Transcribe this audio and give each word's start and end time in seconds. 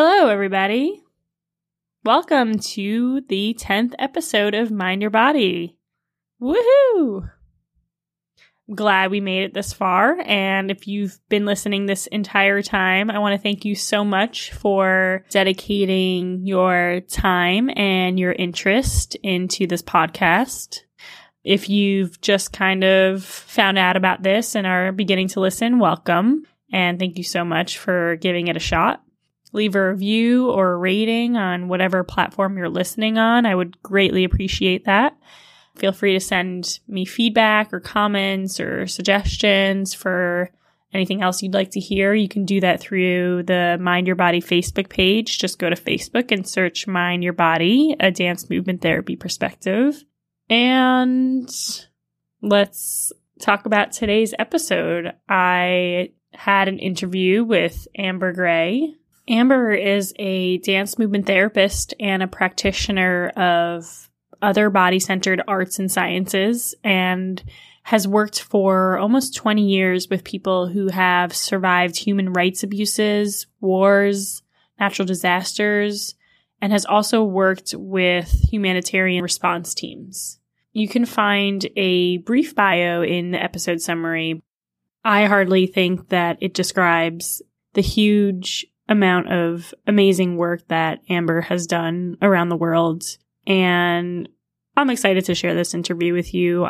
Hello, 0.00 0.28
everybody. 0.28 1.02
Welcome 2.04 2.60
to 2.60 3.20
the 3.22 3.58
10th 3.58 3.94
episode 3.98 4.54
of 4.54 4.70
Mind 4.70 5.02
Your 5.02 5.10
Body. 5.10 5.76
Woohoo! 6.40 7.28
Glad 8.72 9.10
we 9.10 9.18
made 9.20 9.42
it 9.42 9.54
this 9.54 9.72
far. 9.72 10.16
And 10.24 10.70
if 10.70 10.86
you've 10.86 11.18
been 11.28 11.46
listening 11.46 11.86
this 11.86 12.06
entire 12.06 12.62
time, 12.62 13.10
I 13.10 13.18
want 13.18 13.34
to 13.34 13.42
thank 13.42 13.64
you 13.64 13.74
so 13.74 14.04
much 14.04 14.52
for 14.52 15.24
dedicating 15.30 16.46
your 16.46 17.00
time 17.08 17.68
and 17.76 18.20
your 18.20 18.30
interest 18.30 19.16
into 19.24 19.66
this 19.66 19.82
podcast. 19.82 20.82
If 21.42 21.68
you've 21.68 22.20
just 22.20 22.52
kind 22.52 22.84
of 22.84 23.24
found 23.24 23.78
out 23.78 23.96
about 23.96 24.22
this 24.22 24.54
and 24.54 24.64
are 24.64 24.92
beginning 24.92 25.26
to 25.30 25.40
listen, 25.40 25.80
welcome. 25.80 26.44
And 26.72 27.00
thank 27.00 27.18
you 27.18 27.24
so 27.24 27.44
much 27.44 27.78
for 27.78 28.14
giving 28.14 28.46
it 28.46 28.56
a 28.56 28.60
shot. 28.60 29.02
Leave 29.52 29.74
a 29.74 29.90
review 29.90 30.50
or 30.50 30.72
a 30.72 30.76
rating 30.76 31.36
on 31.36 31.68
whatever 31.68 32.04
platform 32.04 32.56
you're 32.56 32.68
listening 32.68 33.18
on. 33.18 33.46
I 33.46 33.54
would 33.54 33.82
greatly 33.82 34.24
appreciate 34.24 34.84
that. 34.84 35.16
Feel 35.76 35.92
free 35.92 36.12
to 36.14 36.20
send 36.20 36.80
me 36.88 37.04
feedback 37.04 37.72
or 37.72 37.80
comments 37.80 38.58
or 38.58 38.86
suggestions 38.86 39.94
for 39.94 40.50
anything 40.92 41.22
else 41.22 41.42
you'd 41.42 41.54
like 41.54 41.70
to 41.72 41.80
hear. 41.80 42.14
You 42.14 42.28
can 42.28 42.44
do 42.44 42.60
that 42.60 42.80
through 42.80 43.44
the 43.44 43.78
Mind 43.80 44.06
Your 44.06 44.16
Body 44.16 44.40
Facebook 44.40 44.88
page. 44.88 45.38
Just 45.38 45.58
go 45.58 45.70
to 45.70 45.76
Facebook 45.76 46.32
and 46.32 46.46
search 46.46 46.86
Mind 46.86 47.22
Your 47.22 47.32
Body, 47.32 47.94
a 48.00 48.10
dance 48.10 48.50
movement 48.50 48.82
therapy 48.82 49.16
perspective. 49.16 50.02
And 50.50 51.48
let's 52.42 53.12
talk 53.40 53.66
about 53.66 53.92
today's 53.92 54.34
episode. 54.38 55.12
I 55.28 56.12
had 56.32 56.68
an 56.68 56.78
interview 56.78 57.44
with 57.44 57.86
Amber 57.96 58.32
Gray. 58.32 58.94
Amber 59.28 59.72
is 59.72 60.14
a 60.18 60.58
dance 60.58 60.98
movement 60.98 61.26
therapist 61.26 61.92
and 62.00 62.22
a 62.22 62.28
practitioner 62.28 63.28
of 63.36 64.08
other 64.40 64.70
body 64.70 64.98
centered 64.98 65.42
arts 65.46 65.78
and 65.78 65.90
sciences 65.90 66.74
and 66.82 67.42
has 67.82 68.08
worked 68.08 68.40
for 68.40 68.98
almost 68.98 69.36
20 69.36 69.66
years 69.66 70.08
with 70.08 70.24
people 70.24 70.68
who 70.68 70.88
have 70.88 71.34
survived 71.34 71.96
human 71.96 72.32
rights 72.32 72.62
abuses, 72.62 73.46
wars, 73.60 74.42
natural 74.78 75.06
disasters, 75.06 76.14
and 76.60 76.72
has 76.72 76.86
also 76.86 77.22
worked 77.22 77.74
with 77.76 78.30
humanitarian 78.50 79.22
response 79.22 79.74
teams. 79.74 80.38
You 80.72 80.88
can 80.88 81.06
find 81.06 81.66
a 81.76 82.18
brief 82.18 82.54
bio 82.54 83.02
in 83.02 83.32
the 83.32 83.42
episode 83.42 83.80
summary. 83.80 84.42
I 85.04 85.26
hardly 85.26 85.66
think 85.66 86.10
that 86.10 86.38
it 86.40 86.54
describes 86.54 87.42
the 87.74 87.80
huge 87.80 88.66
amount 88.88 89.30
of 89.30 89.74
amazing 89.86 90.36
work 90.36 90.66
that 90.68 91.00
Amber 91.08 91.42
has 91.42 91.66
done 91.66 92.16
around 92.22 92.48
the 92.48 92.56
world. 92.56 93.04
And 93.46 94.28
I'm 94.76 94.90
excited 94.90 95.24
to 95.26 95.34
share 95.34 95.54
this 95.54 95.74
interview 95.74 96.12
with 96.12 96.34
you. 96.34 96.68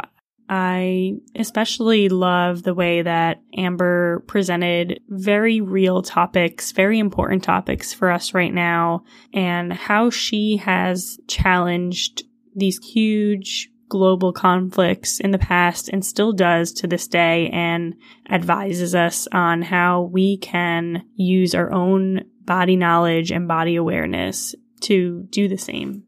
I 0.48 1.12
especially 1.36 2.08
love 2.08 2.62
the 2.62 2.74
way 2.74 3.02
that 3.02 3.42
Amber 3.54 4.20
presented 4.26 5.00
very 5.08 5.60
real 5.60 6.00
topics, 6.00 6.72
very 6.72 6.98
important 6.98 7.44
topics 7.44 7.92
for 7.92 8.10
us 8.10 8.32
right 8.32 8.52
now, 8.52 9.04
and 9.34 9.72
how 9.72 10.08
she 10.08 10.56
has 10.56 11.18
challenged 11.28 12.24
these 12.56 12.78
huge 12.82 13.68
global 13.88 14.32
conflicts 14.32 15.20
in 15.20 15.30
the 15.30 15.38
past 15.38 15.88
and 15.88 16.04
still 16.04 16.32
does 16.32 16.72
to 16.72 16.86
this 16.86 17.08
day 17.08 17.48
and 17.50 17.94
advises 18.30 18.94
us 18.94 19.26
on 19.32 19.62
how 19.62 20.02
we 20.02 20.36
can 20.38 21.04
use 21.14 21.54
our 21.54 21.72
own 21.72 22.24
body 22.44 22.76
knowledge 22.76 23.30
and 23.30 23.48
body 23.48 23.76
awareness 23.76 24.54
to 24.80 25.26
do 25.30 25.48
the 25.48 25.58
same. 25.58 26.04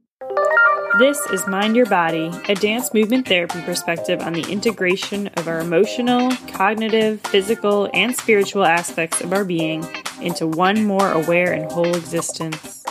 This 0.98 1.18
is 1.26 1.46
Mind 1.46 1.76
Your 1.76 1.86
Body, 1.86 2.30
a 2.48 2.54
dance 2.54 2.92
movement 2.92 3.28
therapy 3.28 3.60
perspective 3.62 4.20
on 4.20 4.32
the 4.32 4.42
integration 4.50 5.28
of 5.36 5.46
our 5.46 5.60
emotional, 5.60 6.30
cognitive, 6.48 7.20
physical, 7.20 7.88
and 7.94 8.14
spiritual 8.14 8.64
aspects 8.64 9.20
of 9.20 9.32
our 9.32 9.44
being 9.44 9.86
into 10.20 10.46
one 10.46 10.84
more 10.84 11.12
aware 11.12 11.52
and 11.52 11.70
whole 11.70 11.94
existence. 11.94 12.82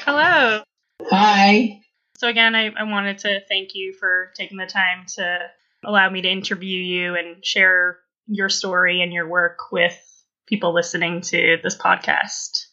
Hello. 0.00 0.62
Hi. 1.10 1.83
So, 2.24 2.30
again, 2.30 2.54
I, 2.54 2.70
I 2.74 2.84
wanted 2.84 3.18
to 3.18 3.40
thank 3.50 3.74
you 3.74 3.92
for 4.00 4.30
taking 4.34 4.56
the 4.56 4.64
time 4.64 5.04
to 5.16 5.40
allow 5.84 6.08
me 6.08 6.22
to 6.22 6.30
interview 6.30 6.80
you 6.80 7.16
and 7.16 7.44
share 7.44 7.98
your 8.26 8.48
story 8.48 9.02
and 9.02 9.12
your 9.12 9.28
work 9.28 9.70
with 9.70 9.94
people 10.46 10.72
listening 10.72 11.20
to 11.20 11.58
this 11.62 11.76
podcast. 11.76 12.64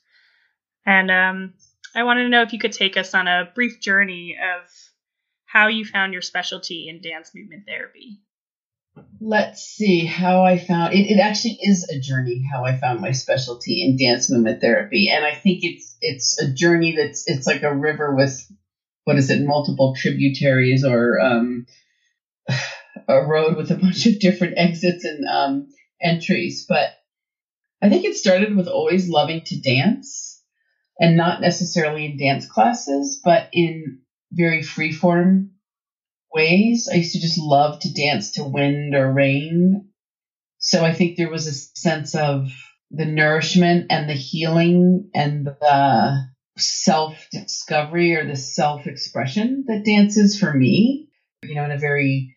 And 0.85 1.11
um, 1.11 1.53
I 1.93 2.03
wanted 2.03 2.23
to 2.23 2.29
know 2.29 2.43
if 2.43 2.53
you 2.53 2.59
could 2.59 2.71
take 2.71 2.95
us 2.95 3.13
on 3.13 3.27
a 3.27 3.51
brief 3.53 3.81
journey 3.81 4.37
of 4.41 4.69
how 5.43 5.67
you 5.67 5.83
found 5.83 6.13
your 6.13 6.21
specialty 6.21 6.87
in 6.87 7.01
dance 7.01 7.31
movement 7.35 7.63
therapy. 7.67 8.21
Let's 9.19 9.63
see 9.63 10.05
how 10.05 10.45
I 10.45 10.59
found 10.59 10.93
it. 10.93 11.11
It 11.11 11.19
actually 11.19 11.57
is 11.61 11.89
a 11.89 11.99
journey 11.99 12.41
how 12.49 12.63
I 12.63 12.77
found 12.77 13.01
my 13.01 13.11
specialty 13.11 13.83
in 13.83 13.97
dance 13.97 14.31
movement 14.31 14.61
therapy, 14.61 15.09
and 15.13 15.25
I 15.25 15.35
think 15.35 15.59
it's 15.63 15.97
it's 15.99 16.41
a 16.41 16.53
journey 16.53 16.95
that's 16.95 17.25
it's 17.27 17.45
like 17.45 17.63
a 17.63 17.75
river 17.75 18.15
with 18.15 18.49
what 19.03 19.17
is 19.17 19.29
it, 19.29 19.41
multiple 19.41 19.93
tributaries 19.95 20.83
or 20.83 21.19
um, 21.19 21.65
a 23.07 23.21
road 23.21 23.55
with 23.55 23.71
a 23.71 23.75
bunch 23.75 24.05
of 24.05 24.19
different 24.19 24.53
exits 24.57 25.03
and 25.03 25.25
um, 25.25 25.67
entries. 26.01 26.65
But 26.67 26.89
I 27.81 27.89
think 27.89 28.05
it 28.05 28.15
started 28.15 28.55
with 28.55 28.67
always 28.67 29.09
loving 29.09 29.41
to 29.45 29.59
dance 29.59 30.41
and 30.99 31.17
not 31.17 31.41
necessarily 31.41 32.05
in 32.05 32.17
dance 32.17 32.45
classes, 32.45 33.19
but 33.23 33.47
in 33.53 33.99
very 34.31 34.61
freeform 34.61 35.49
ways. 36.33 36.87
I 36.91 36.97
used 36.97 37.13
to 37.13 37.19
just 37.19 37.39
love 37.39 37.79
to 37.79 37.93
dance 37.93 38.33
to 38.33 38.43
wind 38.43 38.93
or 38.93 39.11
rain. 39.11 39.89
So 40.59 40.85
I 40.85 40.93
think 40.93 41.17
there 41.17 41.29
was 41.29 41.47
a 41.47 41.53
sense 41.53 42.13
of 42.13 42.51
the 42.91 43.05
nourishment 43.05 43.87
and 43.89 44.07
the 44.07 44.13
healing 44.13 45.09
and 45.15 45.45
the 45.45 46.30
self 46.61 47.27
discovery 47.31 48.13
or 48.15 48.25
the 48.25 48.35
self 48.35 48.87
expression 48.87 49.65
that 49.67 49.83
dance 49.85 50.17
is 50.17 50.37
for 50.37 50.53
me, 50.53 51.07
you 51.43 51.55
know, 51.55 51.65
in 51.65 51.71
a 51.71 51.77
very 51.77 52.29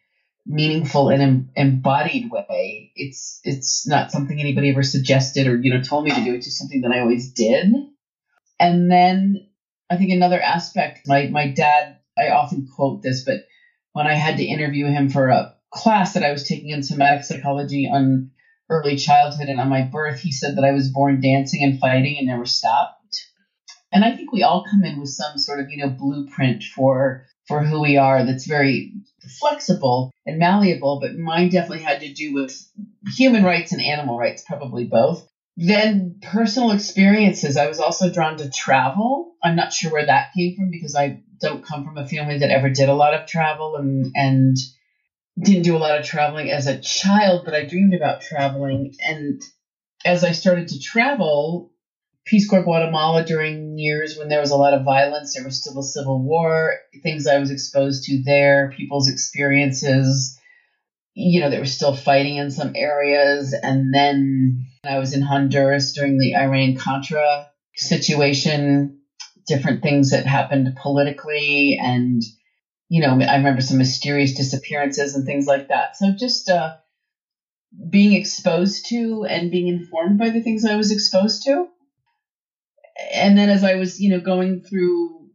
meaningful 0.47 1.09
and 1.09 1.23
em- 1.23 1.49
embodied 1.57 2.31
way. 2.31 2.91
It's 2.95 3.41
it's 3.45 3.87
not 3.87 4.11
something 4.11 4.39
anybody 4.39 4.71
ever 4.71 4.83
suggested 4.83 5.47
or 5.47 5.57
you 5.57 5.71
know 5.71 5.81
told 5.81 6.05
me 6.05 6.11
to 6.13 6.25
do. 6.25 6.35
It's 6.35 6.47
just 6.47 6.59
something 6.59 6.83
that 6.83 6.93
I 6.93 7.01
always 7.01 7.33
did. 7.33 7.73
And 8.59 8.91
then 8.91 9.37
I 9.91 9.97
think 9.97 10.11
another 10.11 10.41
aspect, 10.41 11.03
my 11.07 11.29
my 11.31 11.47
dad, 11.47 11.97
I 12.19 12.31
often 12.31 12.67
quote 12.75 13.03
this, 13.03 13.25
but 13.25 13.39
when 13.93 14.07
I 14.07 14.15
had 14.15 14.39
to 14.39 14.45
interview 14.45 14.87
him 14.87 15.09
for 15.09 15.29
a 15.29 15.53
class 15.71 16.15
that 16.15 16.23
I 16.23 16.31
was 16.31 16.43
taking 16.43 16.71
in 16.71 16.83
somatic 16.83 17.25
psychology 17.25 17.89
on 17.91 18.29
early 18.71 18.97
childhood 18.97 19.49
and 19.49 19.61
on 19.61 19.69
my 19.69 19.83
birth, 19.83 20.21
he 20.21 20.33
said 20.33 20.57
that 20.57 20.65
I 20.65 20.73
was 20.73 20.91
born 20.91 21.21
dancing 21.21 21.63
and 21.63 21.79
fighting 21.79 22.17
and 22.19 22.27
never 22.27 22.47
stopped. 22.47 23.04
And 23.95 24.05
I 24.05 24.15
think 24.15 24.33
we 24.33 24.43
all 24.43 24.67
come 24.69 24.83
in 24.85 25.01
with 25.01 25.11
some 25.11 25.39
sort 25.39 25.61
of, 25.61 25.71
you 25.71 25.79
know, 25.79 25.89
blueprint 25.89 26.65
for 26.65 27.27
for 27.47 27.63
who 27.63 27.81
we 27.81 27.97
are 27.97 28.25
that's 28.25 28.47
very 28.47 28.93
flexible 29.39 30.11
and 30.27 30.39
malleable, 30.39 30.99
but 31.01 31.17
mine 31.17 31.51
definitely 31.51 31.85
had 31.85 32.01
to 32.01 32.13
do 32.13 32.35
with 32.35 32.69
human 33.15 33.45
rights 33.45 33.73
and 33.73 33.81
animal 33.81 34.19
rights, 34.19 34.43
probably 34.47 34.85
both. 34.85 35.29
Then 35.57 36.17
personal 36.21 36.73
experiences. 36.73 37.57
I 37.57 37.69
was 37.69 37.79
also 37.79 38.11
drawn 38.11 38.39
to 38.39 38.51
travel. 38.51 39.37
I'm 39.43 39.55
not 39.55 39.73
sure 39.73 39.93
where 39.93 40.07
that 40.07 40.33
came 40.37 40.57
from 40.57 40.71
because 40.71 40.97
I 40.97 41.21
don't 41.41 41.65
come 41.65 41.85
from 41.85 41.97
a 41.97 42.09
family 42.09 42.39
that 42.39 42.51
ever 42.51 42.71
did 42.71 42.89
a 42.89 42.95
lot 42.95 43.15
of 43.15 43.27
travel 43.27 43.77
and 43.77 44.11
and 44.17 44.57
didn't 45.41 45.63
do 45.63 45.77
a 45.77 45.79
lot 45.79 45.99
of 45.99 46.05
traveling 46.05 46.51
as 46.51 46.67
a 46.67 46.81
child, 46.81 47.45
but 47.45 47.55
I 47.55 47.65
dreamed 47.65 47.95
about 47.95 48.23
traveling. 48.23 48.95
And 49.07 49.41
as 50.05 50.25
I 50.25 50.33
started 50.33 50.69
to 50.69 50.81
travel, 50.81 51.71
Peace 52.25 52.49
Corps 52.49 52.63
Guatemala 52.63 53.25
during 53.25 53.79
years 53.79 54.17
when 54.17 54.29
there 54.29 54.41
was 54.41 54.51
a 54.51 54.57
lot 54.57 54.73
of 54.73 54.85
violence. 54.85 55.35
There 55.35 55.45
was 55.45 55.61
still 55.61 55.79
a 55.79 55.83
civil 55.83 56.23
war, 56.23 56.77
things 57.03 57.27
I 57.27 57.39
was 57.39 57.51
exposed 57.51 58.05
to 58.05 58.23
there, 58.25 58.73
people's 58.75 59.09
experiences. 59.09 60.39
You 61.15 61.41
know, 61.41 61.51
they 61.51 61.59
were 61.59 61.67
still 61.67 61.95
fighting 61.95 62.37
in 62.37 62.51
some 62.51 62.73
areas. 62.75 63.53
And 63.53 63.93
then 63.93 64.67
I 64.85 64.99
was 64.99 65.13
in 65.13 65.21
Honduras 65.21 65.93
during 65.93 66.19
the 66.19 66.35
Iran 66.35 66.77
Contra 66.77 67.47
situation, 67.77 69.01
different 69.47 69.83
things 69.83 70.11
that 70.11 70.27
happened 70.27 70.77
politically. 70.81 71.79
And, 71.79 72.23
you 72.89 73.03
know, 73.03 73.21
I 73.21 73.37
remember 73.37 73.61
some 73.61 73.77
mysterious 73.77 74.33
disappearances 74.35 75.15
and 75.15 75.27
things 75.27 75.47
like 75.47 75.69
that. 75.69 75.97
So 75.97 76.15
just, 76.19 76.49
uh, 76.49 76.77
being 77.91 78.15
exposed 78.15 78.87
to 78.89 79.27
and 79.29 79.51
being 79.51 79.69
informed 79.69 80.17
by 80.17 80.31
the 80.31 80.41
things 80.41 80.65
I 80.65 80.77
was 80.77 80.91
exposed 80.91 81.43
to 81.45 81.69
and 83.13 83.37
then 83.37 83.51
as 83.51 83.65
I 83.65 83.75
was, 83.75 84.01
you 84.01 84.11
know, 84.11 84.21
going 84.21 84.63
through 84.63 85.29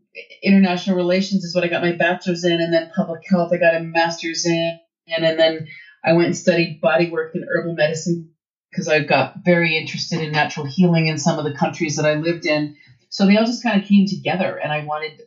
international 0.44 0.96
relations 0.96 1.44
is 1.44 1.54
what 1.54 1.64
I 1.64 1.68
got 1.68 1.82
my 1.82 1.92
bachelor's 1.92 2.44
in, 2.44 2.60
and 2.60 2.74
then 2.74 2.90
public 2.96 3.22
health 3.30 3.52
I 3.54 3.58
got 3.58 3.76
a 3.76 3.80
master's 3.80 4.46
in, 4.46 4.80
and, 5.08 5.26
and 5.26 5.40
then 5.40 5.68
I 6.04 6.14
went 6.14 6.28
and 6.28 6.38
studied 6.38 6.80
bodywork 6.82 7.30
and 7.34 7.46
herbal 7.48 7.76
medicine 7.76 8.30
because 8.70 8.88
I 8.88 9.00
got 9.00 9.34
very 9.44 9.78
interested 9.78 10.22
in 10.22 10.32
natural 10.32 10.66
healing 10.66 11.08
in 11.08 11.18
some 11.18 11.40
of 11.40 11.46
the 11.46 11.54
countries 11.54 11.96
that 11.96 12.06
I 12.06 12.14
lived 12.14 12.46
in. 12.46 12.76
So 13.10 13.26
they 13.26 13.38
all 13.38 13.46
just 13.46 13.64
kind 13.64 13.82
of 13.82 13.88
came 13.88 14.06
together, 14.06 14.56
and 14.56 14.72
I 14.72 14.84
wanted. 14.84 15.22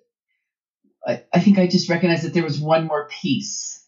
I, 1.04 1.22
I 1.34 1.40
think 1.40 1.58
I 1.58 1.66
just 1.66 1.88
recognized 1.88 2.24
that 2.24 2.32
there 2.32 2.44
was 2.44 2.60
one 2.60 2.86
more 2.86 3.08
piece 3.20 3.84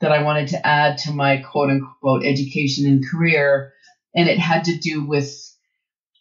that 0.00 0.12
I 0.12 0.22
wanted 0.22 0.48
to 0.48 0.64
add 0.64 0.98
to 0.98 1.12
my 1.12 1.38
quote 1.38 1.70
unquote 1.70 2.24
education 2.24 2.86
and 2.86 3.04
career, 3.04 3.72
and 4.14 4.28
it 4.28 4.38
had 4.38 4.64
to 4.64 4.78
do 4.78 5.04
with 5.04 5.55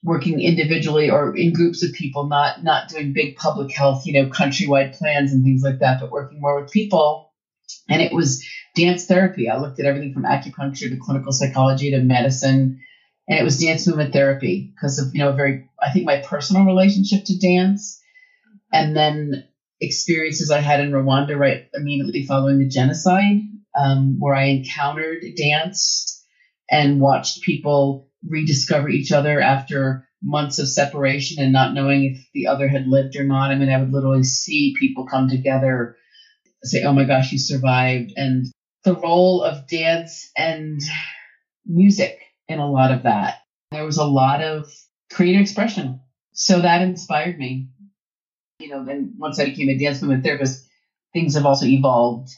working 0.05 0.39
individually 0.39 1.09
or 1.09 1.35
in 1.35 1.51
groups 1.51 1.83
of 1.83 1.91
people, 1.91 2.27
not 2.27 2.63
not 2.63 2.87
doing 2.87 3.11
big 3.11 3.35
public 3.35 3.75
health, 3.75 4.05
you 4.05 4.13
know, 4.13 4.29
countrywide 4.29 4.97
plans 4.97 5.33
and 5.33 5.43
things 5.43 5.63
like 5.63 5.79
that, 5.79 5.99
but 5.99 6.11
working 6.11 6.39
more 6.39 6.61
with 6.61 6.71
people. 6.71 7.33
And 7.89 8.01
it 8.01 8.13
was 8.13 8.45
dance 8.75 9.05
therapy. 9.05 9.49
I 9.49 9.57
looked 9.57 9.79
at 9.79 9.85
everything 9.85 10.13
from 10.13 10.23
acupuncture 10.23 10.89
to 10.89 10.97
clinical 10.97 11.31
psychology 11.31 11.91
to 11.91 11.99
medicine, 11.99 12.79
and 13.27 13.39
it 13.39 13.43
was 13.43 13.59
dance 13.59 13.87
movement 13.87 14.13
therapy 14.13 14.71
because 14.75 14.99
of 14.99 15.13
you 15.13 15.19
know 15.19 15.31
very 15.33 15.67
I 15.81 15.91
think 15.91 16.05
my 16.05 16.21
personal 16.21 16.65
relationship 16.65 17.25
to 17.25 17.39
dance, 17.39 17.99
and 18.71 18.95
then 18.95 19.45
experiences 19.81 20.51
I 20.51 20.59
had 20.59 20.79
in 20.79 20.91
Rwanda 20.91 21.37
right 21.37 21.65
immediately 21.73 22.25
following 22.25 22.59
the 22.59 22.67
genocide, 22.67 23.41
um, 23.75 24.17
where 24.19 24.35
I 24.35 24.45
encountered 24.45 25.23
dance 25.35 26.23
and 26.69 27.01
watched 27.01 27.41
people 27.41 28.07
rediscover 28.27 28.89
each 28.89 29.11
other 29.11 29.39
after 29.39 30.07
months 30.21 30.59
of 30.59 30.67
separation 30.67 31.43
and 31.43 31.53
not 31.53 31.73
knowing 31.73 32.05
if 32.05 32.27
the 32.33 32.47
other 32.47 32.67
had 32.67 32.87
lived 32.87 33.15
or 33.15 33.23
not. 33.23 33.51
I 33.51 33.55
mean, 33.55 33.69
I 33.69 33.79
would 33.79 33.91
literally 33.91 34.23
see 34.23 34.75
people 34.79 35.05
come 35.05 35.29
together, 35.29 35.95
say, 36.63 36.83
"Oh 36.83 36.93
my 36.93 37.03
gosh, 37.03 37.31
you 37.31 37.37
survived," 37.37 38.13
and 38.15 38.45
the 38.83 38.95
role 38.95 39.43
of 39.43 39.67
dance 39.67 40.29
and 40.37 40.79
music 41.65 42.19
in 42.47 42.59
a 42.59 42.69
lot 42.69 42.91
of 42.91 43.03
that. 43.03 43.39
There 43.71 43.85
was 43.85 43.97
a 43.97 44.05
lot 44.05 44.41
of 44.41 44.71
creative 45.11 45.41
expression. 45.41 45.99
So 46.33 46.61
that 46.61 46.81
inspired 46.81 47.37
me. 47.37 47.69
You 48.59 48.69
know, 48.69 48.85
then 48.85 49.15
once 49.17 49.39
I 49.39 49.45
became 49.45 49.69
a 49.69 49.77
dance 49.77 50.01
movement 50.01 50.23
therapist, 50.23 50.67
things 51.13 51.35
have 51.35 51.45
also 51.45 51.65
evolved 51.65 52.29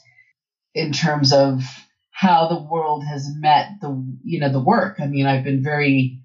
in 0.74 0.92
terms 0.92 1.32
of 1.32 1.62
how 2.18 2.48
the 2.48 2.60
world 2.60 3.04
has 3.04 3.30
met 3.36 3.80
the 3.80 4.04
you 4.24 4.40
know 4.40 4.50
the 4.50 4.58
work. 4.58 4.96
I 4.98 5.06
mean, 5.06 5.24
I've 5.24 5.44
been 5.44 5.62
very 5.62 6.18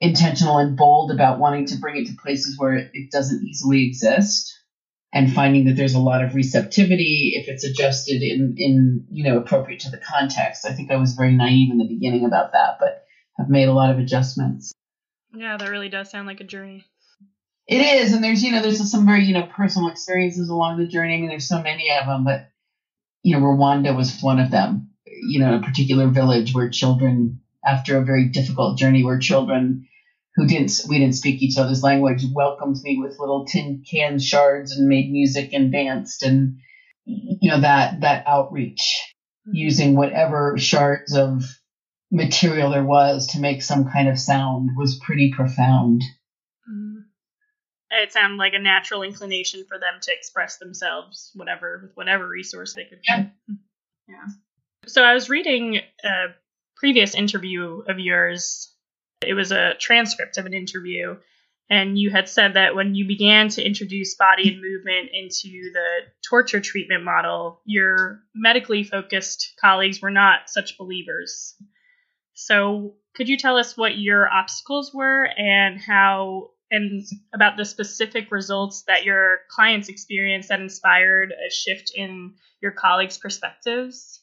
intentional 0.00 0.56
and 0.56 0.74
bold 0.74 1.10
about 1.10 1.38
wanting 1.38 1.66
to 1.66 1.76
bring 1.76 1.98
it 1.98 2.06
to 2.06 2.16
places 2.16 2.58
where 2.58 2.76
it 2.78 3.10
doesn't 3.12 3.44
easily 3.44 3.86
exist 3.86 4.58
and 5.12 5.26
mm-hmm. 5.26 5.34
finding 5.34 5.64
that 5.66 5.76
there's 5.76 5.92
a 5.92 6.00
lot 6.00 6.24
of 6.24 6.34
receptivity 6.34 7.34
if 7.34 7.46
it's 7.46 7.62
adjusted 7.62 8.22
in 8.22 8.54
in 8.56 9.06
you 9.10 9.22
know 9.22 9.36
appropriate 9.36 9.80
to 9.80 9.90
the 9.90 9.98
context. 9.98 10.64
I 10.66 10.72
think 10.72 10.90
I 10.90 10.96
was 10.96 11.12
very 11.12 11.32
naive 11.32 11.70
in 11.72 11.76
the 11.76 11.88
beginning 11.88 12.24
about 12.24 12.52
that, 12.52 12.78
but 12.80 13.04
have 13.36 13.50
made 13.50 13.68
a 13.68 13.74
lot 13.74 13.90
of 13.90 13.98
adjustments. 13.98 14.72
Yeah, 15.34 15.58
that 15.58 15.68
really 15.68 15.90
does 15.90 16.10
sound 16.10 16.26
like 16.26 16.40
a 16.40 16.44
journey. 16.44 16.86
It 17.66 17.82
is, 17.82 18.14
and 18.14 18.24
there's 18.24 18.42
you 18.42 18.52
know 18.52 18.62
there's 18.62 18.90
some 18.90 19.04
very 19.04 19.24
you 19.24 19.34
know 19.34 19.46
personal 19.54 19.90
experiences 19.90 20.48
along 20.48 20.78
the 20.78 20.86
journey. 20.86 21.16
I 21.16 21.20
mean, 21.20 21.28
there's 21.28 21.46
so 21.46 21.60
many 21.60 21.90
of 22.00 22.06
them, 22.06 22.24
but 22.24 22.48
you 23.22 23.36
know 23.36 23.44
Rwanda 23.44 23.94
was 23.94 24.22
one 24.22 24.40
of 24.40 24.50
them. 24.50 24.88
You 25.22 25.40
know, 25.40 25.56
a 25.56 25.62
particular 25.62 26.08
village 26.08 26.54
where 26.54 26.70
children, 26.70 27.40
after 27.64 27.98
a 27.98 28.04
very 28.04 28.28
difficult 28.28 28.78
journey, 28.78 29.04
where 29.04 29.18
children 29.18 29.88
who 30.38 30.46
didn't 30.46 30.82
we 30.88 30.98
didn't 30.98 31.16
speak 31.16 31.42
each 31.42 31.58
other's 31.58 31.82
language 31.82 32.24
welcomed 32.32 32.76
me 32.82 32.96
with 32.98 33.18
little 33.18 33.44
tin 33.44 33.82
can 33.88 34.20
shards 34.20 34.76
and 34.76 34.88
made 34.88 35.10
music 35.10 35.52
and 35.52 35.72
danced 35.72 36.22
and 36.22 36.58
you 37.04 37.50
know 37.50 37.60
that 37.60 38.00
that 38.02 38.24
outreach 38.26 39.02
mm-hmm. 39.46 39.56
using 39.56 39.96
whatever 39.96 40.56
shards 40.56 41.16
of 41.16 41.42
material 42.12 42.70
there 42.70 42.84
was 42.84 43.26
to 43.26 43.40
make 43.40 43.62
some 43.62 43.90
kind 43.90 44.08
of 44.08 44.18
sound 44.18 44.70
was 44.76 45.00
pretty 45.04 45.32
profound 45.34 46.02
mm-hmm. 46.70 47.00
it 47.90 48.12
sounded 48.12 48.36
like 48.36 48.54
a 48.54 48.62
natural 48.62 49.02
inclination 49.02 49.64
for 49.66 49.76
them 49.76 49.94
to 50.00 50.12
express 50.12 50.58
themselves 50.58 51.32
whatever 51.34 51.80
with 51.82 51.96
whatever 51.96 52.28
resource 52.28 52.74
they 52.74 52.84
could 52.84 53.00
yeah. 53.08 53.26
yeah 54.08 54.26
so 54.88 55.02
i 55.02 55.14
was 55.14 55.28
reading 55.28 55.80
a 56.04 56.26
previous 56.76 57.14
interview 57.14 57.82
of 57.88 57.98
yours 57.98 58.72
it 59.20 59.34
was 59.34 59.52
a 59.52 59.74
transcript 59.74 60.36
of 60.38 60.46
an 60.46 60.54
interview, 60.54 61.16
and 61.68 61.98
you 61.98 62.10
had 62.10 62.28
said 62.28 62.54
that 62.54 62.74
when 62.74 62.94
you 62.94 63.06
began 63.06 63.48
to 63.50 63.64
introduce 63.64 64.14
body 64.14 64.48
and 64.48 64.62
movement 64.62 65.10
into 65.12 65.70
the 65.72 66.06
torture 66.26 66.60
treatment 66.60 67.04
model, 67.04 67.60
your 67.64 68.22
medically 68.34 68.84
focused 68.84 69.54
colleagues 69.60 70.00
were 70.00 70.10
not 70.10 70.48
such 70.48 70.78
believers. 70.78 71.54
So, 72.34 72.94
could 73.14 73.28
you 73.28 73.36
tell 73.36 73.56
us 73.56 73.76
what 73.76 73.98
your 73.98 74.32
obstacles 74.32 74.94
were 74.94 75.24
and 75.24 75.80
how 75.80 76.50
and 76.70 77.02
about 77.34 77.56
the 77.56 77.64
specific 77.64 78.30
results 78.30 78.82
that 78.82 79.04
your 79.04 79.40
clients 79.50 79.88
experienced 79.88 80.50
that 80.50 80.60
inspired 80.60 81.32
a 81.32 81.50
shift 81.50 81.90
in 81.94 82.34
your 82.60 82.72
colleagues' 82.72 83.18
perspectives? 83.18 84.20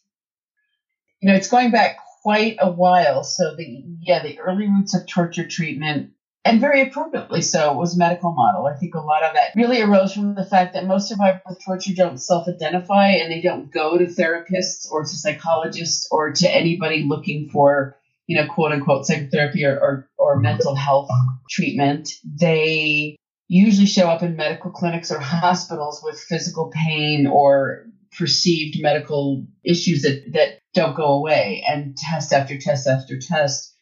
You 1.21 1.29
know, 1.29 1.35
it's 1.35 1.49
going 1.49 1.71
back 1.71 1.97
quite 2.21 2.57
a 2.59 2.71
while. 2.71 3.23
So 3.23 3.55
the 3.55 3.83
yeah, 4.01 4.23
the 4.23 4.39
early 4.39 4.67
roots 4.67 4.95
of 4.95 5.07
torture 5.07 5.47
treatment 5.47 6.11
and 6.45 6.61
very 6.61 6.83
appropriately 6.83 7.41
so 7.41 7.73
was 7.73 7.97
medical 7.97 8.31
model. 8.31 8.67
I 8.67 8.77
think 8.77 8.93
a 8.93 8.99
lot 8.99 9.23
of 9.23 9.33
that 9.33 9.55
really 9.55 9.81
arose 9.81 10.13
from 10.13 10.35
the 10.35 10.45
fact 10.45 10.73
that 10.73 10.85
most 10.85 11.09
survivors 11.09 11.41
of 11.47 11.57
torture 11.65 11.93
don't 11.95 12.19
self-identify 12.19 13.09
and 13.09 13.31
they 13.31 13.41
don't 13.41 13.71
go 13.71 13.97
to 13.97 14.05
therapists 14.05 14.89
or 14.91 15.01
to 15.01 15.09
psychologists 15.09 16.07
or 16.11 16.33
to 16.33 16.47
anybody 16.47 17.03
looking 17.07 17.49
for, 17.49 17.97
you 18.27 18.37
know, 18.37 18.47
quote 18.47 18.71
unquote 18.71 19.07
psychotherapy 19.07 19.65
or, 19.65 19.79
or, 19.79 20.09
or 20.19 20.39
mental 20.39 20.75
health 20.75 21.09
treatment. 21.49 22.09
They 22.23 23.17
usually 23.47 23.87
show 23.87 24.07
up 24.07 24.21
in 24.21 24.35
medical 24.35 24.69
clinics 24.69 25.11
or 25.11 25.19
hospitals 25.19 26.01
with 26.03 26.19
physical 26.19 26.71
pain 26.71 27.25
or 27.25 27.87
perceived 28.17 28.81
medical 28.81 29.47
issues 29.63 30.03
that, 30.03 30.23
that 30.33 30.59
don't 30.75 30.95
go 30.95 31.13
away. 31.13 31.63
And 31.67 31.97
test 31.97 32.33
after 32.33 32.57
test 32.57 32.87
after 32.87 33.17
test, 33.19 33.73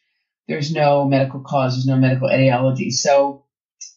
there's 0.48 0.72
no 0.72 1.04
medical 1.04 1.40
cause, 1.40 1.74
there's 1.74 1.86
no 1.86 1.96
medical 1.96 2.30
etiology. 2.30 2.90
So 2.90 3.44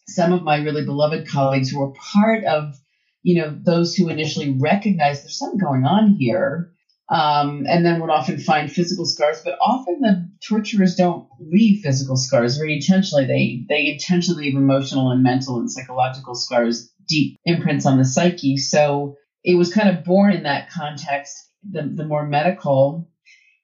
some 0.07 0.33
of 0.33 0.43
my 0.43 0.57
really 0.57 0.85
beloved 0.85 1.27
colleagues 1.27 1.69
who 1.69 1.79
were 1.79 1.93
part 2.13 2.43
of, 2.45 2.75
you 3.23 3.41
know, 3.41 3.57
those 3.63 3.95
who 3.95 4.09
initially 4.09 4.57
recognized 4.59 5.23
there's 5.23 5.37
something 5.37 5.59
going 5.59 5.85
on 5.85 6.15
here, 6.17 6.71
um, 7.09 7.65
and 7.69 7.85
then 7.85 8.01
would 8.01 8.09
often 8.09 8.37
find 8.39 8.71
physical 8.71 9.05
scars. 9.05 9.41
But 9.43 9.57
often 9.61 9.99
the 10.01 10.29
torturers 10.47 10.95
don't 10.95 11.27
leave 11.39 11.81
physical 11.81 12.17
scars 12.17 12.57
very 12.57 12.75
intentionally. 12.75 13.25
They 13.25 13.65
they 13.69 13.91
intentionally 13.91 14.45
leave 14.45 14.57
emotional 14.57 15.11
and 15.11 15.23
mental 15.23 15.59
and 15.59 15.71
psychological 15.71 16.35
scars, 16.35 16.91
deep 17.07 17.37
imprints 17.45 17.85
on 17.85 17.97
the 17.97 18.05
psyche. 18.05 18.57
So 18.57 19.15
it 19.43 19.55
was 19.55 19.73
kind 19.73 19.89
of 19.89 20.03
born 20.03 20.33
in 20.33 20.43
that 20.43 20.69
context, 20.69 21.37
the, 21.71 21.83
the 21.83 22.05
more 22.05 22.25
medical. 22.25 23.09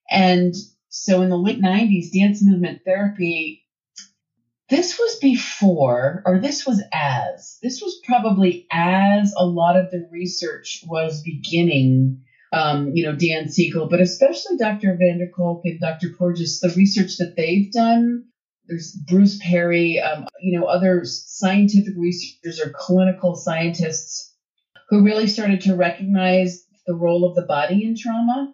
And 0.09 0.53
so 0.89 1.21
in 1.21 1.29
the 1.29 1.37
late 1.37 1.61
90s, 1.61 2.11
dance 2.13 2.43
movement 2.43 2.81
therapy, 2.85 3.63
this 4.69 4.97
was 4.97 5.17
before, 5.19 6.23
or 6.25 6.39
this 6.39 6.65
was 6.65 6.81
as, 6.91 7.57
this 7.61 7.81
was 7.81 8.01
probably 8.05 8.65
as 8.71 9.33
a 9.37 9.45
lot 9.45 9.77
of 9.77 9.91
the 9.91 10.07
research 10.11 10.83
was 10.87 11.21
beginning. 11.21 12.23
Um, 12.51 12.91
you 12.93 13.03
know, 13.03 13.15
Dan 13.15 13.49
Siegel, 13.49 13.89
but 13.89 13.99
especially 13.99 14.57
Dr. 14.57 14.95
van 14.99 15.17
der 15.17 15.31
Kolk 15.35 15.61
and 15.65 15.79
Dr. 15.79 16.09
Porges, 16.15 16.59
the 16.59 16.69
research 16.69 17.17
that 17.17 17.35
they've 17.35 17.71
done. 17.71 18.25
There's 18.67 18.91
Bruce 18.91 19.39
Perry, 19.41 19.99
um, 19.99 20.27
you 20.39 20.59
know, 20.59 20.67
other 20.67 21.01
scientific 21.03 21.95
researchers 21.97 22.61
or 22.61 22.71
clinical 22.75 23.35
scientists 23.35 24.33
who 24.89 25.03
really 25.03 25.25
started 25.27 25.61
to 25.61 25.75
recognize 25.75 26.63
the 26.85 26.95
role 26.95 27.25
of 27.25 27.35
the 27.35 27.43
body 27.43 27.83
in 27.83 27.95
trauma. 27.95 28.49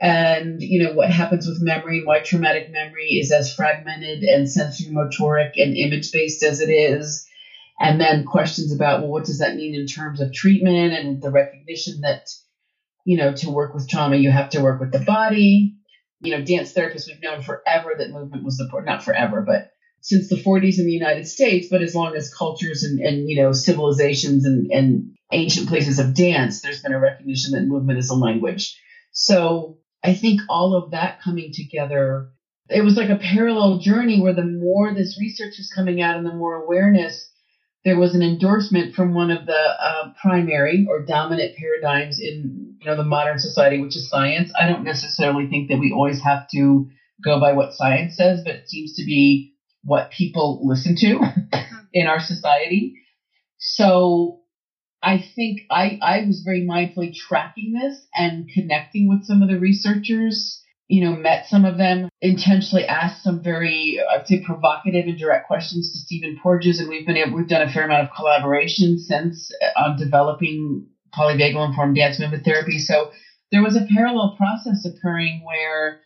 And 0.00 0.60
you 0.60 0.82
know 0.82 0.92
what 0.92 1.10
happens 1.10 1.46
with 1.46 1.62
memory 1.62 2.02
why 2.04 2.20
traumatic 2.20 2.68
memory 2.68 3.18
is 3.20 3.30
as 3.30 3.52
fragmented 3.52 4.22
and 4.24 4.48
sensory 4.50 4.88
motoric 4.92 5.52
and 5.56 5.74
image 5.76 6.10
based 6.12 6.42
as 6.42 6.60
it 6.60 6.70
is. 6.70 7.24
And 7.80 8.00
then 8.00 8.24
questions 8.24 8.72
about 8.72 9.00
well 9.00 9.10
what 9.10 9.24
does 9.24 9.38
that 9.38 9.54
mean 9.54 9.74
in 9.74 9.86
terms 9.86 10.20
of 10.20 10.32
treatment 10.32 10.92
and 10.92 11.22
the 11.22 11.30
recognition 11.30 12.00
that 12.02 12.28
you 13.04 13.16
know 13.16 13.32
to 13.34 13.50
work 13.50 13.74
with 13.74 13.88
trauma 13.88 14.16
you 14.16 14.30
have 14.30 14.50
to 14.50 14.60
work 14.60 14.80
with 14.80 14.92
the 14.92 15.00
body? 15.00 15.72
You 16.20 16.32
know 16.32 16.42
dance 16.42 16.72
therapists 16.72 17.06
we've 17.06 17.22
known 17.22 17.40
forever 17.40 17.94
that 17.96 18.10
movement 18.10 18.44
was 18.44 18.56
the 18.56 18.68
not 18.84 19.02
forever 19.04 19.42
but 19.46 19.62
since 20.02 20.28
the 20.28 20.36
40s 20.36 20.78
in 20.78 20.84
the 20.84 20.92
united 20.92 21.26
states 21.26 21.68
but 21.70 21.80
as 21.80 21.94
long 21.94 22.14
as 22.14 22.32
cultures 22.32 22.82
and, 22.82 22.98
and 23.00 23.28
you 23.28 23.42
know 23.42 23.52
civilizations 23.52 24.44
and, 24.44 24.70
and 24.70 25.12
ancient 25.32 25.68
places 25.68 25.98
of 25.98 26.14
dance, 26.14 26.60
there's 26.60 26.82
been 26.82 26.92
a 26.92 27.00
recognition 27.00 27.52
that 27.52 27.64
movement 27.64 27.98
is 27.98 28.10
a 28.10 28.14
language. 28.14 28.78
So 29.12 29.78
I 30.04 30.14
think 30.14 30.40
all 30.48 30.74
of 30.74 30.92
that 30.92 31.20
coming 31.20 31.50
together, 31.52 32.30
it 32.68 32.82
was 32.82 32.96
like 32.96 33.10
a 33.10 33.16
parallel 33.16 33.78
journey 33.78 34.20
where 34.20 34.34
the 34.34 34.44
more 34.44 34.94
this 34.94 35.18
research 35.18 35.54
was 35.58 35.72
coming 35.74 36.00
out 36.00 36.16
and 36.16 36.26
the 36.26 36.34
more 36.34 36.62
awareness, 36.62 37.30
there 37.84 37.98
was 37.98 38.14
an 38.14 38.22
endorsement 38.22 38.94
from 38.94 39.14
one 39.14 39.30
of 39.30 39.46
the 39.46 39.52
uh, 39.52 40.12
primary 40.20 40.86
or 40.88 41.04
dominant 41.04 41.56
paradigms 41.56 42.20
in 42.20 42.76
you 42.80 42.86
know 42.86 42.96
the 42.96 43.04
modern 43.04 43.38
society, 43.38 43.80
which 43.80 43.96
is 43.96 44.08
science. 44.08 44.52
I 44.58 44.68
don't 44.68 44.84
necessarily 44.84 45.48
think 45.48 45.68
that 45.68 45.78
we 45.78 45.92
always 45.92 46.20
have 46.22 46.46
to 46.50 46.88
go 47.24 47.40
by 47.40 47.52
what 47.52 47.74
science 47.74 48.16
says, 48.16 48.42
but 48.44 48.54
it 48.54 48.68
seems 48.68 48.94
to 48.96 49.04
be 49.04 49.51
what 49.84 50.10
people 50.10 50.60
listen 50.62 50.96
to 50.96 51.20
in 51.92 52.06
our 52.06 52.20
society. 52.20 52.94
So 53.58 54.40
I 55.02 55.24
think 55.34 55.62
I, 55.70 55.98
I 56.00 56.24
was 56.26 56.42
very 56.44 56.62
mindfully 56.62 57.14
tracking 57.14 57.72
this 57.72 58.06
and 58.14 58.48
connecting 58.54 59.08
with 59.08 59.24
some 59.24 59.42
of 59.42 59.48
the 59.48 59.58
researchers, 59.58 60.62
you 60.86 61.04
know, 61.04 61.16
met 61.16 61.46
some 61.46 61.64
of 61.64 61.76
them, 61.76 62.08
intentionally 62.20 62.86
asked 62.86 63.24
some 63.24 63.42
very, 63.42 64.00
I'd 64.00 64.28
say, 64.28 64.44
provocative 64.44 65.06
and 65.06 65.18
direct 65.18 65.48
questions 65.48 65.92
to 65.92 65.98
Stephen 65.98 66.38
Porges, 66.40 66.78
and 66.78 66.88
we've 66.88 67.06
been 67.06 67.16
able, 67.16 67.36
we've 67.36 67.48
done 67.48 67.66
a 67.66 67.72
fair 67.72 67.84
amount 67.84 68.04
of 68.04 68.14
collaboration 68.14 68.98
since 68.98 69.50
uh, 69.60 69.80
on 69.80 69.98
developing 69.98 70.86
polyvagal 71.16 71.68
informed 71.68 71.96
dance 71.96 72.20
movement 72.20 72.44
therapy. 72.44 72.78
So 72.78 73.10
there 73.50 73.62
was 73.62 73.76
a 73.76 73.86
parallel 73.92 74.36
process 74.36 74.86
occurring 74.86 75.42
where 75.44 76.00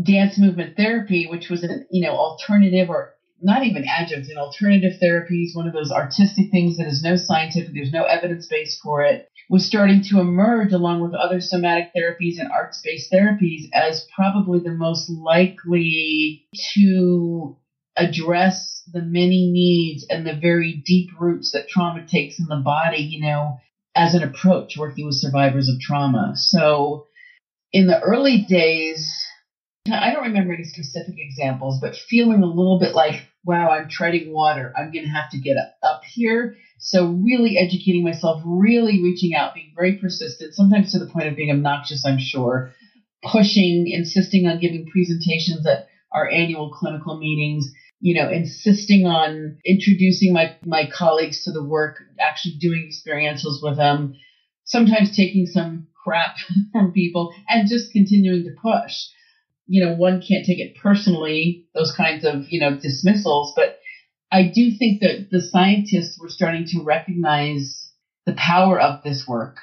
dance 0.00 0.38
movement 0.38 0.76
therapy, 0.76 1.26
which 1.26 1.48
was 1.48 1.62
an 1.62 1.86
you 1.90 2.06
know 2.06 2.16
alternative 2.16 2.88
or 2.88 3.12
not 3.42 3.64
even 3.64 3.84
adjunct, 3.84 4.28
an 4.28 4.36
alternative 4.36 4.92
therapies, 5.02 5.54
one 5.54 5.66
of 5.66 5.72
those 5.72 5.90
artistic 5.90 6.50
things 6.50 6.76
that 6.76 6.86
is 6.86 7.02
no 7.02 7.16
scientific, 7.16 7.72
there's 7.72 7.92
no 7.92 8.04
evidence 8.04 8.46
base 8.46 8.78
for 8.82 9.02
it, 9.02 9.26
was 9.48 9.64
starting 9.64 10.02
to 10.02 10.20
emerge 10.20 10.72
along 10.72 11.00
with 11.00 11.14
other 11.14 11.40
somatic 11.40 11.90
therapies 11.96 12.38
and 12.38 12.50
arts 12.52 12.80
based 12.84 13.10
therapies 13.10 13.68
as 13.72 14.06
probably 14.14 14.60
the 14.60 14.74
most 14.74 15.08
likely 15.08 16.44
to 16.74 17.56
address 17.96 18.82
the 18.92 19.02
many 19.02 19.50
needs 19.50 20.06
and 20.08 20.26
the 20.26 20.38
very 20.38 20.82
deep 20.84 21.08
roots 21.18 21.52
that 21.52 21.68
trauma 21.68 22.06
takes 22.06 22.38
in 22.38 22.46
the 22.46 22.62
body, 22.62 23.02
you 23.02 23.20
know, 23.20 23.58
as 23.94 24.14
an 24.14 24.22
approach 24.22 24.76
working 24.78 25.06
with 25.06 25.14
survivors 25.14 25.68
of 25.68 25.80
trauma. 25.80 26.32
So 26.34 27.06
in 27.72 27.86
the 27.86 28.00
early 28.00 28.44
days, 28.48 29.12
I 29.88 30.12
don't 30.12 30.24
remember 30.24 30.52
any 30.52 30.64
specific 30.64 31.14
examples, 31.16 31.80
but 31.80 31.96
feeling 31.96 32.42
a 32.42 32.46
little 32.46 32.78
bit 32.78 32.94
like, 32.94 33.26
wow, 33.44 33.70
I'm 33.70 33.88
treading 33.88 34.30
water. 34.30 34.74
I'm 34.76 34.92
going 34.92 35.06
to 35.06 35.10
have 35.10 35.30
to 35.30 35.38
get 35.38 35.56
up 35.82 36.02
here. 36.04 36.56
So, 36.78 37.06
really 37.06 37.56
educating 37.56 38.04
myself, 38.04 38.42
really 38.44 39.02
reaching 39.02 39.34
out, 39.34 39.54
being 39.54 39.72
very 39.74 39.96
persistent, 39.96 40.54
sometimes 40.54 40.92
to 40.92 40.98
the 40.98 41.06
point 41.06 41.28
of 41.28 41.36
being 41.36 41.50
obnoxious, 41.50 42.04
I'm 42.04 42.18
sure, 42.18 42.72
pushing, 43.22 43.88
insisting 43.88 44.46
on 44.46 44.60
giving 44.60 44.86
presentations 44.86 45.66
at 45.66 45.88
our 46.12 46.28
annual 46.28 46.70
clinical 46.70 47.18
meetings, 47.18 47.72
you 48.00 48.20
know, 48.20 48.28
insisting 48.30 49.06
on 49.06 49.58
introducing 49.64 50.34
my, 50.34 50.56
my 50.64 50.90
colleagues 50.92 51.44
to 51.44 51.52
the 51.52 51.64
work, 51.64 52.02
actually 52.20 52.56
doing 52.60 52.90
experientials 52.90 53.62
with 53.62 53.78
them, 53.78 54.14
sometimes 54.64 55.16
taking 55.16 55.46
some 55.46 55.86
crap 56.04 56.36
from 56.72 56.92
people, 56.92 57.32
and 57.48 57.66
just 57.66 57.92
continuing 57.92 58.44
to 58.44 58.50
push 58.60 59.06
you 59.70 59.84
know, 59.84 59.94
one 59.94 60.20
can't 60.20 60.44
take 60.44 60.58
it 60.58 60.74
personally, 60.74 61.64
those 61.74 61.92
kinds 61.92 62.24
of, 62.24 62.42
you 62.48 62.58
know, 62.58 62.76
dismissals. 62.76 63.52
But 63.54 63.78
I 64.32 64.42
do 64.52 64.72
think 64.76 64.98
that 65.00 65.28
the 65.30 65.40
scientists 65.40 66.18
were 66.20 66.28
starting 66.28 66.64
to 66.66 66.82
recognize 66.82 67.88
the 68.26 68.32
power 68.32 68.80
of 68.80 69.00
this 69.04 69.28
work. 69.28 69.58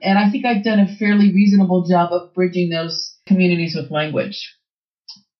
And 0.00 0.18
I 0.18 0.28
think 0.28 0.44
I've 0.44 0.64
done 0.64 0.80
a 0.80 0.96
fairly 0.96 1.32
reasonable 1.32 1.84
job 1.84 2.10
of 2.10 2.34
bridging 2.34 2.70
those 2.70 3.16
communities 3.24 3.76
with 3.76 3.88
language. 3.88 4.52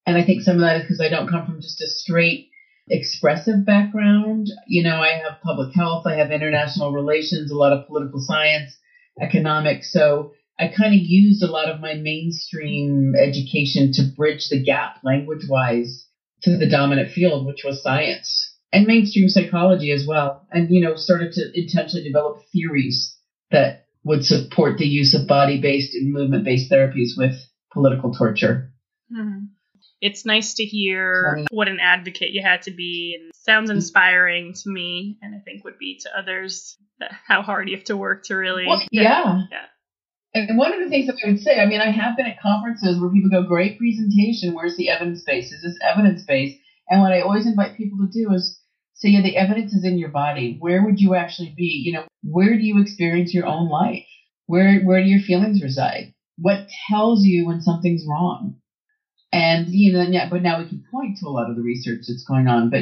And 0.07 0.17
I 0.17 0.23
think 0.23 0.43
some 0.43 0.55
of 0.55 0.61
that 0.61 0.76
is 0.76 0.83
because 0.83 1.00
I 1.00 1.09
don't 1.09 1.29
come 1.29 1.45
from 1.45 1.61
just 1.61 1.81
a 1.81 1.88
straight 1.88 2.49
expressive 2.88 3.67
background. 3.67 4.47
You 4.69 4.85
know, 4.85 5.02
I 5.02 5.14
have 5.14 5.41
public 5.43 5.75
health, 5.75 6.07
I 6.07 6.14
have 6.14 6.31
international 6.31 6.93
relations, 6.93 7.50
a 7.50 7.57
lot 7.57 7.73
of 7.73 7.88
political 7.88 8.21
science, 8.21 8.79
economics. 9.21 9.93
So 9.93 10.31
I 10.62 10.69
kind 10.69 10.95
of 10.95 11.00
used 11.00 11.42
a 11.42 11.50
lot 11.50 11.69
of 11.69 11.81
my 11.81 11.95
mainstream 11.95 13.14
education 13.21 13.92
to 13.95 14.12
bridge 14.16 14.49
the 14.49 14.62
gap 14.62 14.99
language 15.02 15.47
wise 15.49 16.07
to 16.42 16.57
the 16.57 16.69
dominant 16.69 17.11
field, 17.11 17.47
which 17.47 17.64
was 17.64 17.83
science 17.83 18.57
and 18.73 18.87
mainstream 18.87 19.28
psychology 19.28 19.90
as 19.90 20.07
well. 20.07 20.47
And, 20.52 20.71
you 20.71 20.81
know, 20.81 20.95
started 20.95 21.33
to 21.33 21.50
intentionally 21.54 22.07
develop 22.07 22.42
theories 22.52 23.16
that 23.50 23.87
would 24.04 24.25
support 24.25 24.78
the 24.78 24.87
use 24.87 25.14
of 25.14 25.26
body 25.26 25.61
based 25.61 25.95
and 25.95 26.12
movement 26.12 26.45
based 26.45 26.71
therapies 26.71 27.11
with 27.16 27.35
political 27.73 28.14
torture. 28.14 28.73
Mm-hmm. 29.12 29.47
It's 30.00 30.25
nice 30.25 30.54
to 30.54 30.64
hear 30.64 31.45
what 31.50 31.69
an 31.69 31.78
advocate 31.81 32.31
you 32.31 32.42
had 32.42 32.62
to 32.62 32.71
be 32.73 33.19
and 33.21 33.33
sounds 33.35 33.71
inspiring 33.71 34.54
to 34.54 34.71
me 34.71 35.19
and 35.23 35.35
I 35.35 35.38
think 35.38 35.64
would 35.64 35.78
be 35.78 35.99
to 36.02 36.11
others 36.16 36.76
how 37.26 37.42
hard 37.42 37.69
you 37.69 37.76
have 37.76 37.85
to 37.85 37.97
work 37.97 38.25
to 38.25 38.35
really 38.35 38.66
well, 38.66 38.83
yeah. 38.90 39.42
yeah. 39.50 39.66
And 40.35 40.57
one 40.57 40.73
of 40.73 40.81
the 40.81 40.89
things 40.89 41.07
that 41.07 41.19
I 41.25 41.29
would 41.29 41.41
say, 41.41 41.61
I 41.61 41.67
mean, 41.67 41.81
I 41.81 41.91
have 41.91 42.17
been 42.17 42.27
at 42.27 42.41
conferences 42.41 42.99
where 42.99 43.11
people 43.11 43.31
go, 43.31 43.43
great 43.43 43.79
presentation, 43.79 44.55
where's 44.55 44.77
the 44.77 44.89
evidence 44.89 45.23
base? 45.25 45.53
Is 45.53 45.62
this 45.62 45.79
evidence 45.83 46.23
base? 46.23 46.57
And 46.89 47.03
what 47.03 47.12
I 47.12 47.21
always 47.21 47.47
invite 47.47 47.77
people 47.77 47.99
to 47.99 48.11
do 48.11 48.33
is 48.33 48.59
say, 48.95 49.11
yeah, 49.11 49.23
the 49.23 49.37
evidence 49.37 49.75
is 49.75 49.85
in 49.85 49.99
your 49.99 50.09
body. 50.09 50.57
Where 50.59 50.85
would 50.85 51.01
you 51.01 51.15
actually 51.15 51.55
be? 51.55 51.83
You 51.85 51.93
know, 51.93 52.05
where 52.23 52.57
do 52.57 52.65
you 52.65 52.81
experience 52.81 53.35
your 53.35 53.47
own 53.47 53.69
life? 53.69 54.07
Where 54.47 54.81
where 54.81 55.03
do 55.03 55.09
your 55.09 55.21
feelings 55.21 55.62
reside? 55.62 56.15
What 56.39 56.69
tells 56.89 57.25
you 57.25 57.47
when 57.47 57.61
something's 57.61 58.05
wrong? 58.09 58.57
And 59.33 59.69
you 59.69 59.93
know, 59.93 60.03
yeah, 60.03 60.29
but 60.31 60.43
now 60.43 60.61
we 60.61 60.69
can 60.69 60.85
point 60.91 61.19
to 61.19 61.29
a 61.29 61.31
lot 61.31 61.51
of 61.51 61.57
the 61.57 61.62
research 61.62 62.05
that's 62.09 62.25
going 62.25 62.49
on. 62.49 62.71
But 62.71 62.81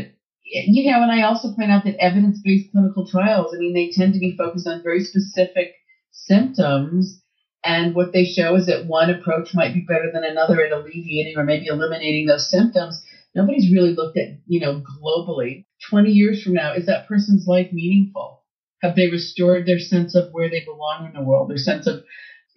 eh, 0.54 0.66
you 0.66 0.90
know, 0.90 1.02
and 1.02 1.12
I 1.12 1.22
also 1.22 1.52
point 1.52 1.70
out 1.70 1.84
that 1.84 2.02
evidence-based 2.02 2.72
clinical 2.72 3.06
trials, 3.08 3.54
I 3.54 3.58
mean, 3.58 3.74
they 3.74 3.90
tend 3.90 4.14
to 4.14 4.20
be 4.20 4.36
focused 4.36 4.66
on 4.66 4.82
very 4.82 5.04
specific 5.04 5.74
symptoms 6.12 7.20
and 7.64 7.94
what 7.94 8.12
they 8.12 8.24
show 8.24 8.54
is 8.54 8.66
that 8.66 8.86
one 8.86 9.10
approach 9.10 9.54
might 9.54 9.74
be 9.74 9.84
better 9.86 10.10
than 10.12 10.24
another 10.24 10.62
at 10.62 10.72
alleviating 10.72 11.36
or 11.36 11.44
maybe 11.44 11.66
eliminating 11.66 12.26
those 12.26 12.50
symptoms. 12.50 13.02
Nobody's 13.34 13.72
really 13.72 13.94
looked 13.94 14.16
at, 14.16 14.28
you 14.46 14.60
know, 14.60 14.80
globally. 14.80 15.64
20 15.90 16.10
years 16.10 16.42
from 16.42 16.54
now, 16.54 16.72
is 16.72 16.86
that 16.86 17.06
person's 17.06 17.46
life 17.46 17.70
meaningful? 17.72 18.42
Have 18.82 18.96
they 18.96 19.08
restored 19.08 19.66
their 19.66 19.78
sense 19.78 20.14
of 20.14 20.32
where 20.32 20.48
they 20.48 20.64
belong 20.64 21.06
in 21.06 21.12
the 21.12 21.22
world, 21.22 21.50
their 21.50 21.58
sense 21.58 21.86
of 21.86 22.02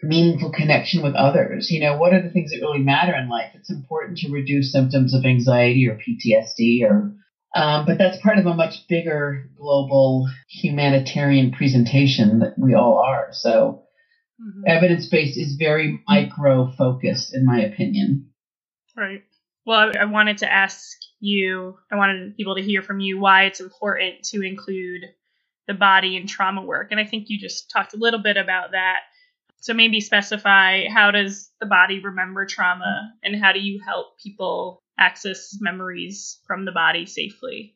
meaningful 0.01 0.51
connection 0.51 1.03
with 1.03 1.15
others? 1.15 1.69
You 1.69 1.81
know, 1.81 1.97
what 1.97 2.13
are 2.13 2.21
the 2.21 2.29
things 2.29 2.51
that 2.51 2.61
really 2.61 2.79
matter 2.79 3.13
in 3.15 3.29
life? 3.29 3.51
It's 3.55 3.69
important 3.69 4.17
to 4.19 4.31
reduce 4.31 4.71
symptoms 4.71 5.13
of 5.13 5.25
anxiety 5.25 5.87
or 5.87 5.97
PTSD 5.97 6.83
or 6.83 7.13
um, 7.55 7.85
but 7.85 7.99
that's 7.99 8.17
part 8.21 8.39
of 8.39 8.47
a 8.47 8.55
much 8.55 8.87
bigger 8.89 9.47
global 9.55 10.27
humanitarian 10.49 11.51
presentation 11.51 12.39
that 12.39 12.57
we 12.57 12.73
all 12.73 12.97
are. 12.97 13.27
So 13.31 13.82
Mm-hmm. 14.41 14.63
Evidence 14.67 15.07
based 15.07 15.37
is 15.37 15.55
very 15.55 16.01
micro 16.07 16.71
focused, 16.71 17.35
in 17.35 17.45
my 17.45 17.61
opinion. 17.61 18.31
Right. 18.95 19.23
Well, 19.65 19.91
I, 19.95 20.01
I 20.01 20.05
wanted 20.05 20.39
to 20.39 20.51
ask 20.51 20.97
you, 21.19 21.77
I 21.91 21.95
wanted 21.95 22.35
people 22.35 22.55
to 22.55 22.61
hear 22.61 22.81
from 22.81 22.99
you 22.99 23.19
why 23.19 23.43
it's 23.43 23.61
important 23.61 24.23
to 24.25 24.41
include 24.41 25.05
the 25.67 25.73
body 25.73 26.17
in 26.17 26.27
trauma 26.27 26.61
work. 26.61 26.89
And 26.91 26.99
I 26.99 27.05
think 27.05 27.29
you 27.29 27.39
just 27.39 27.69
talked 27.71 27.93
a 27.93 27.97
little 27.97 28.21
bit 28.21 28.37
about 28.37 28.71
that. 28.71 28.99
So 29.61 29.73
maybe 29.73 30.01
specify 30.01 30.89
how 30.89 31.11
does 31.11 31.49
the 31.61 31.65
body 31.65 31.99
remember 31.99 32.45
trauma 32.45 33.13
and 33.23 33.41
how 33.41 33.53
do 33.53 33.61
you 33.61 33.79
help 33.85 34.19
people 34.21 34.83
access 34.99 35.55
memories 35.61 36.39
from 36.45 36.65
the 36.65 36.73
body 36.73 37.05
safely? 37.05 37.75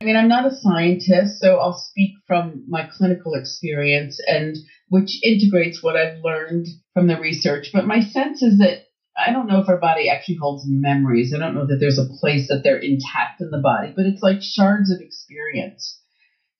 I 0.00 0.04
mean, 0.04 0.16
I'm 0.16 0.28
not 0.28 0.46
a 0.46 0.54
scientist, 0.54 1.40
so 1.40 1.58
I'll 1.58 1.76
speak 1.76 2.12
from 2.26 2.64
my 2.68 2.88
clinical 2.96 3.34
experience 3.34 4.18
and 4.26 4.56
which 4.88 5.18
integrates 5.22 5.82
what 5.82 5.96
I've 5.96 6.16
learned 6.22 6.66
from 6.94 7.06
the 7.06 7.18
research. 7.18 7.70
But 7.72 7.86
my 7.86 8.00
sense 8.00 8.42
is 8.42 8.58
that 8.58 8.78
I 9.16 9.32
don't 9.32 9.46
know 9.46 9.58
if 9.58 9.68
our 9.68 9.78
body 9.78 10.08
actually 10.08 10.36
holds 10.40 10.64
memories. 10.66 11.32
I 11.34 11.38
don't 11.38 11.54
know 11.54 11.66
that 11.66 11.78
there's 11.80 11.98
a 11.98 12.06
place 12.20 12.48
that 12.48 12.62
they're 12.62 12.76
intact 12.76 13.40
in 13.40 13.50
the 13.50 13.58
body, 13.58 13.92
but 13.94 14.06
it's 14.06 14.22
like 14.22 14.38
shards 14.40 14.90
of 14.90 15.00
experience. 15.00 15.98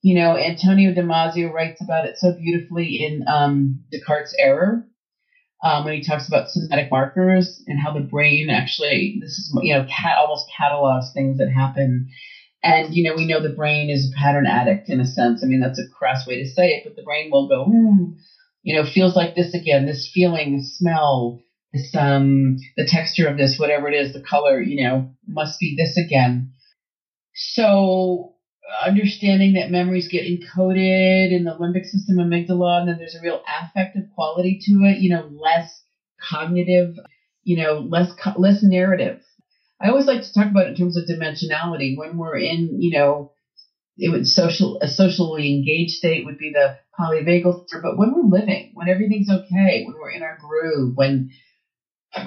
You 0.03 0.15
know, 0.15 0.37
Antonio 0.37 0.93
Damasio 0.93 1.53
writes 1.53 1.81
about 1.83 2.05
it 2.05 2.17
so 2.17 2.33
beautifully 2.33 2.97
in 3.01 3.23
um, 3.27 3.81
Descartes' 3.91 4.35
Error, 4.39 4.83
um, 5.63 5.85
when 5.85 5.95
he 5.95 6.03
talks 6.03 6.29
about 6.29 6.49
somatic 6.49 6.89
markers 6.91 7.63
and 7.67 7.81
how 7.81 7.93
the 7.93 8.01
brain 8.01 8.49
actually, 8.51 9.17
this 9.21 9.31
is, 9.39 9.59
you 9.63 9.75
know, 9.75 9.85
cat, 9.85 10.17
almost 10.19 10.51
catalogs 10.57 11.11
things 11.13 11.39
that 11.39 11.49
happen 11.49 12.07
and, 12.63 12.95
you 12.95 13.05
know, 13.05 13.15
we 13.17 13.27
know 13.27 13.41
the 13.41 13.55
brain 13.55 13.89
is 13.89 14.13
a 14.13 14.19
pattern 14.19 14.47
addict 14.47 14.89
in 14.89 15.01
a 15.01 15.07
sense. 15.07 15.43
I 15.43 15.47
mean, 15.47 15.61
that's 15.61 15.79
a 15.79 15.89
crass 15.89 16.27
way 16.27 16.43
to 16.43 16.49
say 16.49 16.71
it, 16.71 16.85
but 16.85 16.97
the 16.97 17.03
brain 17.03 17.31
will 17.31 17.49
go, 17.49 17.67
mm, 17.67 18.17
you 18.63 18.75
know, 18.75 18.85
feels 18.85 19.15
like 19.15 19.37
this 19.37 19.55
again, 19.55 19.87
this 19.87 20.11
feeling, 20.13 20.57
this 20.57 20.77
smell, 20.77 21.41
this, 21.73 21.95
um, 21.95 22.57
the 22.77 22.87
texture 22.87 23.29
of 23.29 23.37
this, 23.37 23.59
whatever 23.59 23.89
it 23.89 23.95
is, 23.95 24.13
the 24.13 24.21
color, 24.21 24.61
you 24.61 24.83
know, 24.83 25.11
must 25.27 25.61
be 25.61 25.77
this 25.77 25.97
again. 25.97 26.53
So 27.35 28.35
understanding 28.85 29.55
that 29.55 29.71
memories 29.71 30.09
get 30.09 30.25
encoded 30.25 31.33
in 31.33 31.45
the 31.45 31.53
limbic 31.53 31.87
system 31.87 32.17
amygdala 32.17 32.81
and 32.81 32.89
then 32.89 32.99
there's 32.99 33.15
a 33.15 33.23
real 33.23 33.41
affective 33.63 34.05
quality 34.15 34.59
to 34.63 34.73
it, 34.85 34.99
you 34.99 35.11
know, 35.11 35.31
less 35.41 35.83
cognitive, 36.21 36.97
you 37.45 37.63
know, 37.63 37.79
less, 37.89 38.11
less 38.37 38.63
narrative 38.63 39.23
I 39.81 39.89
always 39.89 40.07
like 40.07 40.23
to 40.23 40.33
talk 40.33 40.51
about 40.51 40.67
it 40.67 40.71
in 40.71 40.75
terms 40.77 40.97
of 40.97 41.05
dimensionality. 41.05 41.97
When 41.97 42.17
we're 42.17 42.39
in, 42.39 42.81
you 42.81 42.99
know, 42.99 43.33
it 43.97 44.11
would 44.11 44.27
social 44.27 44.79
a 44.81 44.89
socially 44.89 45.55
engaged 45.55 45.93
state 45.93 46.25
would 46.25 46.39
be 46.39 46.53
the 46.53 46.77
polyvagal, 46.99 47.65
but 47.83 47.97
when 47.97 48.13
we're 48.13 48.39
living, 48.39 48.71
when 48.75 48.89
everything's 48.89 49.31
okay, 49.31 49.85
when 49.85 49.95
we're 50.01 50.11
in 50.11 50.23
our 50.23 50.37
groove, 50.41 50.97
when 50.97 51.29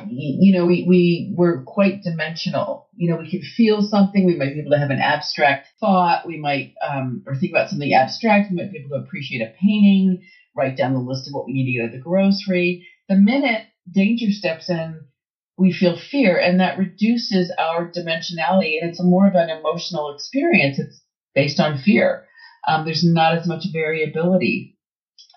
you 0.07 0.53
know, 0.53 0.65
we, 0.65 0.85
we 0.87 1.33
we're 1.35 1.63
quite 1.63 2.03
dimensional. 2.03 2.87
You 2.95 3.09
know, 3.09 3.17
we 3.17 3.29
could 3.29 3.43
feel 3.43 3.81
something. 3.81 4.25
We 4.25 4.35
might 4.35 4.53
be 4.53 4.59
able 4.59 4.71
to 4.71 4.79
have 4.79 4.91
an 4.91 4.99
abstract 4.99 5.67
thought. 5.79 6.25
We 6.25 6.37
might, 6.37 6.73
um, 6.87 7.23
or 7.25 7.35
think 7.35 7.51
about 7.51 7.69
something 7.69 7.93
abstract. 7.93 8.51
We 8.51 8.57
might 8.57 8.71
be 8.71 8.79
able 8.79 8.97
to 8.97 9.03
appreciate 9.03 9.41
a 9.41 9.53
painting, 9.59 10.21
write 10.55 10.77
down 10.77 10.93
the 10.93 10.99
list 10.99 11.27
of 11.27 11.33
what 11.33 11.45
we 11.45 11.53
need 11.53 11.65
to 11.65 11.79
get 11.79 11.85
at 11.85 11.91
the 11.91 11.99
grocery. 11.99 12.85
The 13.09 13.15
minute 13.15 13.63
danger 13.91 14.31
steps 14.31 14.69
in, 14.69 15.01
we 15.61 15.71
feel 15.71 15.97
fear, 15.97 16.37
and 16.37 16.59
that 16.59 16.77
reduces 16.77 17.53
our 17.57 17.89
dimensionality. 17.91 18.81
And 18.81 18.89
it's 18.89 19.01
more 19.01 19.27
of 19.27 19.35
an 19.35 19.49
emotional 19.49 20.13
experience. 20.13 20.79
It's 20.79 21.01
based 21.35 21.59
on 21.59 21.77
fear. 21.77 22.25
Um, 22.67 22.85
there's 22.85 23.03
not 23.03 23.37
as 23.37 23.47
much 23.47 23.65
variability. 23.71 24.77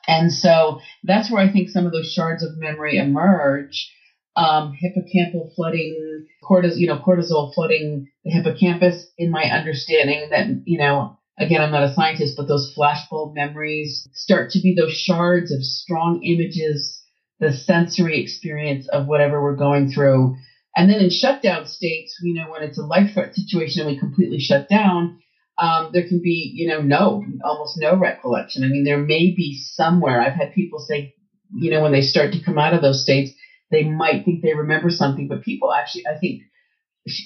And 0.06 0.32
so 0.32 0.80
that's 1.02 1.30
where 1.30 1.42
I 1.42 1.50
think 1.50 1.68
some 1.68 1.86
of 1.86 1.92
those 1.92 2.12
shards 2.12 2.42
of 2.42 2.58
memory 2.58 2.96
emerge 2.96 3.90
um, 4.36 4.72
hippocampal 4.82 5.54
flooding, 5.54 6.26
cortisol, 6.42 6.76
you 6.76 6.86
know, 6.86 6.98
cortisol 6.98 7.54
flooding 7.54 8.08
the 8.24 8.30
hippocampus. 8.30 9.06
In 9.16 9.30
my 9.30 9.44
understanding, 9.44 10.28
that 10.30 10.46
you 10.64 10.78
know, 10.78 11.18
again, 11.38 11.60
I'm 11.60 11.70
not 11.70 11.84
a 11.84 11.94
scientist, 11.94 12.34
but 12.36 12.48
those 12.48 12.74
flashbulb 12.76 13.34
memories 13.34 14.06
start 14.12 14.50
to 14.50 14.60
be 14.60 14.74
those 14.74 14.92
shards 14.92 15.52
of 15.52 15.62
strong 15.62 16.22
images, 16.22 17.03
the 17.40 17.52
sensory 17.52 18.20
experience 18.20 18.88
of 18.88 19.06
whatever 19.06 19.42
we're 19.42 19.56
going 19.56 19.88
through. 19.88 20.34
And 20.76 20.90
then 20.90 21.00
in 21.00 21.10
shutdown 21.10 21.66
states, 21.66 22.16
you 22.22 22.34
know, 22.34 22.50
when 22.50 22.62
it's 22.62 22.78
a 22.78 22.84
life 22.84 23.12
threat 23.12 23.34
situation 23.34 23.82
and 23.82 23.90
we 23.90 23.98
completely 23.98 24.38
shut 24.38 24.68
down, 24.68 25.18
um, 25.58 25.90
there 25.92 26.06
can 26.06 26.20
be, 26.20 26.50
you 26.54 26.68
know, 26.68 26.80
no, 26.80 27.22
almost 27.44 27.78
no 27.78 27.96
recollection. 27.96 28.64
I 28.64 28.68
mean, 28.68 28.84
there 28.84 28.98
may 28.98 29.32
be 29.36 29.56
somewhere. 29.56 30.20
I've 30.20 30.32
had 30.32 30.52
people 30.52 30.80
say, 30.80 31.14
you 31.54 31.70
know, 31.70 31.80
when 31.80 31.92
they 31.92 32.02
start 32.02 32.32
to 32.32 32.42
come 32.42 32.58
out 32.58 32.74
of 32.74 32.82
those 32.82 33.02
states, 33.02 33.30
they 33.70 33.84
might 33.84 34.24
think 34.24 34.42
they 34.42 34.54
remember 34.54 34.90
something, 34.90 35.28
but 35.28 35.42
people 35.42 35.72
actually, 35.72 36.06
I 36.06 36.18
think, 36.18 36.42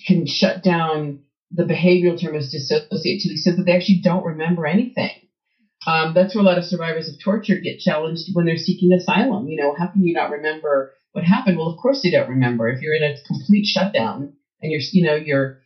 can 0.07 0.27
shut 0.27 0.62
down. 0.62 1.21
The 1.50 1.65
behavioral 1.65 2.21
term 2.21 2.35
is 2.35 2.50
dissociate 2.50 3.21
to 3.21 3.37
said 3.37 3.57
that 3.57 3.65
they 3.65 3.75
actually 3.75 4.00
don't 4.03 4.25
remember 4.25 4.67
anything. 4.67 5.11
Um, 5.88 6.12
that's 6.12 6.35
where 6.35 6.42
a 6.42 6.47
lot 6.47 6.59
of 6.59 6.64
survivors 6.64 7.09
of 7.09 7.18
torture 7.18 7.57
get 7.57 7.78
challenged 7.78 8.28
when 8.35 8.45
they're 8.45 8.59
seeking 8.59 8.92
asylum. 8.92 9.49
You 9.49 9.57
know, 9.57 9.75
how 9.78 9.87
can 9.87 10.04
you 10.04 10.12
not 10.12 10.30
remember 10.30 10.90
what 11.12 11.25
happened? 11.25 11.57
Well, 11.57 11.68
of 11.68 11.78
course 11.78 12.04
you 12.04 12.11
don't 12.11 12.28
remember. 12.28 12.68
If 12.68 12.83
you're 12.83 12.95
in 12.95 13.02
a 13.02 13.14
complete 13.26 13.64
shutdown 13.64 14.30
and 14.61 14.71
you're, 14.71 14.83
you 14.92 15.02
know, 15.02 15.14
you're 15.14 15.57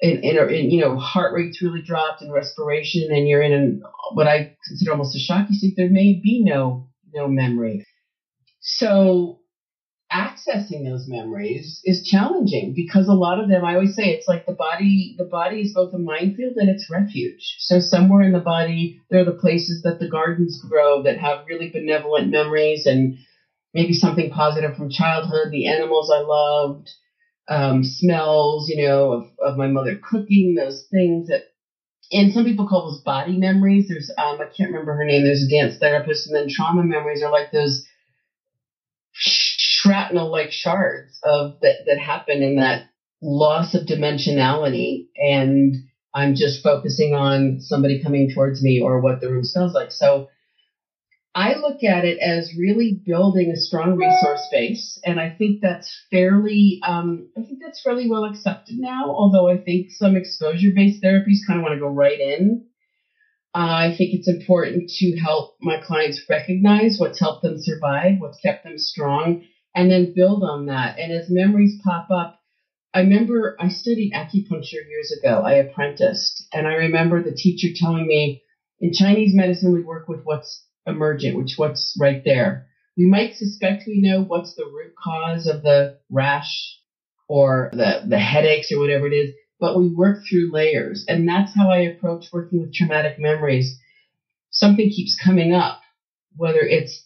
in, 0.00 0.20
in, 0.22 0.36
in 0.50 0.70
you 0.70 0.80
know, 0.80 0.96
heart 0.96 1.34
rate's 1.34 1.60
really 1.60 1.82
dropped 1.82 2.22
and 2.22 2.32
respiration, 2.32 3.10
and 3.10 3.28
you're 3.28 3.42
in 3.42 3.52
an, 3.52 3.80
what 4.12 4.26
I 4.26 4.48
consider 4.66 4.92
almost 4.92 5.14
a 5.14 5.18
shocky 5.18 5.52
state, 5.54 5.74
there 5.76 5.90
may 5.90 6.18
be 6.22 6.40
no 6.42 6.86
no 7.12 7.28
memory. 7.28 7.84
So 8.60 9.38
accessing 10.12 10.84
those 10.84 11.06
memories 11.06 11.80
is 11.84 12.02
challenging 12.02 12.72
because 12.74 13.08
a 13.08 13.12
lot 13.12 13.38
of 13.38 13.46
them 13.48 13.62
i 13.62 13.74
always 13.74 13.94
say 13.94 14.04
it's 14.08 14.26
like 14.26 14.44
the 14.46 14.52
body 14.54 15.14
the 15.18 15.24
body 15.24 15.60
is 15.60 15.72
both 15.74 15.92
a 15.92 15.98
minefield 15.98 16.54
and 16.56 16.68
it's 16.70 16.88
refuge. 16.88 17.56
So 17.58 17.78
somewhere 17.78 18.22
in 18.22 18.32
the 18.32 18.40
body 18.40 18.96
there 19.10 19.20
are 19.20 19.24
the 19.24 19.32
places 19.32 19.82
that 19.82 19.98
the 19.98 20.08
gardens 20.08 20.56
grow 20.56 21.02
that 21.02 21.18
have 21.18 21.38
really 21.46 21.68
benevolent 21.68 22.30
memories 22.30 22.86
and 22.86 23.12
maybe 23.74 23.92
something 23.94 24.30
positive 24.30 24.74
from 24.74 24.90
childhood 24.90 25.50
the 25.50 25.66
animals 25.66 26.10
i 26.10 26.18
loved 26.18 26.94
um, 27.48 27.82
smells 27.82 28.68
you 28.68 28.76
know 28.86 29.12
of, 29.12 29.24
of 29.40 29.56
my 29.56 29.68
mother 29.68 29.96
cooking 30.02 30.54
those 30.54 30.84
things 30.90 31.26
that 31.28 31.42
and 32.12 32.32
some 32.32 32.44
people 32.44 32.66
call 32.66 32.82
those 32.82 33.00
body 33.00 33.36
memories. 33.36 33.86
There's 33.88 34.10
um, 34.18 34.40
i 34.40 34.44
can't 34.56 34.70
remember 34.70 34.94
her 34.94 35.04
name. 35.04 35.24
There's 35.24 35.42
a 35.42 35.48
dance 35.48 35.76
therapist 35.78 36.26
and 36.26 36.34
then 36.34 36.46
trauma 36.48 36.82
memories 36.84 37.22
are 37.22 37.30
like 37.30 37.50
those 37.52 37.82
shrapnel 40.08 40.30
like 40.30 40.50
shards 40.50 41.18
of 41.22 41.60
that, 41.62 41.84
that 41.86 41.98
happen 41.98 42.42
in 42.42 42.56
that 42.56 42.82
loss 43.20 43.74
of 43.74 43.86
dimensionality 43.86 45.06
and 45.16 45.74
I'm 46.14 46.34
just 46.34 46.62
focusing 46.62 47.14
on 47.14 47.58
somebody 47.60 48.02
coming 48.02 48.30
towards 48.34 48.62
me 48.62 48.80
or 48.82 49.00
what 49.00 49.20
the 49.20 49.28
room 49.28 49.44
smells 49.44 49.74
like. 49.74 49.92
So 49.92 50.28
I 51.34 51.54
look 51.54 51.84
at 51.84 52.04
it 52.04 52.18
as 52.18 52.54
really 52.58 53.00
building 53.04 53.50
a 53.50 53.56
strong 53.56 53.94
resource 53.96 54.48
base, 54.50 54.98
and 55.04 55.20
I 55.20 55.30
think 55.36 55.60
that's 55.60 55.88
fairly, 56.10 56.80
um, 56.84 57.28
I 57.36 57.42
think 57.42 57.60
that's 57.62 57.82
fairly 57.82 58.08
well 58.08 58.24
accepted 58.24 58.76
now. 58.78 59.10
Although 59.10 59.48
I 59.48 59.58
think 59.58 59.90
some 59.90 60.16
exposure-based 60.16 61.02
therapies 61.02 61.46
kind 61.46 61.60
of 61.60 61.62
want 61.62 61.74
to 61.74 61.80
go 61.80 61.88
right 61.88 62.18
in. 62.18 62.64
Uh, 63.54 63.58
I 63.58 63.94
think 63.96 64.14
it's 64.14 64.28
important 64.28 64.90
to 64.96 65.16
help 65.18 65.54
my 65.60 65.80
clients 65.80 66.20
recognize 66.28 66.96
what's 66.98 67.20
helped 67.20 67.42
them 67.42 67.56
survive, 67.58 68.18
what's 68.18 68.40
kept 68.40 68.64
them 68.64 68.78
strong, 68.78 69.42
and 69.74 69.90
then 69.90 70.12
build 70.14 70.42
on 70.42 70.66
that. 70.66 70.98
And 70.98 71.12
as 71.12 71.28
memories 71.28 71.78
pop 71.84 72.06
up, 72.10 72.34
I 72.94 73.00
remember 73.00 73.54
I 73.58 73.68
studied 73.68 74.12
acupuncture 74.12 74.86
years 74.88 75.12
ago. 75.12 75.42
I 75.44 75.52
apprenticed, 75.54 76.46
and 76.52 76.66
I 76.66 76.72
remember 76.72 77.20
the 77.22 77.32
teacher 77.32 77.68
telling 77.74 78.06
me 78.06 78.40
in 78.80 78.92
Chinese 78.92 79.34
medicine 79.34 79.72
we 79.72 79.82
work 79.82 80.08
with 80.08 80.20
what's 80.24 80.64
emergent, 80.86 81.36
which 81.36 81.54
what's 81.56 81.94
right 82.00 82.20
there. 82.24 82.62
We 82.96 83.06
might 83.06 83.34
suspect 83.34 83.84
we 83.86 84.00
know 84.00 84.22
what's 84.22 84.54
the 84.54 84.64
root 84.64 84.92
cause 85.02 85.46
of 85.46 85.62
the 85.62 85.92
rash 86.10 86.78
or 87.28 87.68
the, 87.72 88.00
the 88.06 88.18
headaches 88.18 88.72
or 88.72 88.78
whatever 88.78 89.06
it 89.06 89.12
is, 89.12 89.30
but 89.60 89.76
we 89.76 89.88
work 89.90 90.18
through 90.28 90.50
layers. 90.52 91.04
And 91.08 91.28
that's 91.28 91.54
how 91.54 91.70
I 91.70 91.78
approach 91.78 92.26
working 92.32 92.60
with 92.60 92.72
traumatic 92.72 93.14
memories. 93.18 93.76
Something 94.50 94.88
keeps 94.88 95.14
coming 95.14 95.52
up, 95.52 95.78
whether 96.36 96.60
it's 96.60 97.04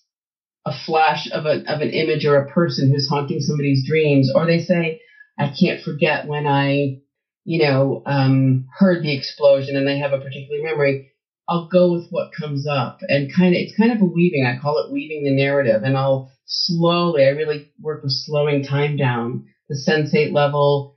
a 0.65 0.73
flash 0.87 1.29
of, 1.33 1.45
a, 1.45 1.61
of 1.67 1.81
an 1.81 1.91
image 1.91 2.25
or 2.25 2.37
a 2.37 2.47
person 2.47 2.89
who's 2.91 3.09
haunting 3.09 3.41
somebody's 3.41 3.87
dreams, 3.87 4.31
or 4.35 4.47
they 4.47 4.59
say, 4.59 4.99
I 5.39 5.51
can't 5.59 5.81
forget 5.81 6.27
when 6.27 6.47
I, 6.47 6.97
you 7.45 7.59
know, 7.59 8.03
um, 8.07 8.65
heard 8.79 9.03
the 9.03 9.13
explosion 9.13 9.77
and 9.77 9.87
they 9.87 9.99
have 9.99 10.13
a 10.13 10.19
particular 10.19 10.63
memory. 10.63 11.03
I'll 11.49 11.67
go 11.71 11.91
with 11.91 12.07
what 12.11 12.29
comes 12.39 12.67
up 12.67 12.99
and 13.09 13.33
kind 13.35 13.55
of, 13.55 13.61
it's 13.61 13.77
kind 13.77 13.91
of 13.91 14.01
a 14.01 14.05
weaving. 14.05 14.45
I 14.45 14.57
call 14.61 14.79
it 14.79 14.91
weaving 14.91 15.25
the 15.25 15.35
narrative 15.35 15.83
and 15.83 15.97
I'll 15.97 16.29
slowly, 16.45 17.25
I 17.25 17.29
really 17.29 17.67
work 17.81 18.03
with 18.03 18.13
slowing 18.13 18.63
time 18.63 18.95
down, 18.95 19.43
the 19.69 19.77
sensate 19.77 20.33
level, 20.33 20.93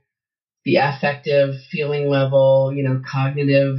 the 0.64 0.76
affective 0.76 1.54
feeling 1.70 2.08
level, 2.08 2.70
you 2.72 2.84
know, 2.84 3.00
cognitive. 3.04 3.74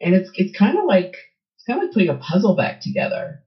And 0.00 0.14
it's, 0.14 0.30
it's 0.34 0.56
kind 0.56 0.78
of 0.78 0.84
like, 0.86 1.10
it's 1.56 1.64
kind 1.66 1.78
of 1.78 1.84
like 1.84 1.92
putting 1.92 2.08
a 2.08 2.14
puzzle 2.14 2.54
back 2.54 2.80
together 2.80 3.40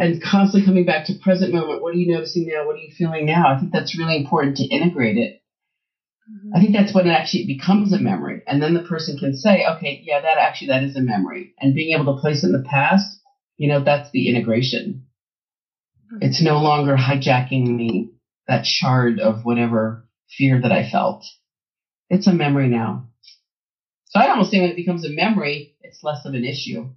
and 0.00 0.22
constantly 0.22 0.66
coming 0.66 0.86
back 0.86 1.06
to 1.06 1.18
present 1.22 1.52
moment. 1.52 1.82
What 1.82 1.94
are 1.94 1.98
you 1.98 2.10
noticing 2.12 2.48
now? 2.48 2.66
What 2.66 2.76
are 2.76 2.78
you 2.78 2.92
feeling 2.96 3.26
now? 3.26 3.54
I 3.54 3.60
think 3.60 3.70
that's 3.70 3.98
really 3.98 4.16
important 4.16 4.56
to 4.56 4.64
integrate 4.64 5.18
it. 5.18 5.42
Mm-hmm. 6.30 6.56
I 6.56 6.60
think 6.60 6.72
that's 6.72 6.94
when 6.94 7.06
it 7.06 7.10
actually 7.10 7.46
becomes 7.46 7.92
a 7.92 7.98
memory. 7.98 8.42
And 8.46 8.62
then 8.62 8.72
the 8.72 8.82
person 8.82 9.18
can 9.18 9.36
say, 9.36 9.66
okay, 9.76 10.00
yeah, 10.02 10.22
that 10.22 10.38
actually, 10.38 10.68
that 10.68 10.84
is 10.84 10.96
a 10.96 11.02
memory. 11.02 11.54
And 11.60 11.74
being 11.74 11.94
able 11.94 12.14
to 12.14 12.20
place 12.20 12.42
it 12.42 12.46
in 12.46 12.52
the 12.52 12.66
past, 12.66 13.20
you 13.58 13.68
know, 13.68 13.84
that's 13.84 14.10
the 14.10 14.30
integration. 14.30 15.06
Mm-hmm. 16.06 16.22
It's 16.22 16.42
no 16.42 16.62
longer 16.62 16.96
hijacking 16.96 17.66
me, 17.66 18.12
that 18.48 18.64
shard 18.64 19.20
of 19.20 19.44
whatever 19.44 20.08
fear 20.30 20.62
that 20.62 20.72
I 20.72 20.88
felt. 20.90 21.26
It's 22.08 22.26
a 22.26 22.32
memory 22.32 22.68
now. 22.68 23.10
So 24.06 24.18
I 24.18 24.30
almost 24.30 24.50
say 24.50 24.60
when 24.60 24.70
it 24.70 24.76
becomes 24.76 25.04
a 25.04 25.10
memory, 25.10 25.76
it's 25.82 26.02
less 26.02 26.24
of 26.24 26.32
an 26.32 26.44
issue 26.44 26.88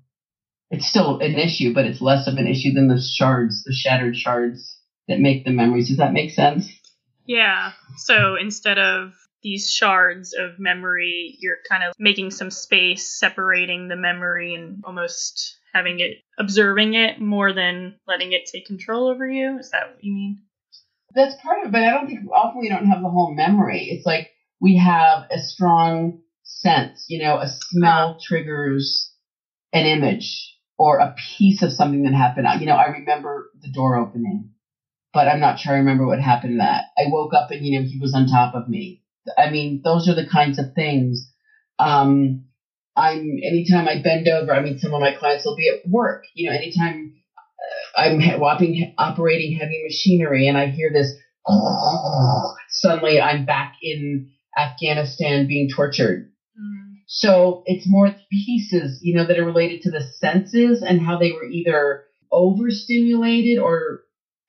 it's 0.74 0.88
still 0.88 1.20
an 1.20 1.36
issue, 1.36 1.72
but 1.72 1.86
it's 1.86 2.02
less 2.02 2.26
of 2.26 2.38
an 2.38 2.48
issue 2.48 2.74
than 2.74 2.88
the 2.88 3.00
shards, 3.00 3.64
the 3.64 3.72
shattered 3.72 4.18
shards 4.18 4.80
that 5.08 5.20
make 5.20 5.46
the 5.46 5.52
memories. 5.52 5.90
Does 5.90 5.98
that 5.98 6.14
make 6.14 6.32
sense? 6.32 6.68
Yeah. 7.28 7.74
So 7.98 8.36
instead 8.42 8.80
of 8.80 9.14
these 9.44 9.72
shards 9.72 10.34
of 10.34 10.58
memory, 10.58 11.38
you're 11.40 11.60
kind 11.70 11.84
of 11.84 11.94
making 12.00 12.32
some 12.32 12.50
space, 12.50 13.08
separating 13.20 13.88
the 13.88 13.96
memory 13.96 14.56
and 14.56 14.84
almost 14.84 15.58
having 15.76 16.00
it, 16.00 16.18
observing 16.40 16.96
it 16.96 17.22
more 17.22 17.54
than 17.54 17.96
letting 18.08 18.32
it 18.32 18.50
take 18.52 18.66
control 18.66 19.10
over 19.10 19.30
you. 19.30 19.60
Is 19.60 19.70
that 19.72 19.92
what 19.94 20.04
you 20.04 20.12
mean? 20.12 20.42
That's 21.14 21.36
part 21.44 21.60
of 21.60 21.68
it, 21.68 21.72
but 21.72 21.84
I 21.84 21.92
don't 21.92 22.08
think 22.08 22.22
often 22.34 22.62
we 22.62 22.70
don't 22.70 22.88
have 22.88 23.04
the 23.04 23.10
whole 23.10 23.36
memory. 23.36 23.90
It's 23.92 24.08
like 24.08 24.32
we 24.60 24.78
have 24.78 25.26
a 25.30 25.40
strong 25.40 26.22
sense, 26.42 27.06
you 27.10 27.22
know, 27.22 27.38
a 27.38 27.48
smell 27.48 28.18
triggers 28.20 29.12
an 29.72 29.86
image 29.86 30.53
or 30.78 30.98
a 30.98 31.14
piece 31.38 31.62
of 31.62 31.72
something 31.72 32.04
that 32.04 32.14
happened. 32.14 32.48
You 32.60 32.66
know, 32.66 32.76
I 32.76 32.88
remember 32.88 33.48
the 33.62 33.70
door 33.70 33.98
opening, 33.98 34.50
but 35.14 35.28
I'm 35.28 35.40
not 35.40 35.60
sure 35.60 35.74
I 35.74 35.78
remember 35.78 36.06
what 36.06 36.20
happened 36.20 36.60
that. 36.60 36.86
I 36.98 37.04
woke 37.08 37.34
up 37.34 37.52
and, 37.52 37.66
you 37.66 37.80
know, 37.80 37.86
he 37.86 37.98
was 38.00 38.14
on 38.14 38.26
top 38.26 38.54
of 38.56 38.68
me. 38.68 39.00
I 39.38 39.50
mean, 39.50 39.82
those 39.84 40.08
are 40.08 40.16
the 40.16 40.26
kinds 40.26 40.60
of 40.60 40.68
things. 40.76 41.28
Um, 41.80 42.40
I'm, 42.96 43.38
anytime 43.44 43.88
I 43.88 44.02
bend 44.04 44.28
over, 44.28 44.54
I 44.54 44.62
mean, 44.62 44.78
some 44.78 44.94
of 44.94 45.02
my 45.02 45.12
clients 45.12 45.46
will 45.46 45.56
be 45.56 45.70
at 45.70 45.90
work, 45.90 46.24
you 46.34 46.50
know, 46.50 46.56
anytime 46.56 47.12
uh, 47.98 48.02
I'm 48.02 48.22
whopping, 48.40 48.92
operating 48.98 49.58
heavy 49.58 49.82
machinery 49.84 50.48
and 50.48 50.58
I 50.58 50.68
hear 50.68 50.92
this, 50.94 51.14
oh, 51.48 52.52
suddenly 52.70 53.20
I'm 53.20 53.46
back 53.46 53.74
in 53.82 54.24
Afghanistan 54.58 55.48
being 55.48 55.68
tortured. 55.74 56.26
So 57.06 57.64
it's 57.66 57.88
more 57.88 58.16
pieces, 58.32 59.00
you 59.02 59.16
know, 59.16 59.26
that 59.26 59.38
are 59.38 59.46
related 59.46 59.82
to 59.82 59.92
the 59.92 60.02
senses 60.02 60.82
and 60.82 61.02
how 61.02 61.18
they 61.18 61.32
were 61.32 61.46
either 61.46 62.04
overstimulated 62.32 63.60
or 63.60 64.02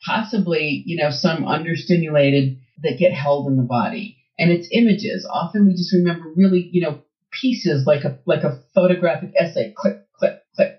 possibly, 0.04 0.82
you 0.86 1.02
know, 1.02 1.10
some 1.10 1.44
understimulated 1.44 2.58
that 2.82 2.98
get 2.98 3.12
held 3.12 3.46
in 3.46 3.56
the 3.56 3.62
body. 3.62 4.16
And 4.38 4.50
it's 4.50 4.68
images. 4.72 5.26
Often 5.30 5.66
we 5.66 5.74
just 5.74 5.92
remember 5.92 6.32
really, 6.34 6.68
you 6.72 6.82
know, 6.82 7.02
pieces 7.30 7.86
like 7.86 8.04
a 8.04 8.18
like 8.26 8.44
a 8.44 8.60
photographic 8.74 9.32
essay, 9.38 9.72
click, 9.76 9.98
click, 10.12 10.38
click. 10.54 10.78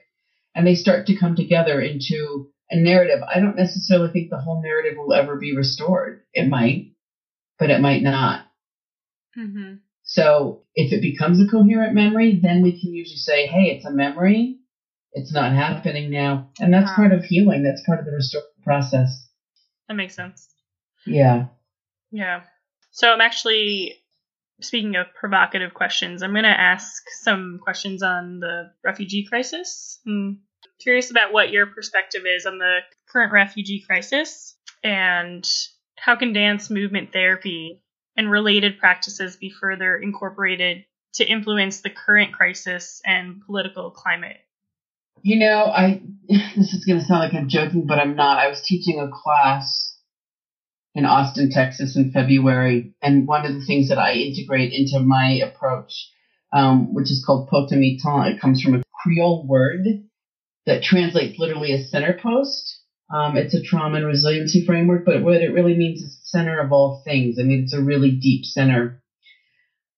And 0.53 0.65
they 0.65 0.75
start 0.75 1.07
to 1.07 1.15
come 1.15 1.35
together 1.35 1.79
into 1.81 2.49
a 2.69 2.77
narrative. 2.77 3.19
I 3.23 3.39
don't 3.39 3.55
necessarily 3.55 4.11
think 4.11 4.29
the 4.29 4.39
whole 4.39 4.61
narrative 4.61 4.97
will 4.97 5.13
ever 5.13 5.38
be 5.38 5.55
restored. 5.55 6.21
It 6.33 6.47
might, 6.47 6.93
but 7.59 7.69
it 7.69 7.81
might 7.81 8.01
not. 8.01 8.45
Mm-hmm. 9.38 9.75
So 10.05 10.63
if 10.75 10.93
it 10.93 11.01
becomes 11.01 11.41
a 11.41 11.47
coherent 11.47 11.93
memory, 11.93 12.39
then 12.41 12.61
we 12.61 12.79
can 12.79 12.93
usually 12.93 13.17
say, 13.17 13.47
hey, 13.47 13.75
it's 13.75 13.85
a 13.85 13.91
memory. 13.91 14.59
It's 15.13 15.33
not 15.33 15.51
happening 15.51 16.11
now. 16.11 16.49
And 16.59 16.73
that's 16.73 16.91
part 16.91 17.11
of 17.11 17.23
healing. 17.23 17.63
That's 17.63 17.83
part 17.85 17.99
of 17.99 18.05
the 18.05 18.11
restorative 18.11 18.63
process. 18.63 19.27
That 19.87 19.95
makes 19.95 20.15
sense. 20.15 20.47
Yeah. 21.05 21.47
Yeah. 22.11 22.41
So 22.91 23.11
I'm 23.11 23.21
actually 23.21 23.95
speaking 24.61 24.95
of 24.95 25.07
provocative 25.19 25.73
questions, 25.73 26.23
I'm 26.23 26.31
going 26.31 26.43
to 26.43 26.49
ask 26.49 27.03
some 27.21 27.59
questions 27.61 28.03
on 28.03 28.39
the 28.39 28.71
refugee 28.83 29.25
crisis. 29.27 29.99
I'm 30.07 30.41
curious 30.79 31.11
about 31.11 31.33
what 31.33 31.51
your 31.51 31.67
perspective 31.67 32.23
is 32.25 32.45
on 32.45 32.57
the 32.57 32.79
current 33.09 33.33
refugee 33.33 33.83
crisis 33.85 34.55
and 34.83 35.45
how 35.97 36.15
can 36.15 36.33
dance 36.33 36.69
movement 36.69 37.11
therapy 37.11 37.81
and 38.17 38.32
related 38.32 38.80
practices 38.80 39.36
be 39.36 39.49
further 39.49 39.95
incorporated 39.97 40.86
to 41.15 41.25
influence 41.25 41.82
the 41.82 41.89
current 41.89 42.34
crisis 42.34 43.01
and 43.06 43.41
political 43.45 43.91
climate? 43.91 44.38
You 45.21 45.39
know, 45.39 45.65
I 45.65 46.01
this 46.28 46.73
is 46.73 46.86
going 46.86 46.99
to 46.99 47.06
sound 47.06 47.21
like 47.21 47.34
I'm 47.34 47.49
joking, 47.49 47.88
but 47.88 47.99
I'm 47.99 48.15
not. 48.15 48.38
I 48.38 48.47
was 48.47 48.62
teaching 48.62 48.99
a 48.99 49.10
class 49.12 49.97
in 50.93 51.06
Austin, 51.06 51.49
Texas 51.51 51.95
in 51.95 52.12
February, 52.12 52.93
and 53.01 53.28
one 53.28 53.45
of 53.45 53.54
the 53.54 53.65
things 53.65 53.89
that 53.89 53.97
I 53.97 54.13
integrate 54.13 54.71
into 54.71 54.99
my 54.99 55.41
approach, 55.43 56.10
um, 56.54 56.93
which 56.93 57.12
is 57.12 57.23
called 57.25 57.49
potomitan, 57.49 58.34
it 58.34 58.39
comes 58.39 58.62
from 58.62 58.75
a 58.75 58.84
Creole 59.04 59.45
word 59.45 59.86
that 60.65 60.84
translates 60.84 61.38
literally 61.38 61.73
as 61.73 61.91
center 61.91 62.17
post. 62.21 62.74
Um, 63.13 63.37
it's 63.37 63.53
a 63.53 63.61
trauma 63.61 63.97
and 63.97 64.05
resiliency 64.05 64.65
framework, 64.65 65.05
but 65.05 65.21
what 65.21 65.41
it 65.41 65.53
really 65.53 65.75
means 65.75 66.01
is 66.01 66.19
center 66.23 66.59
of 66.59 66.71
all 66.71 67.01
things. 67.05 67.37
I 67.39 67.43
mean, 67.43 67.63
it's 67.63 67.73
a 67.73 67.81
really 67.81 68.11
deep 68.11 68.45
center. 68.45 69.01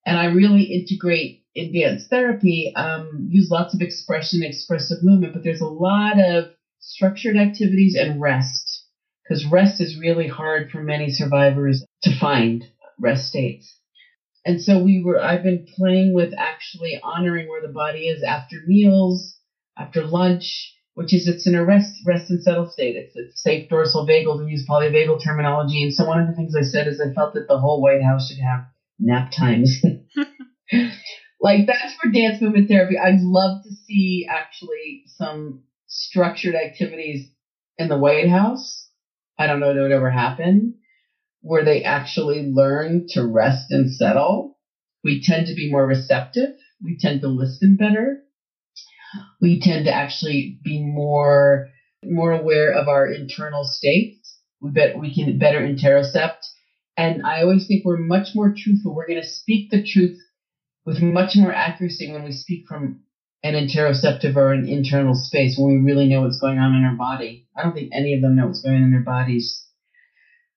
And 0.05 0.17
I 0.17 0.25
really 0.25 0.63
integrate 0.63 1.43
in 1.55 1.73
dance 1.73 2.07
therapy, 2.07 2.73
um, 2.75 3.27
use 3.29 3.49
lots 3.49 3.73
of 3.73 3.81
expression, 3.81 4.43
expressive 4.43 4.99
movement, 5.01 5.33
but 5.33 5.43
there's 5.43 5.61
a 5.61 5.67
lot 5.67 6.19
of 6.19 6.51
structured 6.79 7.35
activities 7.35 7.95
and 7.99 8.21
rest 8.21 8.85
because 9.23 9.45
rest 9.45 9.81
is 9.81 9.99
really 9.99 10.27
hard 10.27 10.69
for 10.71 10.81
many 10.81 11.09
survivors 11.09 11.85
to 12.03 12.17
find 12.19 12.65
rest 12.99 13.27
states. 13.27 13.77
And 14.45 14.61
so 14.61 14.81
we 14.81 15.03
were, 15.03 15.19
I've 15.21 15.43
been 15.43 15.65
playing 15.75 16.13
with 16.13 16.33
actually 16.37 16.99
honoring 17.03 17.49
where 17.49 17.61
the 17.61 17.73
body 17.73 18.07
is 18.07 18.23
after 18.23 18.57
meals, 18.65 19.37
after 19.77 20.05
lunch, 20.05 20.73
which 20.97 21.13
is 21.13 21.27
it's 21.27 21.45
in 21.45 21.53
a 21.53 21.63
rest 21.63 22.01
rest 22.07 22.31
and 22.31 22.41
settle 22.41 22.65
state. 22.65 22.95
It's 22.95 23.15
it's 23.15 23.43
safe 23.43 23.69
dorsal 23.69 24.07
vagal 24.07 24.39
to 24.39 24.49
use 24.49 24.65
polyvagal 24.67 25.23
terminology. 25.23 25.83
And 25.83 25.93
so 25.93 26.07
one 26.07 26.19
of 26.19 26.25
the 26.25 26.33
things 26.33 26.55
I 26.55 26.61
said 26.61 26.87
is 26.87 26.99
I 26.99 27.13
felt 27.13 27.35
that 27.35 27.45
the 27.47 27.59
whole 27.59 27.83
White 27.83 28.01
House 28.01 28.27
should 28.27 28.39
have 28.43 28.61
nap 28.97 29.29
times. 29.29 29.77
like 31.39 31.67
that's 31.67 31.93
for 32.01 32.09
dance 32.09 32.41
movement 32.41 32.67
therapy. 32.67 32.97
I'd 32.97 33.19
love 33.19 33.61
to 33.61 33.69
see 33.69 34.25
actually 34.27 35.03
some 35.05 35.59
structured 35.85 36.55
activities 36.55 37.29
in 37.77 37.89
the 37.89 37.99
White 37.99 38.27
House. 38.27 38.89
I 39.37 39.45
don't 39.45 39.59
know 39.59 39.69
if 39.69 39.77
it 39.77 39.81
would 39.81 39.91
ever 39.91 40.09
happen 40.09 40.73
where 41.41 41.63
they 41.63 41.83
actually 41.83 42.41
learn 42.41 43.05
to 43.09 43.23
rest 43.23 43.69
and 43.69 43.87
settle. 43.87 44.55
We 45.03 45.21
tend 45.21 45.45
to 45.45 45.53
be 45.53 45.69
more 45.69 45.85
receptive. 45.85 46.49
We 46.83 46.97
tend 46.99 47.21
to 47.21 47.27
listen 47.27 47.75
better 47.75 48.17
we 49.41 49.59
tend 49.59 49.85
to 49.85 49.93
actually 49.93 50.59
be 50.63 50.83
more 50.83 51.67
more 52.03 52.31
aware 52.31 52.71
of 52.71 52.87
our 52.87 53.07
internal 53.07 53.63
states. 53.63 54.37
We 54.61 54.71
bet 54.71 54.97
we 54.97 55.13
can 55.13 55.37
better 55.37 55.59
interocept. 55.59 56.45
And 56.95 57.21
I 57.25 57.41
always 57.41 57.67
think 57.67 57.85
we're 57.85 57.97
much 57.97 58.29
more 58.33 58.53
truthful. 58.55 58.95
We're 58.95 59.07
going 59.07 59.21
to 59.21 59.27
speak 59.27 59.69
the 59.69 59.83
truth 59.83 60.17
with 60.85 61.01
much 61.01 61.35
more 61.35 61.53
accuracy 61.53 62.11
when 62.11 62.23
we 62.23 62.31
speak 62.31 62.65
from 62.67 63.01
an 63.43 63.53
interoceptive 63.53 64.35
or 64.35 64.51
an 64.51 64.67
internal 64.67 65.13
space 65.13 65.57
when 65.57 65.83
we 65.83 65.91
really 65.91 66.07
know 66.07 66.21
what's 66.21 66.39
going 66.39 66.57
on 66.57 66.75
in 66.75 66.83
our 66.83 66.95
body. 66.95 67.47
I 67.55 67.63
don't 67.63 67.73
think 67.73 67.91
any 67.93 68.13
of 68.15 68.21
them 68.21 68.35
know 68.35 68.47
what's 68.47 68.61
going 68.61 68.77
on 68.77 68.83
in 68.83 68.91
their 68.91 69.01
bodies. 69.01 69.63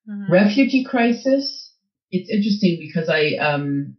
Mm-hmm. 0.09 0.33
Refugee 0.33 0.85
crisis. 0.85 1.75
It's 2.11 2.31
interesting 2.31 2.79
because 2.81 3.09
I 3.09 3.35
um, 3.35 3.97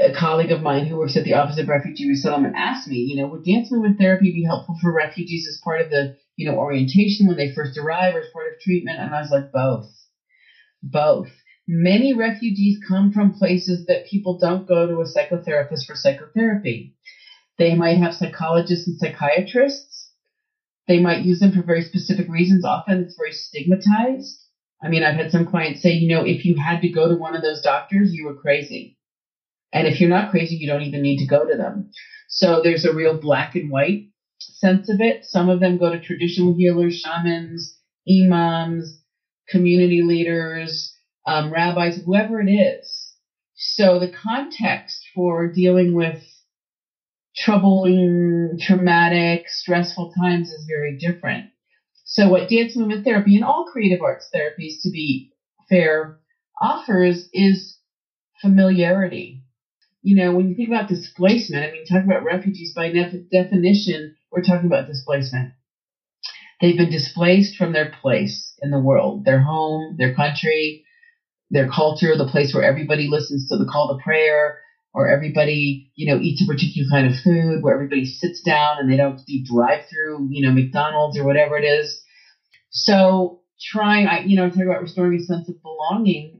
a 0.00 0.12
colleague 0.12 0.50
of 0.50 0.62
mine 0.62 0.86
who 0.86 0.96
works 0.96 1.16
at 1.16 1.24
the 1.24 1.34
Office 1.34 1.58
of 1.58 1.68
Refugee 1.68 2.08
Resettlement 2.08 2.54
asked 2.56 2.86
me, 2.88 2.96
you 2.96 3.16
know, 3.16 3.26
would 3.28 3.44
dance 3.44 3.70
movement 3.70 3.98
therapy 3.98 4.32
be 4.32 4.44
helpful 4.44 4.76
for 4.80 4.92
refugees 4.92 5.46
as 5.48 5.60
part 5.62 5.80
of 5.80 5.90
the, 5.90 6.12
you 6.36 6.48
know, 6.48 6.56
orientation 6.56 7.26
when 7.26 7.36
they 7.36 7.52
first 7.52 7.76
arrive 7.76 8.14
or 8.14 8.20
as 8.20 8.30
part 8.32 8.46
of 8.52 8.58
treatment? 8.60 8.98
And 8.98 9.14
I 9.14 9.20
was 9.20 9.30
like, 9.30 9.50
both. 9.52 9.86
Both. 10.82 11.28
Many 11.66 12.12
refugees 12.12 12.78
come 12.86 13.10
from 13.10 13.32
places 13.32 13.86
that 13.86 14.04
people 14.04 14.36
don't 14.38 14.66
go 14.66 14.86
to 14.86 15.00
a 15.00 15.04
psychotherapist 15.04 15.86
for 15.86 15.94
psychotherapy. 15.94 16.92
They 17.58 17.74
might 17.74 17.98
have 17.98 18.14
psychologists 18.14 18.86
and 18.86 18.96
psychiatrists. 18.96 20.10
They 20.88 20.98
might 20.98 21.22
use 21.22 21.38
them 21.38 21.52
for 21.52 21.62
very 21.62 21.82
specific 21.82 22.28
reasons. 22.28 22.64
Often 22.64 23.00
it's 23.00 23.16
very 23.16 23.32
stigmatized. 23.32 24.44
I 24.82 24.88
mean, 24.88 25.02
I've 25.02 25.14
had 25.14 25.30
some 25.30 25.46
clients 25.46 25.80
say, 25.80 25.92
you 25.92 26.08
know, 26.08 26.22
if 26.24 26.44
you 26.44 26.56
had 26.56 26.80
to 26.82 26.88
go 26.88 27.08
to 27.08 27.14
one 27.14 27.34
of 27.34 27.42
those 27.42 27.62
doctors, 27.62 28.12
you 28.12 28.24
were 28.26 28.34
crazy 28.34 28.93
and 29.74 29.88
if 29.88 30.00
you're 30.00 30.10
not 30.10 30.30
crazy, 30.30 30.56
you 30.56 30.68
don't 30.68 30.82
even 30.82 31.02
need 31.02 31.18
to 31.18 31.26
go 31.26 31.46
to 31.46 31.56
them. 31.56 31.88
So 32.28 32.62
there's 32.62 32.86
a 32.86 32.94
real 32.94 33.18
black 33.18 33.56
and 33.56 33.70
white 33.70 34.04
sense 34.40 34.90
of 34.90 35.00
it. 35.00 35.24
Some 35.24 35.50
of 35.50 35.60
them 35.60 35.78
go 35.78 35.90
to 35.90 36.00
traditional 36.00 36.54
healers, 36.54 36.94
shamans, 36.94 37.76
imams, 38.10 39.00
community 39.48 40.02
leaders, 40.02 40.94
um, 41.26 41.52
rabbis, 41.52 42.00
whoever 42.04 42.40
it 42.40 42.50
is. 42.50 43.12
So 43.54 43.98
the 43.98 44.08
context 44.10 45.06
for 45.14 45.48
dealing 45.48 45.94
with 45.94 46.20
troubling, 47.36 48.58
traumatic, 48.60 49.48
stressful 49.48 50.10
times 50.20 50.50
is 50.50 50.66
very 50.68 50.96
different. 50.98 51.46
So 52.04 52.28
what 52.28 52.48
dance 52.48 52.76
movement 52.76 53.04
therapy 53.04 53.36
and 53.36 53.44
all 53.44 53.64
creative 53.64 54.02
arts 54.02 54.28
therapies, 54.34 54.74
to 54.82 54.90
be 54.90 55.26
fair, 55.70 56.14
offers 56.62 57.28
is 57.32 57.78
familiarity 58.40 59.40
you 60.04 60.14
know, 60.14 60.32
when 60.32 60.46
you 60.46 60.54
think 60.54 60.68
about 60.68 60.86
displacement, 60.86 61.64
I 61.64 61.70
mean, 61.70 61.86
talk 61.86 62.04
about 62.04 62.22
refugees 62.22 62.74
by 62.76 62.88
nef- 62.88 63.14
definition, 63.32 64.12
we're 64.30 64.42
talking 64.42 64.66
about 64.66 64.86
displacement. 64.86 65.48
They've 66.60 66.76
been 66.76 66.90
displaced 66.90 67.56
from 67.56 67.72
their 67.72 67.90
place 68.02 68.54
in 68.60 68.70
the 68.70 68.78
world, 68.78 69.24
their 69.24 69.40
home, 69.40 69.94
their 69.96 70.12
country, 70.12 70.82
their 71.50 71.66
culture, 71.66 72.16
the 72.16 72.26
place 72.26 72.52
where 72.52 72.62
everybody 72.62 73.08
listens 73.08 73.46
to 73.48 73.56
the 73.56 73.64
call 73.64 73.88
to 73.88 74.02
prayer, 74.04 74.58
or 74.92 75.08
everybody, 75.08 75.88
you 75.94 76.06
know, 76.06 76.20
eats 76.20 76.42
a 76.42 76.46
particular 76.46 76.86
kind 76.90 77.06
of 77.06 77.14
food, 77.16 77.62
where 77.62 77.72
everybody 77.72 78.04
sits 78.04 78.42
down 78.42 78.78
and 78.78 78.90
they 78.90 78.96
don't 78.96 79.18
do 79.26 79.40
drive 79.42 79.80
through, 79.90 80.26
you 80.28 80.46
know, 80.46 80.52
McDonald's 80.52 81.18
or 81.18 81.24
whatever 81.24 81.56
it 81.56 81.64
is. 81.64 81.98
So 82.68 83.38
trying, 83.58 84.06
I, 84.06 84.20
you 84.20 84.36
know, 84.36 84.48
talk 84.48 84.64
about 84.64 84.82
restoring 84.82 85.16
a 85.18 85.20
sense 85.22 85.48
of 85.48 85.54
belonging, 85.62 86.30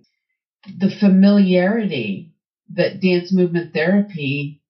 the 0.78 0.88
familiarity 0.88 2.33
that 2.72 3.00
dance 3.00 3.32
movement 3.32 3.72
therapy 3.72 4.60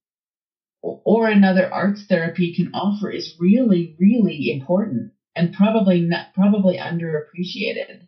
or 0.83 1.29
another 1.29 1.73
arts 1.73 2.05
therapy 2.09 2.55
can 2.55 2.71
offer 2.75 3.11
is 3.11 3.35
really, 3.39 3.97
really 3.99 4.51
important 4.51 5.13
and 5.35 5.53
probably 5.53 6.01
not, 6.01 6.27
probably 6.35 6.77
underappreciated. 6.77 8.03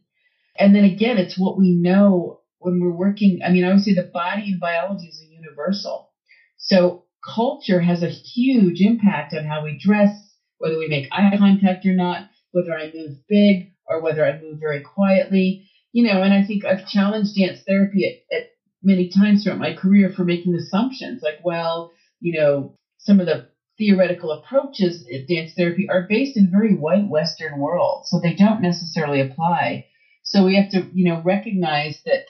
And 0.58 0.74
then 0.74 0.84
again, 0.84 1.18
it's 1.18 1.38
what 1.38 1.56
we 1.56 1.72
know 1.72 2.40
when 2.58 2.80
we're 2.80 2.92
working. 2.92 3.40
I 3.44 3.50
mean, 3.50 3.64
I 3.64 3.72
would 3.72 3.82
say 3.82 3.94
the 3.94 4.10
body 4.12 4.50
and 4.50 4.60
biology 4.60 5.06
is 5.06 5.20
a 5.20 5.32
universal. 5.32 6.10
So 6.56 7.04
culture 7.24 7.80
has 7.80 8.02
a 8.02 8.08
huge 8.08 8.80
impact 8.80 9.34
on 9.34 9.44
how 9.44 9.64
we 9.64 9.78
dress, 9.78 10.10
whether 10.58 10.78
we 10.78 10.88
make 10.88 11.08
eye 11.12 11.36
contact 11.38 11.84
or 11.86 11.94
not, 11.94 12.28
whether 12.52 12.76
I 12.76 12.92
move 12.92 13.16
big 13.28 13.72
or 13.88 14.00
whether 14.00 14.24
I 14.24 14.40
move 14.40 14.58
very 14.60 14.80
quietly. 14.80 15.66
You 15.92 16.04
know, 16.04 16.22
and 16.22 16.32
I 16.32 16.44
think 16.44 16.64
I've 16.64 16.86
challenged 16.86 17.36
dance 17.36 17.60
therapy 17.66 18.04
at, 18.30 18.36
at 18.36 18.44
many 18.82 19.08
times 19.08 19.42
throughout 19.42 19.58
my 19.58 19.74
career 19.74 20.10
for 20.10 20.24
making 20.24 20.54
assumptions 20.54 21.22
like, 21.22 21.38
well, 21.44 21.90
you 22.20 22.38
know, 22.38 22.74
some 22.98 23.20
of 23.20 23.26
the 23.26 23.48
theoretical 23.78 24.32
approaches 24.32 25.06
at 25.14 25.28
dance 25.28 25.52
therapy 25.54 25.86
are 25.88 26.06
based 26.08 26.36
in 26.36 26.50
very 26.50 26.74
white 26.74 27.08
Western 27.08 27.58
world, 27.58 28.02
so 28.06 28.18
they 28.18 28.34
don't 28.34 28.62
necessarily 28.62 29.20
apply. 29.20 29.84
So 30.22 30.44
we 30.44 30.56
have 30.56 30.70
to, 30.70 30.88
you 30.92 31.04
know, 31.04 31.20
recognize 31.22 32.00
that 32.04 32.24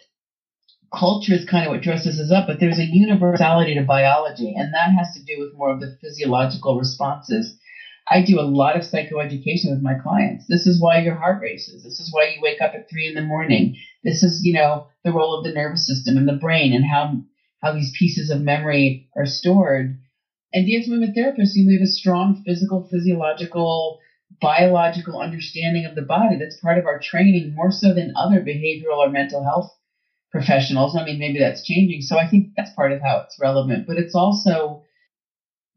culture 0.95 1.33
is 1.35 1.45
kind 1.45 1.65
of 1.65 1.71
what 1.71 1.83
dresses 1.83 2.19
us 2.21 2.31
up, 2.31 2.47
but 2.47 2.61
there's 2.61 2.79
a 2.79 2.85
universality 2.85 3.75
to 3.75 3.83
biology, 3.83 4.55
and 4.57 4.73
that 4.75 4.91
has 4.93 5.15
to 5.15 5.25
do 5.25 5.41
with 5.41 5.55
more 5.55 5.71
of 5.71 5.81
the 5.81 5.97
physiological 6.01 6.79
responses. 6.79 7.57
I 8.09 8.21
do 8.21 8.39
a 8.39 8.43
lot 8.43 8.77
of 8.77 8.83
psychoeducation 8.83 9.71
with 9.71 9.83
my 9.83 9.95
clients. 9.95 10.47
This 10.49 10.67
is 10.67 10.81
why 10.81 10.99
your 10.99 11.15
heart 11.15 11.41
races. 11.41 11.83
This 11.83 11.99
is 11.99 12.13
why 12.13 12.25
you 12.25 12.41
wake 12.41 12.61
up 12.61 12.73
at 12.75 12.89
three 12.89 13.07
in 13.07 13.15
the 13.15 13.23
morning. 13.23 13.75
This 14.05 14.23
is, 14.23 14.41
you 14.45 14.53
know, 14.53 14.85
the 15.05 15.13
role 15.13 15.35
of 15.35 15.43
the 15.45 15.53
nervous 15.53 15.87
system 15.87 16.17
and 16.17 16.29
the 16.29 16.33
brain 16.33 16.73
and 16.73 16.85
how 16.85 17.11
how 17.63 17.73
these 17.73 17.91
pieces 17.99 18.31
of 18.31 18.41
memory 18.41 19.03
are 19.17 19.27
stored. 19.27 19.97
And 20.53 20.67
dance 20.67 20.89
movement 20.89 21.17
therapists, 21.17 21.55
you 21.55 21.65
know, 21.65 21.69
we 21.69 21.75
have 21.75 21.83
a 21.83 21.87
strong 21.87 22.35
physical, 22.45 22.87
physiological, 22.91 23.99
biological 24.41 25.19
understanding 25.19 25.85
of 25.85 25.95
the 25.95 26.03
body. 26.03 26.37
That's 26.37 26.57
part 26.57 26.79
of 26.79 26.87
our 26.87 26.99
training 26.99 27.55
more 27.55 27.71
so 27.73 27.93
than 27.93 28.13
other 28.17 28.41
behavioral 28.41 28.99
or 28.99 29.09
mental 29.09 29.43
health 29.43 29.69
professionals. 30.31 30.97
I 30.97 31.05
mean, 31.05 31.19
maybe 31.19 31.39
that's 31.39 31.63
changing. 31.65 32.03
So 32.03 32.19
I 32.19 32.29
think 32.29 32.49
that's 32.57 32.71
part 32.71 32.93
of 32.93 33.01
how 33.03 33.19
it's 33.19 33.39
relevant. 33.41 33.87
But 33.87 33.99
it's 33.99 34.15
also, 34.15 34.83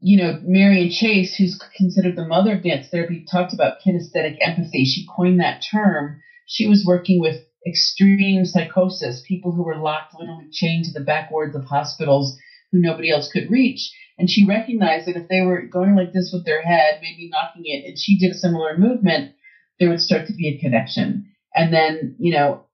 you 0.02 0.18
know, 0.18 0.40
Marian 0.44 0.90
Chace, 0.90 1.36
who's 1.36 1.60
considered 1.76 2.16
the 2.16 2.28
mother 2.28 2.54
of 2.54 2.64
dance 2.64 2.88
therapy, 2.88 3.26
talked 3.30 3.54
about 3.54 3.80
kinesthetic 3.86 4.38
empathy. 4.42 4.86
She 4.86 5.06
coined 5.16 5.40
that 5.40 5.64
term. 5.72 6.22
She 6.46 6.68
was 6.68 6.86
working 6.86 7.20
with 7.20 7.44
extreme 7.68 8.46
psychosis, 8.46 9.24
people 9.28 9.52
who 9.52 9.64
were 9.64 9.78
locked, 9.78 10.16
literally 10.18 10.48
chained 10.52 10.86
to 10.86 10.94
the 10.94 11.04
back 11.04 11.30
wards 11.32 11.56
of 11.56 11.66
hospitals 11.66 12.38
who 12.72 12.80
nobody 12.80 13.12
else 13.12 13.30
could 13.32 13.50
reach. 13.50 13.92
And 14.18 14.30
she 14.30 14.46
recognized 14.46 15.08
that 15.08 15.18
if 15.18 15.28
they 15.28 15.42
were 15.42 15.62
going 15.62 15.96
like 15.96 16.14
this 16.14 16.32
with 16.34 16.46
their 16.46 16.62
head, 16.62 17.00
maybe 17.02 17.30
knocking 17.32 17.64
it, 17.66 17.86
and 17.86 17.98
she 17.98 18.18
did 18.18 18.32
a 18.32 18.38
similar 18.38 18.78
movement, 18.78 19.34
there 19.80 19.90
would 19.90 20.02
start 20.02 20.28
to 20.28 20.34
be 20.34 20.48
a 20.48 20.60
connection. 20.60 21.26
And 21.56 21.74
then, 21.74 22.16
you 22.20 22.34
know, 22.34 22.66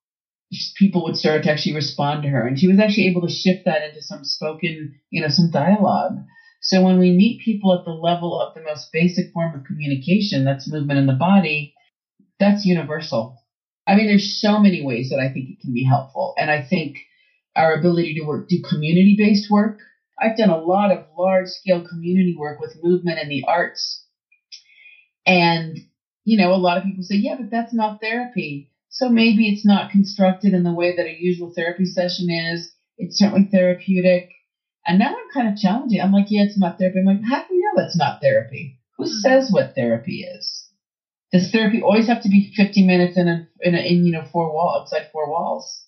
people 0.77 1.03
would 1.03 1.15
start 1.15 1.43
to 1.43 1.51
actually 1.51 1.75
respond 1.75 2.23
to 2.23 2.29
her. 2.29 2.45
And 2.45 2.59
she 2.59 2.67
was 2.67 2.79
actually 2.79 3.07
able 3.07 3.21
to 3.21 3.33
shift 3.33 3.65
that 3.65 3.83
into 3.83 4.01
some 4.01 4.23
spoken, 4.23 4.99
you 5.09 5.21
know, 5.21 5.29
some 5.29 5.49
dialogue. 5.51 6.17
So 6.65 6.81
when 6.81 6.97
we 6.97 7.11
meet 7.11 7.41
people 7.45 7.75
at 7.77 7.85
the 7.85 7.91
level 7.91 8.41
of 8.41 8.55
the 8.55 8.61
most 8.61 8.89
basic 8.91 9.31
form 9.31 9.53
of 9.53 9.63
communication, 9.65 10.43
that's 10.43 10.67
movement 10.67 10.97
in 10.97 11.05
the 11.05 11.13
body, 11.13 11.75
that's 12.39 12.65
universal. 12.65 13.35
I 13.85 13.93
mean, 13.93 14.07
there's 14.07 14.41
so 14.41 14.57
many 14.57 14.81
ways 14.81 15.09
that 15.09 15.19
I 15.19 15.29
think 15.29 15.47
it 15.47 15.59
can 15.61 15.73
be 15.73 15.83
helpful. 15.83 16.33
And 16.39 16.49
I 16.49 16.63
think 16.67 16.95
our 17.55 17.71
ability 17.77 18.15
to 18.15 18.25
work, 18.25 18.47
do 18.49 18.63
community 18.67 19.13
based 19.15 19.47
work. 19.47 19.77
I've 20.19 20.35
done 20.35 20.49
a 20.49 20.57
lot 20.57 20.89
of 20.89 21.03
large 21.15 21.49
scale 21.49 21.83
community 21.87 22.35
work 22.35 22.59
with 22.59 22.75
movement 22.81 23.19
and 23.19 23.29
the 23.29 23.43
arts. 23.47 24.03
And, 25.27 25.77
you 26.23 26.35
know, 26.35 26.51
a 26.51 26.57
lot 26.57 26.77
of 26.77 26.83
people 26.83 27.03
say, 27.03 27.17
yeah, 27.17 27.35
but 27.37 27.51
that's 27.51 27.75
not 27.75 28.01
therapy. 28.01 28.71
So 28.89 29.07
maybe 29.07 29.49
it's 29.49 29.65
not 29.65 29.91
constructed 29.91 30.53
in 30.53 30.63
the 30.63 30.73
way 30.73 30.95
that 30.95 31.05
a 31.05 31.15
usual 31.15 31.51
therapy 31.55 31.85
session 31.85 32.27
is. 32.31 32.73
It's 32.97 33.19
certainly 33.19 33.49
therapeutic. 33.51 34.29
And 34.85 34.99
now 34.99 35.09
I'm 35.09 35.29
kind 35.33 35.47
of 35.47 35.57
challenging. 35.57 35.99
I'm 35.99 36.11
like, 36.11 36.27
yeah, 36.29 36.43
it's 36.43 36.59
not 36.59 36.77
therapy. 36.77 36.99
I'm 36.99 37.05
like, 37.05 37.23
how 37.27 37.39
do 37.39 37.47
we 37.49 37.57
know 37.57 37.83
it's 37.83 37.97
not 37.97 38.21
therapy? 38.21 38.79
Who 38.97 39.05
mm-hmm. 39.05 39.13
says 39.13 39.49
what 39.51 39.73
therapy 39.75 40.21
is? 40.21 40.69
Does 41.31 41.51
therapy 41.51 41.81
always 41.81 42.07
have 42.07 42.21
to 42.21 42.29
be 42.29 42.53
50 42.55 42.85
minutes 42.85 43.17
in 43.17 43.27
a, 43.27 43.47
in, 43.61 43.75
a, 43.75 43.79
in 43.79 44.05
you 44.05 44.11
know 44.11 44.25
four 44.31 44.53
wall 44.53 44.79
outside 44.79 45.09
four 45.11 45.29
walls? 45.29 45.85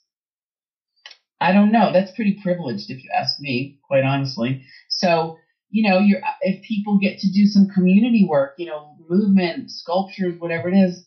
I 1.39 1.53
don't 1.53 1.71
know. 1.71 1.93
That's 1.93 2.11
pretty 2.11 2.39
privileged 2.41 2.89
if 2.89 3.03
you 3.03 3.11
ask 3.15 3.39
me, 3.39 3.79
quite 3.87 4.03
honestly. 4.03 4.63
So, 4.89 5.37
you 5.69 5.87
know, 5.87 5.99
you're 5.99 6.21
if 6.41 6.63
people 6.63 6.97
get 6.97 7.19
to 7.19 7.31
do 7.31 7.45
some 7.45 7.69
community 7.69 8.25
work, 8.27 8.55
you 8.57 8.65
know, 8.65 8.95
movement, 9.07 9.69
sculptures, 9.69 10.39
whatever 10.39 10.69
it 10.69 10.75
is, 10.75 11.05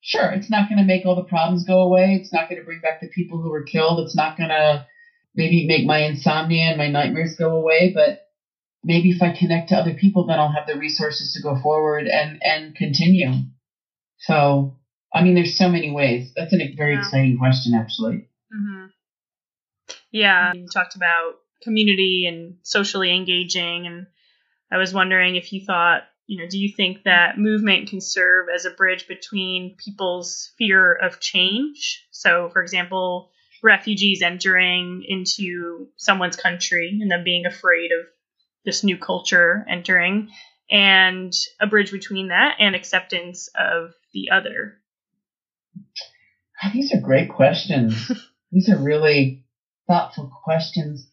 sure, 0.00 0.30
it's 0.30 0.50
not 0.50 0.68
going 0.68 0.78
to 0.78 0.84
make 0.84 1.04
all 1.04 1.16
the 1.16 1.24
problems 1.24 1.66
go 1.66 1.80
away. 1.80 2.18
It's 2.20 2.32
not 2.32 2.48
going 2.48 2.60
to 2.60 2.64
bring 2.64 2.80
back 2.80 3.00
the 3.00 3.08
people 3.08 3.42
who 3.42 3.50
were 3.50 3.64
killed. 3.64 4.00
It's 4.00 4.16
not 4.16 4.38
going 4.38 4.50
to 4.50 4.86
maybe 5.34 5.66
make 5.66 5.86
my 5.86 5.98
insomnia 5.98 6.64
and 6.64 6.78
my 6.78 6.88
nightmares 6.88 7.36
go 7.36 7.56
away, 7.56 7.92
but 7.94 8.28
maybe 8.82 9.10
if 9.10 9.22
I 9.22 9.36
connect 9.36 9.70
to 9.70 9.76
other 9.76 9.94
people, 9.94 10.26
then 10.26 10.38
I'll 10.38 10.52
have 10.52 10.66
the 10.66 10.78
resources 10.78 11.32
to 11.34 11.42
go 11.42 11.60
forward 11.60 12.06
and, 12.06 12.40
and 12.42 12.74
continue. 12.74 13.32
So, 14.18 14.76
I 15.12 15.22
mean, 15.22 15.34
there's 15.34 15.58
so 15.58 15.68
many 15.68 15.90
ways. 15.90 16.32
That's 16.36 16.52
a 16.52 16.74
very 16.76 16.94
yeah. 16.94 17.00
exciting 17.00 17.38
question, 17.38 17.74
actually. 17.74 18.28
Mm-hmm. 18.54 18.86
Yeah, 20.10 20.52
you 20.52 20.66
talked 20.72 20.94
about 20.94 21.34
community 21.62 22.26
and 22.26 22.58
socially 22.62 23.14
engaging, 23.14 23.86
and 23.86 24.06
I 24.70 24.78
was 24.78 24.94
wondering 24.94 25.36
if 25.36 25.52
you 25.52 25.64
thought 25.64 26.02
you 26.26 26.38
know, 26.38 26.48
do 26.48 26.58
you 26.58 26.72
think 26.74 27.02
that 27.04 27.38
movement 27.38 27.90
can 27.90 28.00
serve 28.00 28.48
as 28.54 28.64
a 28.64 28.70
bridge 28.70 29.06
between 29.06 29.76
people's 29.76 30.52
fear 30.56 30.92
of 30.94 31.20
change? 31.20 32.06
So, 32.10 32.48
for 32.50 32.62
example, 32.62 33.30
refugees 33.64 34.22
entering 34.22 35.02
into 35.08 35.88
someone's 35.96 36.36
country 36.36 36.98
and 37.00 37.10
them 37.10 37.24
being 37.24 37.46
afraid 37.46 37.90
of 37.90 38.06
this 38.64 38.84
new 38.84 38.98
culture 38.98 39.66
entering, 39.68 40.28
and 40.70 41.32
a 41.60 41.66
bridge 41.66 41.90
between 41.90 42.28
that 42.28 42.56
and 42.60 42.74
acceptance 42.74 43.48
of 43.58 43.92
the 44.12 44.30
other? 44.30 44.78
Ah, 46.62 46.70
these 46.72 46.94
are 46.94 47.00
great 47.00 47.30
questions. 47.30 48.12
These 48.52 48.68
are 48.68 48.78
really 48.78 49.44
thoughtful 49.88 50.30
questions. 50.44 51.10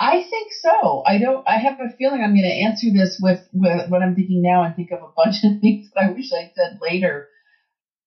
I 0.00 0.24
think 0.24 0.52
so. 0.52 1.04
I 1.06 1.18
don't. 1.18 1.46
I 1.46 1.58
have 1.58 1.78
a 1.78 1.96
feeling 1.96 2.22
I'm 2.22 2.34
going 2.34 2.42
to 2.42 2.48
answer 2.48 2.88
this 2.92 3.20
with, 3.22 3.46
with 3.52 3.88
what 3.88 4.02
I'm 4.02 4.16
thinking 4.16 4.42
now 4.42 4.64
and 4.64 4.74
think 4.74 4.90
of 4.90 5.00
a 5.00 5.12
bunch 5.16 5.44
of 5.44 5.52
things 5.60 5.90
that 5.94 6.02
I 6.02 6.10
wish 6.10 6.32
I 6.32 6.50
said 6.56 6.80
later. 6.82 7.28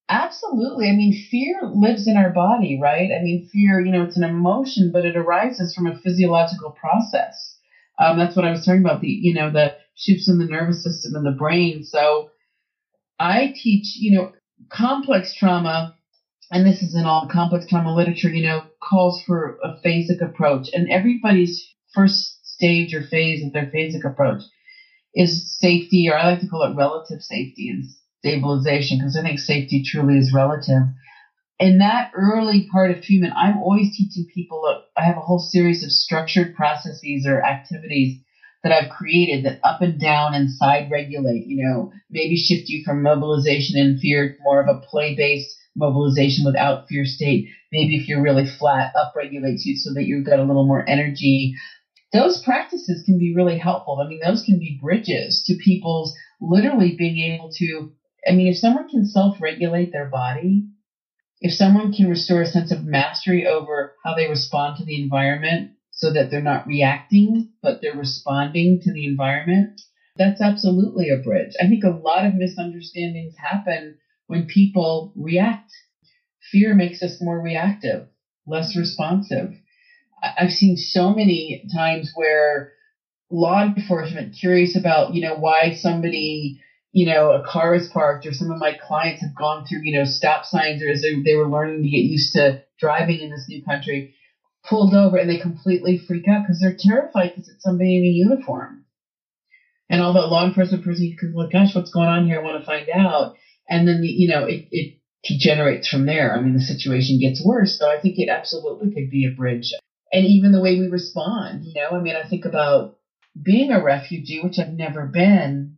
Absolutely. 0.09 0.87
I 0.87 0.91
mean, 0.91 1.11
fear 1.11 1.61
lives 1.63 2.05
in 2.07 2.15
our 2.15 2.29
body, 2.29 2.77
right? 2.79 3.09
I 3.11 3.21
mean, 3.21 3.47
fear, 3.51 3.79
you 3.79 3.91
know, 3.91 4.03
it's 4.03 4.17
an 4.17 4.23
emotion, 4.23 4.91
but 4.93 5.03
it 5.03 5.15
arises 5.15 5.73
from 5.73 5.87
a 5.87 5.95
physiological 5.95 6.71
process. 6.79 7.57
Um, 7.97 8.15
that's 8.17 8.35
what 8.35 8.45
I 8.45 8.51
was 8.51 8.63
talking 8.63 8.81
about. 8.81 8.99
The, 8.99 9.07
you 9.07 9.33
know, 9.33 9.49
the 9.49 9.73
shifts 9.95 10.27
in 10.27 10.37
the 10.37 10.45
nervous 10.45 10.83
system 10.83 11.15
and 11.15 11.25
the 11.25 11.31
brain. 11.31 11.81
So 11.81 12.27
I 13.19 13.51
teach, 13.55 13.95
you 13.97 14.17
know, 14.17 14.29
complex 14.71 15.33
trauma, 15.33 15.91
and 16.51 16.65
this 16.65 16.81
is 16.81 16.95
in 16.95 17.05
all 17.05 17.27
complex 17.27 17.65
trauma 17.67 17.93
literature, 17.93 18.29
you 18.29 18.41
know, 18.43 18.63
calls 18.83 19.19
for 19.25 19.57
a 19.63 19.71
phasic 19.85 20.21
approach, 20.21 20.69
and 20.73 20.87
everybody's 20.89 21.63
first 21.93 22.37
stage 22.43 22.93
or 22.93 23.01
phase 23.01 23.43
of 23.43 23.51
their 23.53 23.67
phasic 23.67 24.03
approach 24.05 24.43
is 25.15 25.57
safety, 25.59 26.07
or 26.09 26.15
I 26.17 26.25
like 26.25 26.39
to 26.39 26.47
call 26.47 26.63
it 26.63 26.75
relative 26.75 27.21
safety 27.21 27.69
and 27.69 27.83
stabilization, 28.25 28.97
because 28.97 29.15
I 29.15 29.21
think 29.21 29.39
safety 29.39 29.83
truly 29.85 30.17
is 30.17 30.33
relative. 30.33 30.81
In 31.59 31.77
that 31.77 32.09
early 32.13 32.67
part 32.71 32.91
of 32.91 33.01
treatment, 33.01 33.33
I'm 33.35 33.57
always 33.57 33.95
teaching 33.95 34.25
people 34.33 34.75
I 34.97 35.03
have 35.03 35.17
a 35.17 35.21
whole 35.21 35.39
series 35.39 35.83
of 35.83 35.91
structured 35.91 36.53
processes 36.53 37.25
or 37.25 37.45
activities 37.45 38.17
that 38.63 38.71
I've 38.71 38.89
created 38.89 39.45
that 39.45 39.59
up 39.63 39.81
and 39.81 39.99
down 39.99 40.33
and 40.33 40.49
side 40.49 40.89
regulate, 40.89 41.45
you 41.45 41.63
know, 41.63 41.91
maybe 42.09 42.35
shift 42.35 42.67
you 42.67 42.81
from 42.83 43.03
mobilization 43.03 43.79
and 43.79 43.99
fear 43.99 44.29
to 44.29 44.35
more 44.43 44.59
of 44.59 44.67
a 44.67 44.79
play 44.79 45.13
based 45.15 45.55
mobilization 45.75 46.43
without 46.43 46.87
fear 46.89 47.05
state. 47.05 47.45
Maybe 47.71 47.95
if 47.95 48.07
you're 48.07 48.21
really 48.21 48.45
flat, 48.45 48.91
up 48.95 49.11
regulates 49.15 49.65
you 49.65 49.75
so 49.75 49.93
that 49.93 50.05
you've 50.05 50.25
got 50.25 50.39
a 50.39 50.43
little 50.43 50.65
more 50.65 50.83
energy 50.87 51.53
those 52.13 52.41
practices 52.41 53.03
can 53.05 53.17
be 53.17 53.33
really 53.35 53.57
helpful. 53.57 53.99
I 53.99 54.07
mean, 54.07 54.19
those 54.23 54.41
can 54.41 54.57
be 54.57 54.77
bridges 54.81 55.43
to 55.47 55.55
people's 55.61 56.13
literally 56.39 56.95
being 56.97 57.17
able 57.33 57.49
to. 57.57 57.91
I 58.27 58.31
mean, 58.31 58.47
if 58.47 58.57
someone 58.57 58.87
can 58.87 59.05
self 59.05 59.35
regulate 59.39 59.91
their 59.91 60.05
body, 60.07 60.65
if 61.41 61.51
someone 61.53 61.91
can 61.91 62.07
restore 62.07 62.41
a 62.41 62.45
sense 62.45 62.71
of 62.71 62.83
mastery 62.83 63.45
over 63.45 63.91
how 64.03 64.13
they 64.15 64.27
respond 64.27 64.77
to 64.77 64.83
the 64.83 64.97
environment 65.01 65.69
so 65.91 66.11
that 66.11 66.29
they're 66.29 66.41
not 66.41 66.65
reacting, 66.65 67.45
but 67.61 67.79
they're 67.81 67.93
responding 67.95 68.79
to 68.81 68.91
the 68.91 69.05
environment, 69.05 69.69
that's 70.17 70.41
absolutely 70.41 71.09
a 71.09 71.17
bridge. 71.17 71.51
I 71.61 71.67
think 71.67 71.83
a 71.83 71.89
lot 71.89 72.25
of 72.25 72.33
misunderstandings 72.35 73.35
happen 73.37 73.93
when 74.27 74.45
people 74.45 75.11
react. 75.15 75.71
Fear 76.51 76.75
makes 76.75 77.01
us 77.03 77.21
more 77.21 77.39
reactive, 77.41 78.05
less 78.47 78.75
responsive. 78.75 79.49
I've 80.37 80.51
seen 80.51 80.75
so 80.77 81.11
many 81.13 81.61
times 81.73 82.11
where 82.13 82.67
law 83.31 83.63
enforcement 83.77 84.35
curious 84.39 84.75
about, 84.75 85.13
you 85.13 85.21
know, 85.21 85.35
why 85.35 85.71
somebody, 85.71 86.55
you 86.95 87.05
know, 87.05 87.33
a 87.33 87.43
car 87.45 87.75
is 87.75 87.89
parked 87.89 88.25
or 88.25 88.31
some 88.31 88.49
of 88.51 88.57
my 88.57 88.71
clients 88.71 89.21
have 89.21 89.35
gone 89.35 89.65
through, 89.65 89.81
you 89.83 89.99
know, 89.99 90.05
stop 90.05 90.45
signs 90.45 90.81
or 90.81 90.89
as 90.89 91.01
they, 91.01 91.21
they 91.21 91.35
were 91.35 91.49
learning 91.49 91.83
to 91.83 91.89
get 91.89 91.97
used 91.97 92.31
to 92.31 92.63
driving 92.79 93.19
in 93.19 93.29
this 93.29 93.47
new 93.49 93.61
country, 93.65 94.15
pulled 94.63 94.93
over 94.95 95.17
and 95.17 95.29
they 95.29 95.37
completely 95.37 95.97
freak 95.97 96.25
out 96.29 96.43
because 96.43 96.61
they're 96.61 96.77
terrified 96.79 97.33
because 97.35 97.49
it's 97.49 97.61
somebody 97.61 97.97
in 97.97 98.03
a 98.05 98.07
uniform. 98.07 98.85
And 99.89 100.01
all 100.01 100.13
that 100.13 100.29
law 100.29 100.45
enforcement 100.45 100.85
person 100.85 101.13
oh 101.13 101.19
can 101.19 101.35
look, 101.35 101.51
gosh, 101.51 101.75
what's 101.75 101.91
going 101.91 102.07
on 102.07 102.27
here? 102.27 102.39
I 102.39 102.43
want 102.43 102.61
to 102.61 102.65
find 102.65 102.87
out. 102.89 103.35
And 103.67 103.85
then, 103.85 103.99
you 104.01 104.29
know, 104.29 104.45
it, 104.45 104.69
it 104.71 104.99
degenerates 105.21 105.89
from 105.89 106.05
there. 106.05 106.33
I 106.33 106.39
mean, 106.39 106.53
the 106.53 106.61
situation 106.61 107.19
gets 107.19 107.45
worse. 107.45 107.77
So 107.77 107.89
I 107.91 107.99
think 107.99 108.15
it 108.19 108.29
absolutely 108.29 108.93
could 108.93 109.09
be 109.09 109.25
a 109.25 109.35
bridge 109.35 109.73
and 110.13 110.25
even 110.25 110.53
the 110.53 110.61
way 110.61 110.79
we 110.79 110.87
respond. 110.87 111.65
You 111.65 111.73
know, 111.73 111.89
I 111.97 111.99
mean, 111.99 112.15
I 112.15 112.25
think 112.25 112.45
about 112.45 112.99
being 113.43 113.71
a 113.71 113.83
refugee, 113.83 114.39
which 114.41 114.59
I've 114.59 114.71
never 114.71 115.05
been, 115.07 115.74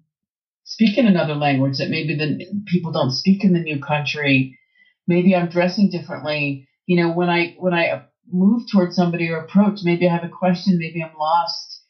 speaking 0.68 1.06
another 1.06 1.34
language 1.34 1.78
that 1.78 1.90
maybe 1.90 2.14
the 2.14 2.62
people 2.66 2.92
don't 2.92 3.10
speak 3.10 3.46
in 3.46 3.54
the 3.54 3.60
new 3.60 3.80
country. 3.80 4.60
Maybe 5.08 5.34
I'm 5.34 5.48
dressing 5.48 5.90
differently. 5.90 6.68
You 6.86 7.02
know, 7.02 7.10
when 7.10 7.30
I 7.30 7.56
when 7.58 7.74
I 7.74 8.04
move 8.30 8.64
towards 8.70 8.94
somebody 8.94 9.30
or 9.30 9.38
approach, 9.38 9.80
maybe 9.84 10.06
I 10.08 10.12
have 10.12 10.26
a 10.26 10.30
question, 10.30 10.78
maybe 10.78 11.02
I'm 11.02 11.18
lost, 11.18 11.82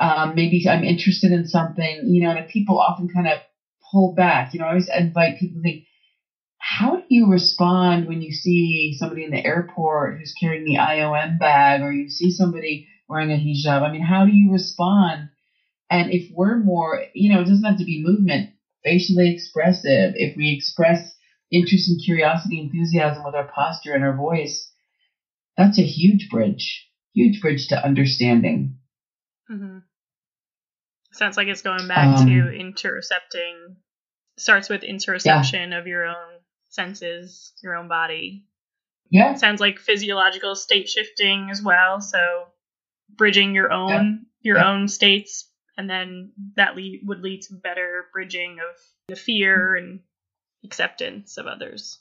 um, 0.00 0.34
maybe 0.34 0.64
I'm 0.66 0.82
interested 0.82 1.30
in 1.30 1.44
something. 1.46 2.00
You 2.06 2.22
know, 2.22 2.30
and 2.30 2.48
people 2.48 2.78
often 2.78 3.06
kind 3.14 3.26
of 3.26 3.38
pull 3.92 4.14
back. 4.14 4.54
You 4.54 4.60
know, 4.60 4.64
I 4.64 4.70
always 4.70 4.88
invite 4.88 5.36
people 5.38 5.58
to 5.58 5.62
think, 5.62 5.84
how 6.56 6.96
do 6.96 7.02
you 7.10 7.30
respond 7.30 8.08
when 8.08 8.22
you 8.22 8.32
see 8.32 8.94
somebody 8.98 9.24
in 9.24 9.30
the 9.30 9.44
airport 9.44 10.16
who's 10.16 10.32
carrying 10.40 10.64
the 10.64 10.76
IOM 10.76 11.38
bag 11.38 11.82
or 11.82 11.92
you 11.92 12.08
see 12.08 12.30
somebody 12.30 12.88
wearing 13.10 13.30
a 13.30 13.36
hijab? 13.36 13.82
I 13.82 13.92
mean, 13.92 14.00
how 14.00 14.24
do 14.24 14.32
you 14.32 14.50
respond? 14.50 15.28
And 15.92 16.10
if 16.10 16.30
we're 16.32 16.56
more, 16.56 17.04
you 17.12 17.32
know, 17.32 17.42
it 17.42 17.44
doesn't 17.44 17.64
have 17.64 17.76
to 17.78 17.84
be 17.84 18.02
movement, 18.02 18.50
facially 18.82 19.30
expressive, 19.30 20.14
if 20.16 20.34
we 20.38 20.56
express 20.56 21.14
interest 21.50 21.90
and 21.90 22.00
curiosity, 22.02 22.60
enthusiasm 22.60 23.22
with 23.24 23.34
our 23.34 23.46
posture 23.54 23.92
and 23.92 24.02
our 24.02 24.16
voice, 24.16 24.72
that's 25.58 25.78
a 25.78 25.82
huge 25.82 26.30
bridge, 26.30 26.88
huge 27.12 27.42
bridge 27.42 27.68
to 27.68 27.84
understanding. 27.84 28.78
Mm-hmm. 29.50 29.78
Sounds 31.12 31.36
like 31.36 31.48
it's 31.48 31.60
going 31.60 31.86
back 31.86 32.20
um, 32.20 32.26
to 32.26 32.32
interocepting. 32.32 33.76
Starts 34.38 34.70
with 34.70 34.80
interoception 34.80 35.72
yeah. 35.72 35.78
of 35.78 35.86
your 35.86 36.06
own 36.06 36.40
senses, 36.70 37.52
your 37.62 37.76
own 37.76 37.88
body. 37.88 38.46
Yeah. 39.10 39.34
Sounds 39.34 39.60
like 39.60 39.78
physiological 39.78 40.54
state 40.54 40.88
shifting 40.88 41.48
as 41.50 41.60
well. 41.60 42.00
So 42.00 42.46
bridging 43.14 43.54
your 43.54 43.70
own 43.70 43.90
yeah. 43.90 44.54
your 44.54 44.56
yeah. 44.56 44.70
own 44.70 44.88
states, 44.88 45.50
and 45.76 45.88
then 45.88 46.32
that 46.56 46.76
lead, 46.76 47.02
would 47.04 47.20
lead 47.20 47.42
to 47.42 47.54
better 47.54 48.06
bridging 48.12 48.58
of 48.58 48.76
the 49.08 49.16
fear 49.16 49.74
and 49.74 50.00
acceptance 50.64 51.38
of 51.38 51.46
others. 51.46 51.98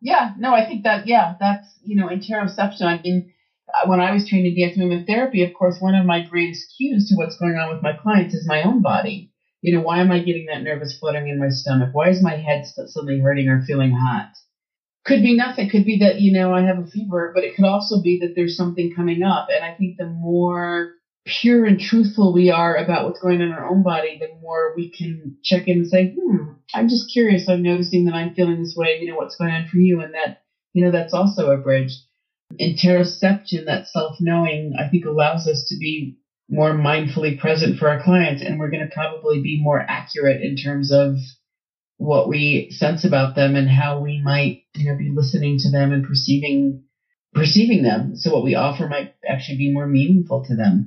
Yeah, 0.00 0.32
no, 0.38 0.54
I 0.54 0.66
think 0.66 0.84
that 0.84 1.06
yeah, 1.06 1.34
that's 1.38 1.78
you 1.82 1.96
know 1.96 2.08
interoception. 2.08 2.82
I 2.82 3.00
mean, 3.02 3.32
uh, 3.72 3.88
when 3.88 4.00
I 4.00 4.12
was 4.12 4.28
trained 4.28 4.46
in 4.46 4.56
dance 4.58 4.76
movement 4.76 5.06
therapy, 5.06 5.44
of 5.44 5.54
course, 5.54 5.76
one 5.80 5.94
of 5.94 6.06
my 6.06 6.22
greatest 6.22 6.74
cues 6.76 7.08
to 7.08 7.16
what's 7.16 7.38
going 7.38 7.56
on 7.56 7.72
with 7.72 7.82
my 7.82 7.92
clients 7.92 8.34
is 8.34 8.46
my 8.46 8.62
own 8.62 8.82
body. 8.82 9.32
You 9.62 9.74
know, 9.74 9.82
why 9.82 10.00
am 10.00 10.12
I 10.12 10.20
getting 10.20 10.46
that 10.46 10.62
nervous 10.62 10.98
fluttering 10.98 11.28
in 11.28 11.38
my 11.38 11.48
stomach? 11.48 11.90
Why 11.92 12.10
is 12.10 12.22
my 12.22 12.36
head 12.36 12.64
suddenly 12.66 13.20
hurting 13.20 13.48
or 13.48 13.64
feeling 13.64 13.92
hot? 13.92 14.30
Could 15.04 15.22
be 15.22 15.36
nothing. 15.36 15.70
Could 15.70 15.84
be 15.84 15.98
that, 16.00 16.20
you 16.20 16.32
know, 16.32 16.52
I 16.52 16.62
have 16.62 16.78
a 16.78 16.86
fever, 16.86 17.32
but 17.34 17.44
it 17.44 17.56
could 17.56 17.64
also 17.64 18.02
be 18.02 18.20
that 18.20 18.34
there's 18.34 18.56
something 18.56 18.92
coming 18.94 19.22
up. 19.22 19.48
And 19.54 19.64
I 19.64 19.74
think 19.74 19.96
the 19.96 20.06
more 20.06 20.92
pure 21.26 21.64
and 21.64 21.78
truthful 21.78 22.32
we 22.32 22.50
are 22.50 22.76
about 22.76 23.04
what's 23.04 23.18
going 23.18 23.40
on 23.42 23.48
in 23.48 23.52
our 23.52 23.68
own 23.68 23.82
body, 23.82 24.16
the 24.18 24.28
more 24.40 24.72
we 24.74 24.90
can 24.90 25.34
check 25.42 25.64
in 25.66 25.78
and 25.78 25.86
say, 25.86 26.14
hmm, 26.16 26.50
I'm 26.74 26.88
just 26.88 27.10
curious. 27.12 27.48
I'm 27.48 27.62
noticing 27.62 28.04
that 28.04 28.14
I'm 28.14 28.32
feeling 28.32 28.58
this 28.58 28.74
way. 28.76 28.96
You 28.98 29.08
know, 29.10 29.16
what's 29.16 29.36
going 29.36 29.52
on 29.52 29.66
for 29.66 29.76
you? 29.78 30.00
And 30.00 30.14
that, 30.14 30.36
you 30.72 30.84
know, 30.84 30.90
that's 30.90 31.12
also 31.12 31.50
a 31.50 31.58
bridge. 31.58 31.98
Interoception, 32.60 33.66
that 33.66 33.86
self 33.86 34.16
knowing, 34.20 34.72
I 34.78 34.88
think 34.88 35.04
allows 35.04 35.46
us 35.46 35.64
to 35.68 35.76
be 35.76 36.14
more 36.48 36.72
mindfully 36.72 37.36
present 37.36 37.76
for 37.76 37.88
our 37.88 38.00
clients 38.00 38.40
and 38.40 38.58
we're 38.58 38.70
going 38.70 38.86
to 38.86 38.94
probably 38.94 39.40
be 39.40 39.60
more 39.60 39.82
accurate 39.88 40.40
in 40.40 40.54
terms 40.54 40.92
of 40.92 41.16
what 41.96 42.28
we 42.28 42.68
sense 42.70 43.04
about 43.04 43.34
them 43.34 43.56
and 43.56 43.68
how 43.68 43.98
we 43.98 44.20
might 44.22 44.60
you 44.76 44.84
know 44.84 44.96
be 44.96 45.10
listening 45.12 45.56
to 45.58 45.70
them 45.70 45.90
and 45.90 46.04
perceiving 46.04 46.78
perceiving 47.34 47.82
them 47.82 48.14
so 48.14 48.32
what 48.32 48.44
we 48.44 48.54
offer 48.54 48.86
might 48.86 49.08
actually 49.26 49.56
be 49.56 49.72
more 49.72 49.86
meaningful 49.86 50.44
to 50.44 50.54
them 50.54 50.86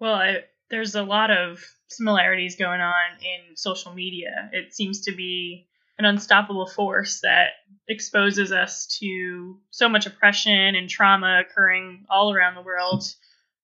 well 0.00 0.36
there's 0.70 0.94
a 0.94 1.02
lot 1.02 1.30
of 1.30 1.64
similarities 1.88 2.56
going 2.56 2.80
on 2.80 3.10
in 3.20 3.56
social 3.56 3.92
media 3.92 4.50
it 4.52 4.74
seems 4.74 5.02
to 5.02 5.14
be 5.14 5.66
an 5.98 6.04
unstoppable 6.04 6.66
force 6.66 7.20
that 7.20 7.50
exposes 7.88 8.52
us 8.52 8.86
to 9.00 9.58
so 9.70 9.88
much 9.88 10.06
oppression 10.06 10.74
and 10.74 10.90
trauma 10.90 11.40
occurring 11.40 12.04
all 12.10 12.34
around 12.34 12.54
the 12.54 12.62
world 12.62 13.04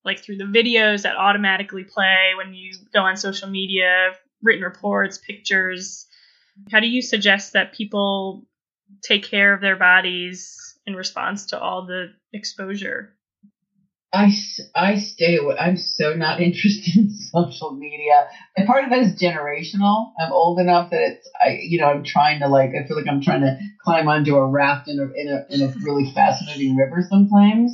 like 0.04 0.20
through 0.20 0.36
the 0.36 0.44
videos 0.44 1.02
that 1.02 1.16
automatically 1.16 1.84
play 1.84 2.32
when 2.36 2.54
you 2.54 2.72
go 2.92 3.00
on 3.00 3.16
social 3.16 3.48
media, 3.48 4.12
written 4.42 4.64
reports, 4.64 5.18
pictures. 5.18 6.06
How 6.70 6.80
do 6.80 6.88
you 6.88 7.02
suggest 7.02 7.52
that 7.52 7.72
people 7.72 8.44
take 9.02 9.24
care 9.24 9.54
of 9.54 9.60
their 9.60 9.76
bodies 9.76 10.78
in 10.86 10.94
response 10.94 11.46
to 11.46 11.60
all 11.60 11.86
the 11.86 12.12
exposure? 12.32 13.14
I, 14.12 14.30
I 14.74 14.96
stay 14.96 15.36
away. 15.36 15.56
I'm 15.58 15.76
so 15.76 16.14
not 16.14 16.40
interested 16.46 16.96
in 16.96 17.10
social 17.10 17.74
media. 17.74 18.26
And 18.56 18.66
part 18.66 18.84
of 18.84 18.90
that 18.90 19.00
is 19.00 19.20
generational. 19.20 20.12
I'm 20.18 20.32
old 20.32 20.58
enough 20.58 20.90
that 20.90 21.00
it's, 21.00 21.30
I, 21.40 21.58
you 21.62 21.78
know, 21.78 21.86
I'm 21.86 22.04
trying 22.04 22.40
to 22.40 22.48
like, 22.48 22.70
I 22.70 22.86
feel 22.86 22.96
like 22.96 23.08
I'm 23.08 23.22
trying 23.22 23.40
to 23.40 23.56
climb 23.82 24.08
onto 24.08 24.36
a 24.36 24.46
raft 24.46 24.88
in 24.88 24.98
a, 24.98 25.04
in 25.18 25.28
a, 25.28 25.46
in 25.48 25.62
a 25.62 25.72
really 25.82 26.10
fascinating 26.12 26.76
river 26.76 27.04
sometimes 27.08 27.72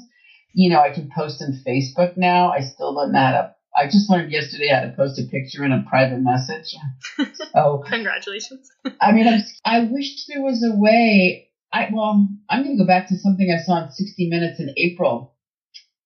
you 0.59 0.71
know, 0.71 0.81
I 0.81 0.91
can 0.91 1.09
post 1.15 1.43
on 1.43 1.53
Facebook 1.67 2.17
now. 2.17 2.51
I 2.51 2.61
still 2.61 2.95
don't 2.95 3.13
know 3.13 3.21
how 3.21 3.31
to. 3.31 3.55
I 3.77 3.87
just 3.87 4.11
learned 4.11 4.33
yesterday 4.33 4.71
how 4.71 4.81
to 4.81 4.93
post 4.97 5.21
a 5.21 5.23
picture 5.31 5.65
in 5.65 5.73
a 5.73 5.85
private 5.89 6.21
message. 6.21 6.75
Oh, 7.55 7.83
congratulations! 7.85 8.71
I 9.01 9.13
mean, 9.13 9.27
I'm, 9.27 9.41
I 9.65 9.81
wish 9.81 10.27
there 10.27 10.43
was 10.43 10.63
a 10.63 10.77
way. 10.77 11.49
I 11.73 11.89
well, 11.93 12.29
I'm 12.49 12.63
going 12.63 12.77
to 12.77 12.83
go 12.83 12.87
back 12.87 13.09
to 13.09 13.17
something 13.17 13.51
I 13.51 13.63
saw 13.63 13.85
in 13.85 13.91
60 13.91 14.29
Minutes 14.29 14.61
in 14.61 14.71
April 14.77 15.35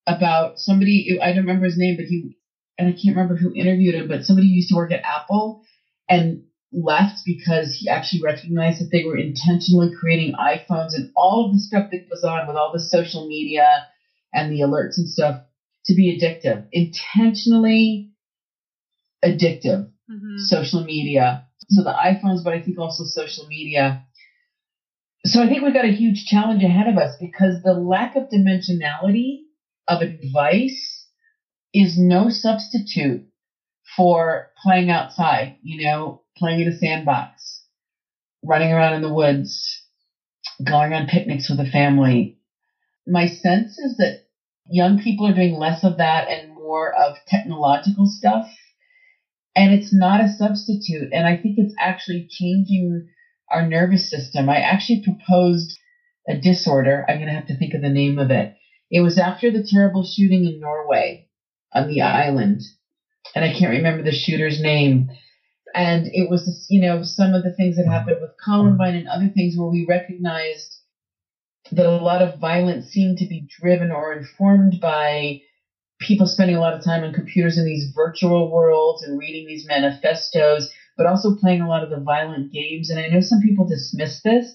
about 0.06 0.58
somebody. 0.58 1.18
I 1.22 1.28
don't 1.28 1.46
remember 1.46 1.66
his 1.66 1.78
name, 1.78 1.96
but 1.96 2.06
he 2.06 2.36
and 2.78 2.88
I 2.88 2.92
can't 2.92 3.16
remember 3.16 3.36
who 3.36 3.54
interviewed 3.54 3.94
him, 3.94 4.08
but 4.08 4.24
somebody 4.24 4.48
used 4.48 4.70
to 4.70 4.76
work 4.76 4.92
at 4.92 5.04
Apple 5.04 5.62
and 6.08 6.44
left 6.72 7.20
because 7.26 7.74
he 7.74 7.88
actually 7.88 8.22
recognized 8.22 8.80
that 8.80 8.88
they 8.90 9.04
were 9.04 9.16
intentionally 9.16 9.94
creating 9.94 10.34
iPhones 10.34 10.94
and 10.94 11.10
all 11.14 11.46
of 11.46 11.52
the 11.52 11.60
stuff 11.60 11.90
that 11.90 12.08
goes 12.08 12.24
on 12.24 12.46
with 12.46 12.56
all 12.56 12.72
the 12.72 12.80
social 12.80 13.26
media 13.26 13.86
and 14.32 14.50
the 14.50 14.60
alerts 14.60 14.96
and 14.96 15.08
stuff 15.08 15.42
to 15.84 15.94
be 15.94 16.18
addictive, 16.18 16.66
intentionally 16.72 18.12
addictive. 19.24 19.90
Mm-hmm. 20.10 20.38
Social 20.38 20.84
media. 20.84 21.46
So 21.68 21.84
the 21.84 21.92
iPhones, 21.92 22.42
but 22.42 22.52
I 22.52 22.60
think 22.60 22.78
also 22.78 23.04
social 23.04 23.46
media. 23.46 24.04
So 25.24 25.42
I 25.42 25.48
think 25.48 25.62
we've 25.62 25.72
got 25.72 25.84
a 25.84 25.92
huge 25.92 26.26
challenge 26.26 26.62
ahead 26.64 26.88
of 26.88 26.98
us 26.98 27.16
because 27.20 27.62
the 27.62 27.74
lack 27.74 28.16
of 28.16 28.24
dimensionality 28.24 29.41
of 29.88 30.00
advice 30.02 31.06
is 31.74 31.98
no 31.98 32.28
substitute 32.28 33.24
for 33.96 34.48
playing 34.62 34.90
outside, 34.90 35.56
you 35.62 35.86
know, 35.86 36.22
playing 36.38 36.60
in 36.60 36.68
a 36.68 36.72
sandbox, 36.72 37.64
running 38.44 38.72
around 38.72 38.94
in 38.94 39.02
the 39.02 39.12
woods, 39.12 39.82
going 40.64 40.92
on 40.92 41.06
picnics 41.06 41.48
with 41.50 41.60
a 41.60 41.64
family, 41.64 42.36
my 43.06 43.26
sense 43.26 43.78
is 43.78 43.96
that 43.98 44.20
young 44.70 44.98
people 44.98 45.26
are 45.26 45.34
doing 45.34 45.54
less 45.54 45.84
of 45.84 45.98
that 45.98 46.28
and 46.28 46.54
more 46.54 46.94
of 46.94 47.16
technological 47.26 48.06
stuff. 48.06 48.46
And 49.56 49.72
it's 49.72 49.92
not 49.92 50.20
a 50.20 50.28
substitute. 50.28 51.08
And 51.12 51.26
I 51.26 51.36
think 51.36 51.56
it's 51.58 51.74
actually 51.78 52.26
changing 52.30 53.04
our 53.50 53.66
nervous 53.66 54.08
system. 54.08 54.48
I 54.48 54.60
actually 54.60 55.02
proposed 55.02 55.78
a 56.28 56.34
disorder. 56.34 57.04
I'm 57.08 57.16
going 57.16 57.28
to 57.28 57.34
have 57.34 57.46
to 57.46 57.56
think 57.56 57.74
of 57.74 57.82
the 57.82 57.90
name 57.90 58.18
of 58.18 58.30
it. 58.30 58.52
It 58.92 59.00
was 59.00 59.18
after 59.18 59.50
the 59.50 59.66
terrible 59.68 60.04
shooting 60.04 60.44
in 60.44 60.60
Norway 60.60 61.26
on 61.72 61.88
the 61.88 62.02
island. 62.02 62.60
And 63.34 63.44
I 63.44 63.52
can't 63.52 63.70
remember 63.70 64.02
the 64.02 64.12
shooter's 64.12 64.60
name. 64.60 65.08
And 65.74 66.06
it 66.12 66.28
was, 66.28 66.66
you 66.68 66.80
know, 66.80 67.02
some 67.02 67.32
of 67.32 67.42
the 67.42 67.54
things 67.54 67.76
that 67.76 67.86
happened 67.86 68.18
with 68.20 68.32
Columbine 68.44 68.94
and 68.94 69.08
other 69.08 69.28
things 69.28 69.56
where 69.56 69.70
we 69.70 69.86
recognized 69.88 70.76
that 71.72 71.86
a 71.86 71.90
lot 71.90 72.20
of 72.20 72.38
violence 72.38 72.88
seemed 72.88 73.18
to 73.18 73.26
be 73.26 73.46
driven 73.58 73.90
or 73.90 74.12
informed 74.12 74.78
by 74.80 75.38
people 76.00 76.26
spending 76.26 76.56
a 76.56 76.60
lot 76.60 76.74
of 76.74 76.84
time 76.84 77.02
on 77.04 77.12
computers 77.12 77.56
in 77.56 77.64
these 77.64 77.90
virtual 77.94 78.50
worlds 78.50 79.02
and 79.02 79.18
reading 79.18 79.46
these 79.46 79.64
manifestos, 79.66 80.68
but 80.96 81.06
also 81.06 81.34
playing 81.36 81.62
a 81.62 81.68
lot 81.68 81.82
of 81.82 81.90
the 81.90 82.00
violent 82.00 82.52
games. 82.52 82.90
And 82.90 82.98
I 83.00 83.06
know 83.08 83.20
some 83.20 83.40
people 83.40 83.66
dismiss 83.66 84.20
this, 84.22 84.54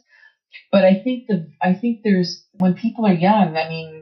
but 0.71 0.84
I 0.84 1.02
think 1.04 1.26
the 1.28 1.47
I 1.62 1.73
think 1.73 2.02
there's 2.04 2.43
when 2.60 2.73
people 2.73 3.06
are 3.08 3.13
young, 3.13 3.58
I 3.58 3.67
mean 3.67 3.97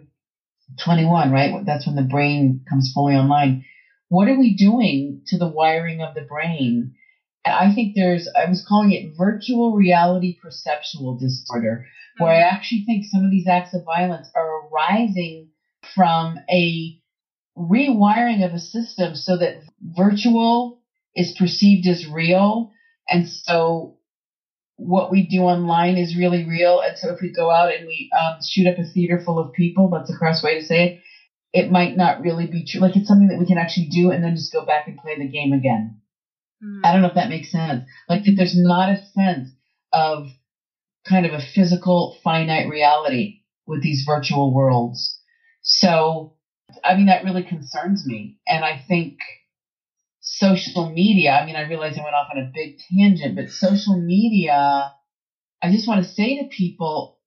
21, 0.84 1.32
right? 1.32 1.66
That's 1.66 1.86
when 1.86 1.96
the 1.96 2.02
brain 2.02 2.62
comes 2.68 2.92
fully 2.94 3.16
online. 3.16 3.66
What 4.10 4.28
are 4.28 4.38
we 4.38 4.56
doing 4.56 5.22
to 5.28 5.38
the 5.38 5.48
wiring 5.48 6.02
of 6.02 6.16
the 6.16 6.22
brain? 6.22 6.94
I 7.46 7.74
think 7.74 7.96
there's 7.96 8.28
I 8.36 8.50
was 8.50 8.66
calling 8.68 8.92
it 8.92 9.16
virtual 9.18 9.76
reality 9.76 10.38
perceptual 10.42 11.18
disorder 11.18 11.86
where 12.18 12.32
I 12.32 12.42
mm-hmm. 12.42 12.56
actually 12.56 12.84
think 12.86 13.06
some 13.06 13.24
of 13.24 13.32
these 13.32 13.48
acts 13.48 13.74
of 13.74 13.84
violence 13.84 14.28
are 14.36 14.68
arising 14.68 15.50
from 15.94 16.38
a 16.50 17.00
rewiring 17.58 18.44
of 18.46 18.54
a 18.54 18.60
system 18.60 19.16
so 19.16 19.38
that 19.38 19.62
virtual 19.82 20.82
is 21.16 21.36
perceived 21.38 21.88
as 21.88 22.08
real. 22.08 22.72
And 23.08 23.30
so 23.30 23.95
what 24.78 25.10
we 25.10 25.26
do 25.26 25.44
online 25.44 25.98
is 25.98 26.16
really 26.16 26.46
real. 26.46 26.82
And 26.82 26.98
so 26.98 27.14
if 27.14 27.22
we 27.22 27.32
go 27.32 27.50
out 27.50 27.74
and 27.74 27.86
we 27.86 28.10
um, 28.18 28.38
shoot 28.46 28.68
up 28.68 28.78
a 28.78 28.84
theater 28.84 29.22
full 29.24 29.40
of 29.40 29.54
people, 29.54 29.90
that's 29.90 30.10
a 30.10 30.18
cross 30.18 30.44
way 30.44 30.56
to 30.56 30.66
say 30.66 30.86
it, 30.86 31.02
it 31.54 31.72
might 31.72 31.96
not 31.96 32.20
really 32.22 32.48
be 32.48 32.66
true. 32.66 32.82
Like 32.82 32.96
it's 32.96 33.08
something 33.08 33.30
that 33.30 33.40
we 33.40 33.46
can 33.46 33.58
actually 33.58 33.88
do 33.88 34.12
and 34.12 34.24
then 34.24 34.36
just 34.36 34.52
go 34.52 34.66
back 34.66 34.88
and 34.88 34.98
play 34.98 35.18
the 35.18 35.28
game 35.28 35.54
again. 35.54 36.02
Mm. 36.64 36.82
I 36.84 36.92
don't 36.92 37.02
know 37.02 37.08
if 37.08 37.16
that 37.16 37.30
makes 37.30 37.52
sense. 37.52 37.86
Like 38.10 38.26
that 38.26 38.36
there's 38.36 38.58
not 38.58 38.90
a 38.90 39.02
sense 39.14 39.50
of 39.94 40.28
kind 41.08 41.26
of 41.26 41.34
a 41.34 41.40
physical, 41.40 42.18
finite 42.24 42.68
reality 42.68 43.42
with 43.66 43.82
these 43.82 44.04
virtual 44.06 44.54
worlds. 44.54 45.20
So, 45.62 46.36
I 46.84 46.96
mean, 46.96 47.06
that 47.06 47.24
really 47.24 47.44
concerns 47.44 48.06
me. 48.06 48.38
And 48.48 48.66
I 48.66 48.84
think 48.88 49.18
social 50.26 50.92
media, 50.92 51.32
I 51.34 51.46
mean, 51.46 51.56
I 51.58 51.62
realize 51.62 51.98
I 51.98 52.04
went 52.04 52.16
off 52.16 52.30
on 52.36 52.40
a 52.44 52.52
big 52.54 52.78
tangent, 52.92 53.36
but 53.38 53.50
social 53.50 53.98
media 53.98 54.88
I 55.62 55.72
just 55.72 55.88
want 55.88 56.04
to 56.04 56.10
say 56.10 56.38
to 56.38 56.48
people, 56.48 57.18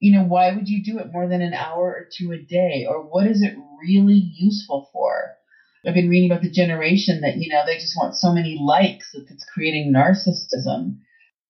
you 0.00 0.12
know, 0.12 0.24
why 0.24 0.52
would 0.52 0.68
you 0.68 0.82
do 0.82 0.98
it 0.98 1.12
more 1.12 1.28
than 1.28 1.42
an 1.42 1.54
hour 1.54 1.84
or 1.84 2.08
two 2.16 2.32
a 2.32 2.38
day? 2.38 2.86
Or 2.88 3.02
what 3.02 3.26
is 3.26 3.42
it 3.42 3.54
really 3.80 4.32
useful 4.36 4.88
for? 4.92 5.32
I've 5.86 5.94
been 5.94 6.10
reading 6.10 6.30
about 6.30 6.42
the 6.42 6.50
generation 6.50 7.22
that, 7.22 7.36
you 7.36 7.48
know, 7.48 7.62
they 7.66 7.76
just 7.76 7.96
want 7.96 8.16
so 8.16 8.32
many 8.32 8.56
likes 8.58 9.12
that 9.14 9.24
it's 9.30 9.44
creating 9.44 9.92
narcissism. 9.94 10.96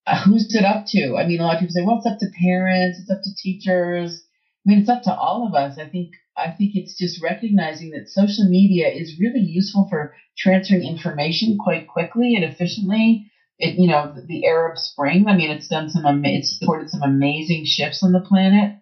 Uh, 0.07 0.21
who's 0.25 0.55
it 0.55 0.65
up 0.65 0.85
to? 0.89 1.17
I 1.17 1.27
mean, 1.27 1.41
a 1.41 1.45
lot 1.45 1.55
of 1.55 1.61
people 1.61 1.75
say, 1.75 1.83
well, 1.85 1.97
it's 1.97 2.07
up 2.07 2.19
to 2.21 2.29
parents, 2.41 3.01
it's 3.01 3.11
up 3.11 3.23
to 3.25 3.35
teachers. 3.37 4.25
I 4.67 4.71
mean, 4.71 4.81
it's 4.81 4.91
up 4.91 5.03
to 5.05 5.15
all 5.15 5.47
of 5.47 5.55
us. 5.55 5.79
I 5.79 5.89
think 5.89 6.13
I 6.37 6.51
think 6.51 6.73
it's 6.75 6.97
just 6.99 7.23
recognizing 7.23 7.91
that 7.91 8.09
social 8.09 8.49
media 8.49 8.89
is 8.89 9.19
really 9.21 9.41
useful 9.41 9.87
for 9.89 10.13
transferring 10.37 10.85
information 10.85 11.59
quite 11.59 11.87
quickly 11.87 12.35
and 12.35 12.45
efficiently. 12.45 13.27
It, 13.59 13.79
you 13.79 13.87
know, 13.87 14.13
the, 14.27 14.47
Arab 14.47 14.77
Spring. 14.77 15.27
I 15.29 15.35
mean, 15.37 15.51
it's 15.51 15.69
done 15.69 15.89
some, 15.89 16.05
ama- 16.05 16.29
it's 16.29 16.59
supported 16.59 16.91
some 16.91 17.03
amazing 17.03 17.65
shifts 17.65 18.03
on 18.03 18.13
the 18.13 18.21
planet, 18.21 18.77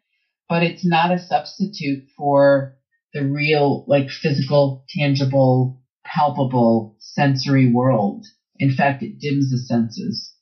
but 0.48 0.62
it's 0.62 0.84
not 0.84 1.12
a 1.12 1.18
substitute 1.18 2.04
for 2.16 2.74
the 3.12 3.22
real, 3.22 3.84
like, 3.86 4.08
physical, 4.08 4.82
tangible, 4.88 5.78
palpable, 6.04 6.96
sensory 6.98 7.70
world. 7.70 8.24
In 8.58 8.70
fact, 8.70 9.02
it 9.02 9.18
dims 9.18 9.50
the 9.50 9.58
senses. 9.58 10.34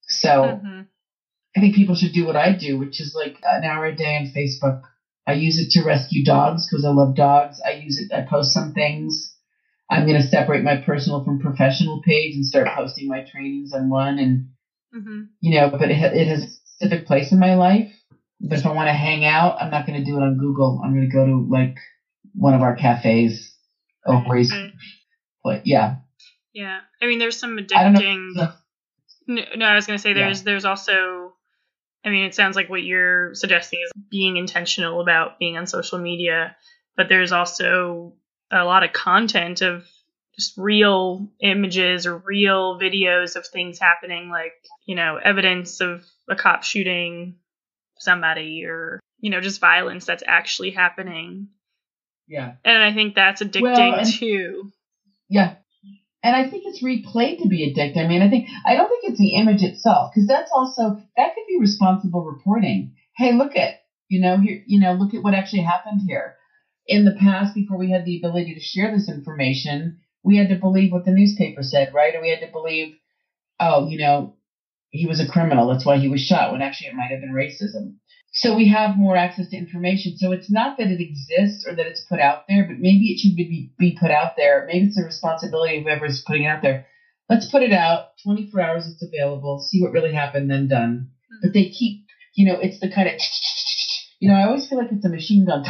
So 0.00 0.60
Mhm. 0.64 0.86
I 1.56 1.60
think 1.60 1.74
people 1.74 1.94
should 1.94 2.12
do 2.12 2.24
what 2.24 2.36
I 2.36 2.52
do, 2.52 2.78
which 2.78 3.00
is 3.00 3.14
like 3.14 3.38
an 3.42 3.64
hour 3.64 3.84
a 3.84 3.94
day 3.94 4.16
on 4.16 4.26
Facebook. 4.26 4.82
I 5.30 5.34
use 5.34 5.58
it 5.58 5.70
to 5.70 5.82
rescue 5.84 6.24
dogs 6.24 6.66
because 6.66 6.84
I 6.84 6.90
love 6.90 7.14
dogs. 7.14 7.60
I 7.64 7.70
use 7.70 7.98
it, 7.98 8.12
I 8.12 8.22
post 8.28 8.52
some 8.52 8.72
things. 8.72 9.32
I'm 9.88 10.06
going 10.06 10.20
to 10.20 10.26
separate 10.26 10.62
my 10.64 10.76
personal 10.76 11.22
from 11.22 11.38
professional 11.38 12.00
page 12.04 12.34
and 12.34 12.44
start 12.44 12.68
posting 12.74 13.08
my 13.08 13.24
trainings 13.30 13.72
on 13.72 13.88
one. 13.88 14.18
And, 14.18 14.42
Mhm. 14.94 15.28
you 15.40 15.52
know, 15.52 15.68
but 15.70 15.90
it, 15.90 15.96
ha- 15.96 16.12
it 16.12 16.26
has 16.26 16.42
a 16.42 16.46
specific 16.46 17.06
place 17.06 17.32
in 17.32 17.38
my 17.38 17.54
life. 17.54 17.88
But 18.40 18.58
if 18.58 18.66
I 18.66 18.70
want 18.72 18.88
to 18.88 18.92
hang 18.92 19.24
out, 19.24 19.56
I'm 19.60 19.70
not 19.70 19.86
going 19.86 19.98
to 19.98 20.04
do 20.04 20.16
it 20.16 20.22
on 20.22 20.36
Google. 20.36 20.80
I'm 20.82 20.92
going 20.94 21.08
to 21.08 21.16
go 21.16 21.24
to 21.24 21.46
like 21.48 21.74
one 22.34 22.54
of 22.54 22.62
our 22.62 22.74
cafes. 22.74 23.56
Always. 24.06 24.50
Right. 24.50 24.70
But 25.44 25.66
yeah. 25.66 25.94
Yeah. 26.52 26.80
I 27.00 27.06
mean, 27.06 27.18
there's 27.18 27.36
some 27.38 27.58
I 27.74 27.84
don't 27.84 27.92
know. 27.92 28.00
addicting. 28.00 28.48
No, 29.26 29.42
no, 29.56 29.66
I 29.66 29.74
was 29.76 29.86
gonna 29.86 29.98
say 29.98 30.10
Yeah. 30.10 30.26
there's 30.26 30.42
there's 30.42 30.64
also. 30.64 31.29
I 32.04 32.08
mean, 32.10 32.24
it 32.24 32.34
sounds 32.34 32.56
like 32.56 32.70
what 32.70 32.82
you're 32.82 33.34
suggesting 33.34 33.80
is 33.84 33.92
being 34.10 34.36
intentional 34.36 35.00
about 35.00 35.38
being 35.38 35.56
on 35.56 35.66
social 35.66 35.98
media, 35.98 36.56
but 36.96 37.08
there's 37.08 37.32
also 37.32 38.14
a 38.50 38.64
lot 38.64 38.84
of 38.84 38.92
content 38.92 39.60
of 39.60 39.86
just 40.34 40.56
real 40.56 41.28
images 41.42 42.06
or 42.06 42.16
real 42.16 42.78
videos 42.80 43.36
of 43.36 43.46
things 43.46 43.78
happening, 43.78 44.30
like 44.30 44.52
you 44.86 44.94
know, 44.94 45.16
evidence 45.22 45.80
of 45.80 46.04
a 46.28 46.36
cop 46.36 46.62
shooting 46.62 47.36
somebody 47.98 48.64
or 48.64 49.00
you 49.18 49.28
know, 49.30 49.40
just 49.42 49.60
violence 49.60 50.06
that's 50.06 50.22
actually 50.26 50.70
happening. 50.70 51.48
Yeah. 52.26 52.54
And 52.64 52.82
I 52.82 52.94
think 52.94 53.14
that's 53.14 53.42
addicting 53.42 53.62
Well, 53.62 53.94
and- 53.98 54.10
too. 54.10 54.72
Yeah. 55.28 55.56
And 56.22 56.36
I 56.36 56.48
think 56.48 56.64
it's 56.66 56.82
replayed 56.82 57.38
to 57.38 57.48
be 57.48 57.72
addictive. 57.72 58.04
I 58.04 58.06
mean, 58.06 58.22
I 58.22 58.28
think 58.28 58.48
I 58.66 58.74
don't 58.74 58.88
think 58.88 59.04
it's 59.04 59.18
the 59.18 59.34
image 59.34 59.62
itself 59.62 60.10
because 60.12 60.26
that's 60.26 60.50
also 60.54 60.96
that 61.16 61.34
could 61.34 61.44
be 61.48 61.58
responsible 61.58 62.24
reporting. 62.24 62.92
Hey, 63.16 63.32
look 63.32 63.56
at 63.56 63.74
you 64.08 64.20
know 64.20 64.38
here 64.38 64.60
you 64.66 64.80
know 64.80 64.92
look 64.92 65.14
at 65.14 65.22
what 65.22 65.34
actually 65.34 65.62
happened 65.62 66.00
here. 66.06 66.34
In 66.86 67.04
the 67.04 67.14
past, 67.14 67.54
before 67.54 67.78
we 67.78 67.90
had 67.90 68.04
the 68.04 68.18
ability 68.18 68.54
to 68.54 68.60
share 68.60 68.90
this 68.90 69.08
information, 69.08 69.96
we 70.22 70.36
had 70.36 70.48
to 70.48 70.56
believe 70.56 70.92
what 70.92 71.04
the 71.04 71.12
newspaper 71.12 71.62
said, 71.62 71.94
right? 71.94 72.14
Or 72.14 72.20
we 72.20 72.30
had 72.30 72.40
to 72.40 72.50
believe, 72.50 72.94
oh, 73.60 73.86
you 73.86 73.98
know, 73.98 74.34
he 74.90 75.06
was 75.06 75.20
a 75.20 75.28
criminal. 75.28 75.68
That's 75.68 75.86
why 75.86 75.98
he 75.98 76.08
was 76.08 76.20
shot. 76.20 76.52
When 76.52 76.62
actually 76.62 76.88
it 76.88 76.94
might 76.94 77.10
have 77.10 77.20
been 77.20 77.32
racism. 77.32 77.94
So 78.32 78.54
we 78.54 78.68
have 78.68 78.96
more 78.96 79.16
access 79.16 79.48
to 79.48 79.56
information. 79.56 80.16
So 80.16 80.30
it's 80.30 80.50
not 80.50 80.78
that 80.78 80.86
it 80.86 81.00
exists 81.00 81.66
or 81.66 81.74
that 81.74 81.86
it's 81.86 82.04
put 82.08 82.20
out 82.20 82.44
there, 82.48 82.64
but 82.64 82.78
maybe 82.78 83.10
it 83.10 83.18
should 83.18 83.34
be, 83.34 83.72
be 83.76 83.96
put 83.98 84.10
out 84.10 84.36
there. 84.36 84.64
Maybe 84.66 84.86
it's 84.86 84.96
the 84.96 85.04
responsibility 85.04 85.78
of 85.78 85.84
whoever's 85.84 86.22
putting 86.24 86.44
it 86.44 86.48
out 86.48 86.62
there. 86.62 86.86
Let's 87.28 87.50
put 87.50 87.62
it 87.62 87.72
out. 87.72 88.10
24 88.24 88.60
hours 88.60 88.88
it's 88.88 89.02
available. 89.02 89.58
See 89.58 89.82
what 89.82 89.92
really 89.92 90.12
happened, 90.12 90.48
then 90.50 90.68
done. 90.68 91.10
Hmm. 91.28 91.36
But 91.42 91.54
they 91.54 91.70
keep, 91.70 92.06
you 92.34 92.46
know, 92.46 92.58
it's 92.60 92.78
the 92.78 92.90
kind 92.90 93.08
of, 93.08 93.14
you 94.20 94.28
know, 94.28 94.36
I 94.36 94.44
always 94.44 94.68
feel 94.68 94.78
like 94.78 94.92
it's 94.92 95.04
a 95.04 95.08
machine 95.08 95.46
gun. 95.46 95.64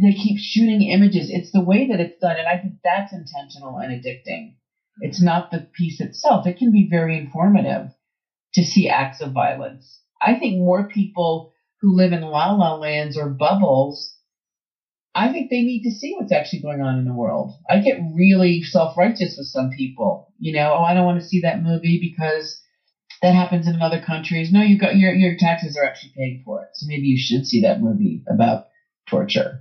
They 0.00 0.12
keep 0.14 0.38
shooting 0.38 0.82
images. 0.82 1.28
It's 1.30 1.52
the 1.52 1.62
way 1.62 1.88
that 1.88 2.00
it's 2.00 2.18
done, 2.18 2.36
and 2.38 2.48
I 2.48 2.58
think 2.58 2.74
that's 2.82 3.12
intentional 3.12 3.76
and 3.76 3.92
addicting. 3.92 4.54
It's 5.00 5.22
not 5.22 5.50
the 5.50 5.68
piece 5.76 6.00
itself. 6.00 6.46
It 6.46 6.56
can 6.56 6.72
be 6.72 6.88
very 6.90 7.18
informative 7.18 7.88
to 8.54 8.64
see 8.64 8.88
acts 8.88 9.20
of 9.20 9.32
violence. 9.32 10.01
I 10.22 10.34
think 10.34 10.56
more 10.58 10.86
people 10.88 11.48
who 11.80 11.94
live 11.96 12.12
in 12.12 12.22
la 12.22 12.52
la 12.52 12.74
lands 12.74 13.16
or 13.16 13.28
bubbles, 13.28 14.14
I 15.14 15.28
think 15.30 15.50
they 15.50 15.62
need 15.62 15.82
to 15.82 15.90
see 15.90 16.14
what's 16.14 16.32
actually 16.32 16.60
going 16.60 16.80
on 16.80 16.98
in 16.98 17.04
the 17.04 17.12
world. 17.14 17.52
I 17.68 17.78
get 17.78 17.98
really 18.14 18.62
self 18.62 18.96
righteous 18.96 19.34
with 19.36 19.46
some 19.46 19.68
people. 19.70 20.26
You 20.38 20.52
know, 20.52 20.74
oh, 20.74 20.82
I 20.82 20.94
don't 20.94 21.04
want 21.04 21.20
to 21.20 21.26
see 21.26 21.40
that 21.40 21.62
movie 21.62 21.98
because 22.00 22.60
that 23.22 23.34
happens 23.34 23.66
in 23.66 23.80
other 23.80 24.00
countries. 24.00 24.50
No, 24.52 24.62
you 24.62 24.78
got 24.78 24.96
your 24.96 25.12
your 25.12 25.36
taxes 25.36 25.76
are 25.76 25.84
actually 25.84 26.12
paying 26.16 26.40
for 26.44 26.60
it, 26.62 26.68
so 26.74 26.86
maybe 26.88 27.06
you 27.08 27.16
should 27.18 27.46
see 27.46 27.60
that 27.62 27.80
movie 27.80 28.22
about 28.28 28.62
torture. 29.08 29.60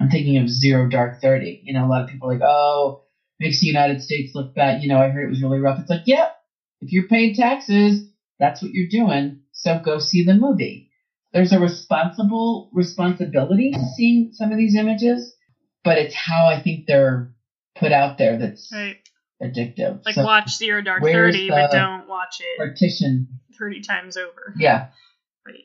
I'm 0.00 0.10
thinking 0.10 0.38
of 0.38 0.48
Zero 0.48 0.88
Dark 0.88 1.20
Thirty. 1.20 1.60
You 1.62 1.72
know, 1.74 1.84
a 1.84 1.88
lot 1.88 2.02
of 2.02 2.08
people 2.08 2.28
are 2.28 2.32
like, 2.34 2.42
oh, 2.44 2.98
makes 3.40 3.60
the 3.60 3.66
United 3.66 4.00
States 4.00 4.32
look 4.34 4.54
bad. 4.54 4.80
You 4.80 4.88
know, 4.88 4.98
I 4.98 5.08
heard 5.08 5.24
it 5.24 5.30
was 5.30 5.42
really 5.42 5.58
rough. 5.60 5.78
It's 5.80 5.90
like, 5.90 6.02
yep, 6.06 6.28
if 6.80 6.92
you're 6.92 7.06
paying 7.06 7.34
taxes, 7.34 8.04
that's 8.38 8.62
what 8.62 8.72
you're 8.72 8.88
doing. 8.90 9.36
So 9.62 9.78
go 9.78 9.98
see 9.98 10.24
the 10.24 10.34
movie. 10.34 10.90
There's 11.32 11.52
a 11.52 11.60
responsible 11.60 12.68
responsibility 12.72 13.70
to 13.70 13.78
seeing 13.96 14.30
some 14.32 14.50
of 14.50 14.58
these 14.58 14.74
images, 14.74 15.34
but 15.84 15.98
it's 15.98 16.14
how 16.14 16.46
I 16.46 16.60
think 16.60 16.86
they're 16.86 17.32
put 17.76 17.92
out 17.92 18.18
there 18.18 18.36
that's 18.36 18.70
Right. 18.72 18.96
addictive. 19.40 20.04
Like 20.04 20.16
So 20.16 20.24
watch 20.24 20.50
Zero 20.50 20.82
Dark 20.82 21.02
Thirty, 21.02 21.48
but 21.48 21.70
don't 21.70 22.08
watch 22.08 22.40
it 22.40 22.58
partition. 22.58 23.28
thirty 23.56 23.80
times 23.80 24.16
over. 24.16 24.52
Yeah. 24.58 24.88
Right. 25.46 25.64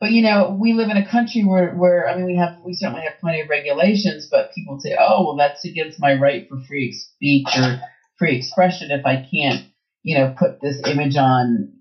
But 0.00 0.10
you 0.10 0.22
know, 0.22 0.56
we 0.60 0.72
live 0.72 0.90
in 0.90 0.96
a 0.96 1.06
country 1.06 1.44
where, 1.44 1.74
where 1.76 2.08
I 2.08 2.16
mean, 2.16 2.26
we 2.26 2.36
have 2.36 2.58
we 2.64 2.74
certainly 2.74 3.02
have 3.02 3.20
plenty 3.20 3.40
of 3.40 3.48
regulations, 3.48 4.28
but 4.28 4.50
people 4.52 4.80
say, 4.80 4.96
"Oh, 4.98 5.24
well, 5.24 5.36
that's 5.36 5.64
against 5.64 6.00
my 6.00 6.14
right 6.14 6.48
for 6.48 6.60
free 6.66 6.92
speech 6.92 7.46
or 7.56 7.80
free 8.18 8.36
expression 8.36 8.90
if 8.90 9.06
I 9.06 9.24
can't, 9.30 9.64
you 10.02 10.18
know, 10.18 10.34
put 10.36 10.60
this 10.60 10.80
image 10.86 11.16
on, 11.16 11.72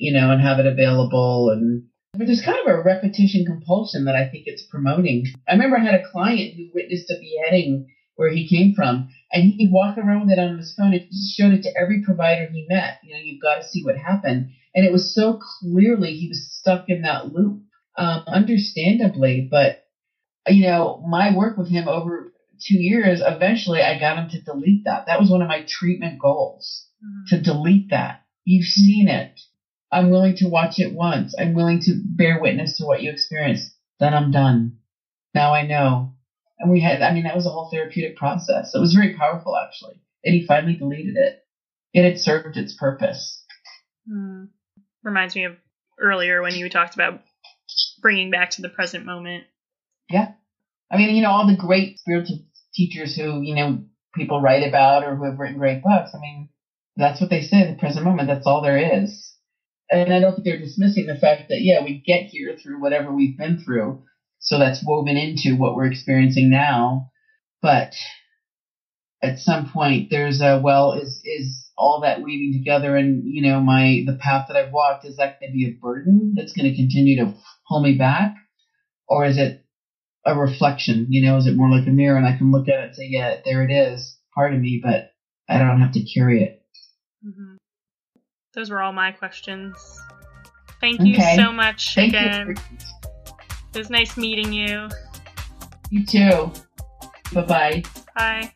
you 0.00 0.12
know, 0.12 0.30
and 0.30 0.40
have 0.40 0.58
it 0.58 0.66
available." 0.66 1.50
And 1.50 1.82
but 2.14 2.26
there's 2.26 2.42
kind 2.42 2.58
of 2.58 2.66
a 2.66 2.82
repetition 2.82 3.44
compulsion 3.46 4.04
that 4.06 4.16
I 4.16 4.26
think 4.28 4.44
it's 4.46 4.66
promoting. 4.66 5.26
I 5.46 5.52
remember 5.52 5.78
I 5.78 5.84
had 5.84 6.00
a 6.00 6.10
client 6.10 6.54
who 6.56 6.70
witnessed 6.74 7.10
a 7.10 7.14
beheading 7.20 7.86
where 8.16 8.30
he 8.30 8.48
came 8.48 8.74
from, 8.74 9.08
and 9.32 9.44
he'd 9.44 9.70
walk 9.70 9.96
around 9.96 10.26
with 10.26 10.30
it 10.30 10.38
on 10.38 10.58
his 10.58 10.74
phone 10.74 10.92
and 10.92 11.02
just 11.10 11.34
showed 11.34 11.52
it 11.52 11.62
to 11.62 11.72
every 11.80 12.02
provider 12.02 12.48
he 12.52 12.66
met. 12.68 12.98
You 13.02 13.14
know, 13.14 13.20
you've 13.22 13.40
got 13.40 13.56
to 13.56 13.62
see 13.62 13.82
what 13.82 13.96
happened. 13.96 14.48
And 14.74 14.84
it 14.84 14.92
was 14.92 15.14
so 15.14 15.38
clearly 15.60 16.12
he 16.12 16.28
was 16.28 16.46
stuck 16.58 16.88
in 16.88 17.02
that 17.02 17.32
loop, 17.32 17.62
um, 17.96 18.22
understandably. 18.26 19.48
But, 19.50 19.78
you 20.48 20.66
know, 20.66 21.02
my 21.08 21.34
work 21.34 21.56
with 21.56 21.68
him 21.68 21.88
over 21.88 22.32
two 22.60 22.78
years, 22.78 23.22
eventually 23.24 23.80
I 23.82 23.98
got 23.98 24.18
him 24.18 24.28
to 24.30 24.42
delete 24.42 24.84
that. 24.84 25.06
That 25.06 25.18
was 25.18 25.30
one 25.30 25.42
of 25.42 25.48
my 25.48 25.64
treatment 25.66 26.18
goals 26.20 26.86
Mhm. 27.02 27.26
to 27.28 27.40
delete 27.40 27.90
that. 27.90 28.20
You've 28.44 28.66
seen 28.66 29.08
it. 29.08 29.40
I'm 29.92 30.10
willing 30.10 30.36
to 30.36 30.48
watch 30.48 30.78
it 30.78 30.92
once. 30.92 31.34
I'm 31.38 31.54
willing 31.54 31.80
to 31.82 32.00
bear 32.04 32.40
witness 32.40 32.76
to 32.78 32.84
what 32.84 33.02
you 33.02 33.10
experienced. 33.10 33.74
Then 33.98 34.14
I'm 34.14 34.30
done. 34.30 34.78
Now 35.34 35.52
I 35.52 35.66
know. 35.66 36.14
And 36.58 36.70
we 36.70 36.80
had, 36.80 37.02
I 37.02 37.12
mean, 37.12 37.24
that 37.24 37.34
was 37.34 37.46
a 37.46 37.50
whole 37.50 37.70
therapeutic 37.70 38.16
process. 38.16 38.74
It 38.74 38.78
was 38.78 38.94
very 38.94 39.14
powerful, 39.14 39.56
actually. 39.56 40.00
And 40.24 40.34
he 40.34 40.46
finally 40.46 40.76
deleted 40.76 41.16
it. 41.16 41.44
It 41.92 42.04
had 42.04 42.20
served 42.20 42.56
its 42.56 42.74
purpose. 42.74 43.44
Hmm. 44.06 44.44
Reminds 45.02 45.34
me 45.34 45.44
of 45.44 45.56
earlier 45.98 46.42
when 46.42 46.54
you 46.54 46.68
talked 46.68 46.94
about 46.94 47.20
bringing 48.00 48.30
back 48.30 48.50
to 48.50 48.62
the 48.62 48.68
present 48.68 49.06
moment. 49.06 49.44
Yeah. 50.08 50.32
I 50.90 50.96
mean, 50.96 51.14
you 51.14 51.22
know, 51.22 51.30
all 51.30 51.46
the 51.46 51.56
great 51.56 51.98
spiritual 51.98 52.40
teachers 52.74 53.16
who, 53.16 53.42
you 53.42 53.54
know, 53.54 53.84
people 54.14 54.40
write 54.40 54.66
about 54.66 55.04
or 55.04 55.16
who 55.16 55.24
have 55.24 55.38
written 55.38 55.58
great 55.58 55.82
books. 55.82 56.10
I 56.14 56.18
mean, 56.20 56.48
that's 56.96 57.20
what 57.20 57.30
they 57.30 57.42
say, 57.42 57.66
the 57.66 57.78
present 57.78 58.04
moment. 58.04 58.28
That's 58.28 58.46
all 58.46 58.62
there 58.62 59.02
is. 59.02 59.34
And 59.90 60.12
I 60.12 60.20
don't 60.20 60.34
think 60.34 60.44
they're 60.44 60.58
dismissing 60.58 61.06
the 61.06 61.16
fact 61.16 61.48
that, 61.48 61.60
yeah, 61.60 61.82
we 61.82 62.02
get 62.06 62.26
here 62.26 62.56
through 62.56 62.80
whatever 62.80 63.12
we've 63.12 63.36
been 63.36 63.58
through. 63.58 64.02
So 64.38 64.58
that's 64.58 64.84
woven 64.86 65.16
into 65.16 65.56
what 65.56 65.74
we're 65.74 65.90
experiencing 65.90 66.48
now. 66.48 67.10
But 67.60 67.94
at 69.22 69.38
some 69.38 69.68
point 69.68 70.08
there's 70.10 70.40
a, 70.40 70.60
well, 70.62 70.92
is, 70.92 71.20
is 71.24 71.70
all 71.76 72.00
that 72.00 72.22
weaving 72.22 72.58
together 72.58 72.96
and, 72.96 73.22
you 73.24 73.42
know, 73.42 73.60
my, 73.60 74.02
the 74.06 74.16
path 74.20 74.46
that 74.48 74.56
I've 74.56 74.72
walked, 74.72 75.04
is 75.04 75.16
that 75.16 75.40
going 75.40 75.52
to 75.52 75.56
be 75.56 75.66
a 75.66 75.80
burden 75.80 76.34
that's 76.36 76.52
going 76.52 76.70
to 76.70 76.76
continue 76.76 77.16
to 77.24 77.34
pull 77.68 77.82
me 77.82 77.96
back? 77.96 78.34
Or 79.08 79.24
is 79.24 79.38
it 79.38 79.64
a 80.24 80.38
reflection? 80.38 81.06
You 81.10 81.26
know, 81.26 81.36
is 81.36 81.46
it 81.46 81.56
more 81.56 81.70
like 81.70 81.86
a 81.88 81.90
mirror 81.90 82.16
and 82.16 82.26
I 82.26 82.36
can 82.36 82.52
look 82.52 82.68
at 82.68 82.78
it 82.80 82.86
and 82.88 82.96
say, 82.96 83.06
yeah, 83.08 83.36
there 83.44 83.64
it 83.64 83.72
is, 83.72 84.18
part 84.34 84.54
of 84.54 84.60
me, 84.60 84.80
but 84.82 85.10
I 85.48 85.58
don't 85.58 85.80
have 85.80 85.92
to 85.92 86.04
carry 86.04 86.44
it. 86.44 86.62
hmm 87.22 87.59
those 88.54 88.70
were 88.70 88.80
all 88.82 88.92
my 88.92 89.12
questions. 89.12 89.74
Thank 90.80 91.00
you 91.02 91.14
Okay. 91.14 91.36
so 91.36 91.52
much 91.52 91.94
Thank 91.94 92.10
again. 92.14 92.48
you. 92.48 92.54
It 93.74 93.78
was 93.78 93.90
nice 93.90 94.16
meeting 94.16 94.52
you. 94.52 94.88
You 95.90 96.04
too. 96.06 96.52
Bye 97.32 97.42
bye. 97.42 97.82
Bye. 98.16 98.52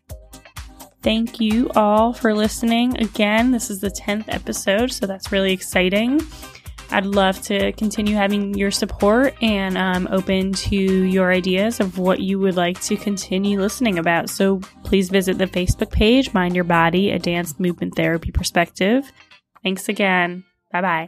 Thank 1.02 1.38
you 1.38 1.70
all 1.76 2.12
for 2.14 2.34
listening. 2.34 2.96
Again, 2.98 3.50
this 3.50 3.68
is 3.70 3.80
the 3.80 3.90
10th 3.90 4.24
episode, 4.28 4.90
so 4.90 5.06
that's 5.06 5.30
really 5.30 5.52
exciting. 5.52 6.20
I'd 6.90 7.06
love 7.06 7.40
to 7.42 7.72
continue 7.72 8.14
having 8.14 8.54
your 8.54 8.70
support 8.70 9.34
and 9.42 9.76
I'm 9.76 10.06
open 10.08 10.52
to 10.52 10.76
your 10.76 11.32
ideas 11.32 11.80
of 11.80 11.98
what 11.98 12.20
you 12.20 12.38
would 12.38 12.56
like 12.56 12.80
to 12.82 12.96
continue 12.96 13.60
listening 13.60 13.98
about. 13.98 14.30
So 14.30 14.58
please 14.84 15.08
visit 15.10 15.38
the 15.38 15.46
Facebook 15.46 15.90
page, 15.90 16.32
Mind 16.34 16.54
Your 16.54 16.64
Body, 16.64 17.10
a 17.10 17.18
dance 17.18 17.58
movement 17.58 17.96
therapy 17.96 18.30
perspective. 18.30 19.10
Thanks 19.64 19.88
again. 19.88 20.44
Bye 20.72 20.82
bye. 20.82 21.02